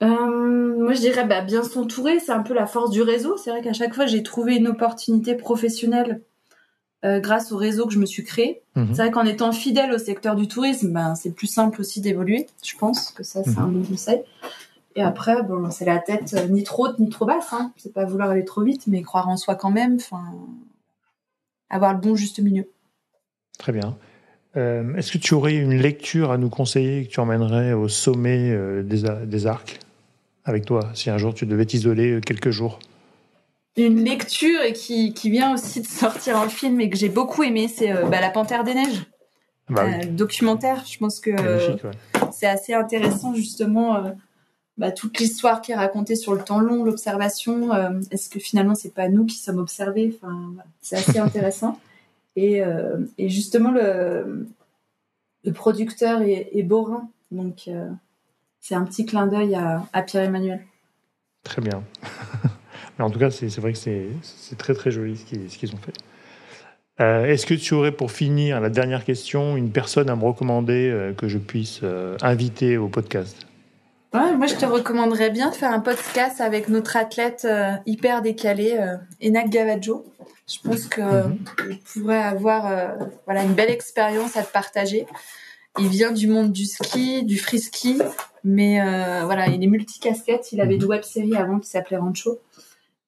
Moi, 0.00 0.94
je 0.94 1.00
dirais 1.00 1.26
bah, 1.26 1.42
bien 1.42 1.62
s'entourer. 1.62 2.20
C'est 2.20 2.32
un 2.32 2.42
peu 2.42 2.54
la 2.54 2.66
force 2.66 2.90
du 2.90 3.02
réseau. 3.02 3.36
C'est 3.36 3.50
vrai 3.50 3.60
qu'à 3.60 3.74
chaque 3.74 3.94
fois, 3.94 4.06
j'ai 4.06 4.22
trouvé 4.22 4.56
une 4.56 4.66
opportunité 4.66 5.34
professionnelle 5.34 6.22
euh, 7.04 7.18
grâce 7.18 7.50
au 7.50 7.56
réseau 7.56 7.86
que 7.86 7.92
je 7.92 7.98
me 7.98 8.06
suis 8.06 8.22
créé. 8.22 8.62
Mhm. 8.76 8.94
C'est 8.94 9.02
vrai 9.02 9.10
qu'en 9.10 9.24
étant 9.24 9.50
fidèle 9.50 9.92
au 9.92 9.98
secteur 9.98 10.36
du 10.36 10.46
tourisme, 10.46 10.92
ben, 10.92 11.16
c'est 11.16 11.32
plus 11.32 11.48
simple 11.48 11.80
aussi 11.80 12.00
d'évoluer. 12.00 12.46
Je 12.64 12.76
pense 12.76 13.10
que 13.10 13.24
ça, 13.24 13.42
c'est 13.42 13.58
un 13.58 13.66
mhm. 13.66 13.82
bon 13.82 13.88
conseil. 13.88 14.22
Et 14.94 15.02
après, 15.02 15.42
bon, 15.42 15.68
c'est 15.70 15.84
la 15.84 15.98
tête 15.98 16.34
euh, 16.34 16.46
ni 16.46 16.62
trop 16.62 16.86
haute 16.86 17.00
ni 17.00 17.08
trop 17.08 17.24
basse. 17.26 17.52
Hein. 17.52 17.72
C'est 17.76 17.92
pas 17.92 18.04
vouloir 18.04 18.30
aller 18.30 18.44
trop 18.44 18.62
vite, 18.62 18.86
mais 18.86 19.02
croire 19.02 19.28
en 19.28 19.36
soi 19.36 19.56
quand 19.56 19.72
même. 19.72 19.96
Enfin, 19.96 20.22
avoir 21.70 21.92
le 21.92 21.98
bon 21.98 22.14
juste 22.14 22.38
milieu. 22.38 22.68
Très 23.58 23.72
bien. 23.72 23.96
Euh, 24.56 24.94
est-ce 24.94 25.10
que 25.10 25.18
tu 25.18 25.34
aurais 25.34 25.56
une 25.56 25.74
lecture 25.74 26.30
à 26.30 26.38
nous 26.38 26.50
conseiller 26.50 27.06
que 27.06 27.10
tu 27.10 27.18
emmènerais 27.18 27.72
au 27.72 27.88
sommet 27.88 28.54
des, 28.84 29.02
des 29.26 29.46
arcs 29.46 29.80
avec 30.44 30.66
toi, 30.66 30.90
si 30.94 31.10
un 31.10 31.18
jour 31.18 31.34
tu 31.34 31.46
devais 31.46 31.64
t'isoler 31.64 32.20
quelques 32.20 32.50
jours? 32.50 32.78
Une 33.76 34.04
lecture 34.04 34.60
et 34.62 34.72
qui, 34.72 35.14
qui 35.14 35.30
vient 35.30 35.54
aussi 35.54 35.80
de 35.80 35.86
sortir 35.86 36.36
en 36.36 36.48
film 36.48 36.80
et 36.80 36.90
que 36.90 36.96
j'ai 36.96 37.08
beaucoup 37.08 37.42
aimé, 37.42 37.68
c'est 37.68 37.92
euh, 37.92 38.06
bah, 38.06 38.20
La 38.20 38.30
Panthère 38.30 38.64
des 38.64 38.74
Neiges. 38.74 39.06
Bah 39.68 39.84
euh, 39.84 40.04
documentaire, 40.06 40.84
je 40.84 40.98
pense 40.98 41.20
que 41.20 41.30
c'est 42.32 42.46
assez 42.46 42.74
intéressant 42.74 43.32
justement 43.32 44.12
bah, 44.76 44.90
toute 44.90 45.18
l'histoire 45.18 45.62
qui 45.62 45.72
est 45.72 45.76
racontée 45.76 46.16
sur 46.16 46.34
le 46.34 46.42
temps 46.42 46.60
long, 46.60 46.84
l'observation. 46.84 47.70
Est-ce 48.10 48.28
que 48.28 48.40
finalement 48.40 48.74
c'est 48.74 48.92
pas 48.92 49.08
nous 49.08 49.24
qui 49.24 49.36
sommes 49.36 49.58
observés? 49.58 50.18
Enfin, 50.20 50.52
c'est 50.82 50.96
assez 50.96 51.18
intéressant. 51.20 51.78
Et, 52.34 52.60
et, 53.18 53.28
justement 53.28 53.70
le, 53.70 54.46
le 55.44 55.52
producteur 55.52 56.20
est, 56.22 56.50
est 56.52 56.62
Borin, 56.64 57.08
donc 57.30 57.70
c'est 58.60 58.74
un 58.74 58.84
petit 58.84 59.06
clin 59.06 59.26
d'œil 59.28 59.54
à, 59.54 59.86
à 59.92 60.02
Pierre-Emmanuel. 60.02 60.60
Très 61.44 61.62
bien. 61.62 61.82
Mais 62.98 63.04
en 63.04 63.10
tout 63.10 63.18
cas, 63.18 63.30
c'est 63.30 63.56
vrai 63.58 63.72
que 63.72 63.78
c'est 63.78 64.58
très 64.58 64.74
très 64.74 64.90
joli 64.90 65.16
ce 65.16 65.58
qu'ils 65.58 65.74
ont 65.74 65.78
fait. 65.78 65.94
Euh, 67.00 67.24
est-ce 67.24 67.46
que 67.46 67.54
tu 67.54 67.74
aurais 67.74 67.92
pour 67.92 68.12
finir 68.12 68.60
la 68.60 68.68
dernière 68.68 69.04
question 69.04 69.56
une 69.56 69.70
personne 69.70 70.10
à 70.10 70.16
me 70.16 70.24
recommander 70.24 70.90
euh, 70.90 71.12
que 71.12 71.26
je 71.26 71.38
puisse 71.38 71.80
euh, 71.82 72.16
inviter 72.20 72.76
au 72.76 72.88
podcast? 72.88 73.46
Moi, 74.14 74.46
je 74.46 74.56
te 74.56 74.66
recommanderais 74.66 75.30
bien 75.30 75.48
de 75.48 75.54
faire 75.54 75.72
un 75.72 75.80
podcast 75.80 76.42
avec 76.42 76.68
notre 76.68 76.98
athlète 76.98 77.48
hyper 77.86 78.20
décalé, 78.20 78.78
Enak 79.22 79.48
Gavaggio. 79.48 80.04
Je 80.46 80.58
pense 80.62 80.84
que 80.84 81.00
mhm. 81.00 81.38
pourrait 81.94 82.22
avoir 82.22 82.94
voilà 83.24 83.42
une 83.42 83.54
belle 83.54 83.70
expérience 83.70 84.36
à 84.36 84.42
te 84.42 84.52
partager. 84.52 85.06
Il 85.78 85.88
vient 85.88 86.12
du 86.12 86.26
monde 86.26 86.52
du 86.52 86.66
ski, 86.66 87.24
du 87.24 87.38
free 87.38 87.58
ski, 87.58 88.02
mais 88.44 88.82
voilà, 89.24 89.46
il 89.46 89.64
est 89.64 89.66
multicasquette. 89.66 90.52
Il 90.52 90.60
avait 90.60 90.74
mhm. 90.74 90.82
une 90.82 90.88
web 90.88 91.02
série 91.04 91.34
avant 91.34 91.58
qui 91.58 91.70
s'appelait 91.70 91.96
Rancho. 91.96 92.38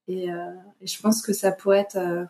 Et, 0.09 0.27
et, 0.27 0.87
je 0.87 1.01
pense 1.01 1.23
que 1.23 1.33
ça 1.33 1.51
pourrait 1.53 1.81
être 1.81 2.27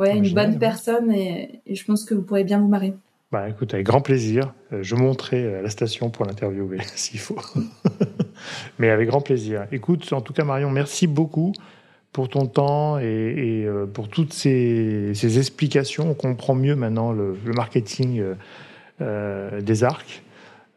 ouais, 0.00 0.16
une 0.16 0.34
bonne 0.34 0.58
personne 0.58 1.12
et, 1.12 1.60
je 1.70 1.84
pense 1.84 2.04
que 2.04 2.14
vous 2.14 2.22
pourrez 2.22 2.44
bien 2.44 2.58
vous 2.58 2.68
marrer. 2.68 2.94
Bah 3.32 3.48
écoute, 3.48 3.74
avec 3.74 3.86
grand 3.86 4.00
plaisir. 4.00 4.52
Euh, 4.72 4.82
je 4.82 4.96
monterai 4.96 5.54
à 5.54 5.62
la 5.62 5.70
station 5.70 6.10
pour 6.10 6.26
l'interviewer 6.26 6.78
s'il 6.96 7.20
faut. 7.20 7.38
Mais 8.78 8.90
avec 8.90 9.08
grand 9.08 9.20
plaisir. 9.20 9.66
Écoute, 9.70 10.12
en 10.12 10.20
tout 10.20 10.32
cas 10.32 10.42
Marion, 10.42 10.70
merci 10.70 11.06
beaucoup 11.06 11.52
pour 12.12 12.28
ton 12.28 12.46
temps 12.46 12.98
et, 12.98 13.64
euh, 13.66 13.86
pour 13.86 14.08
toutes 14.08 14.32
ces, 14.32 15.38
explications. 15.38 16.10
On 16.10 16.14
comprend 16.14 16.56
mieux 16.56 16.74
maintenant 16.74 17.12
le, 17.12 17.36
marketing 17.54 18.20
euh, 19.00 19.60
des 19.60 19.84
arcs. 19.84 20.24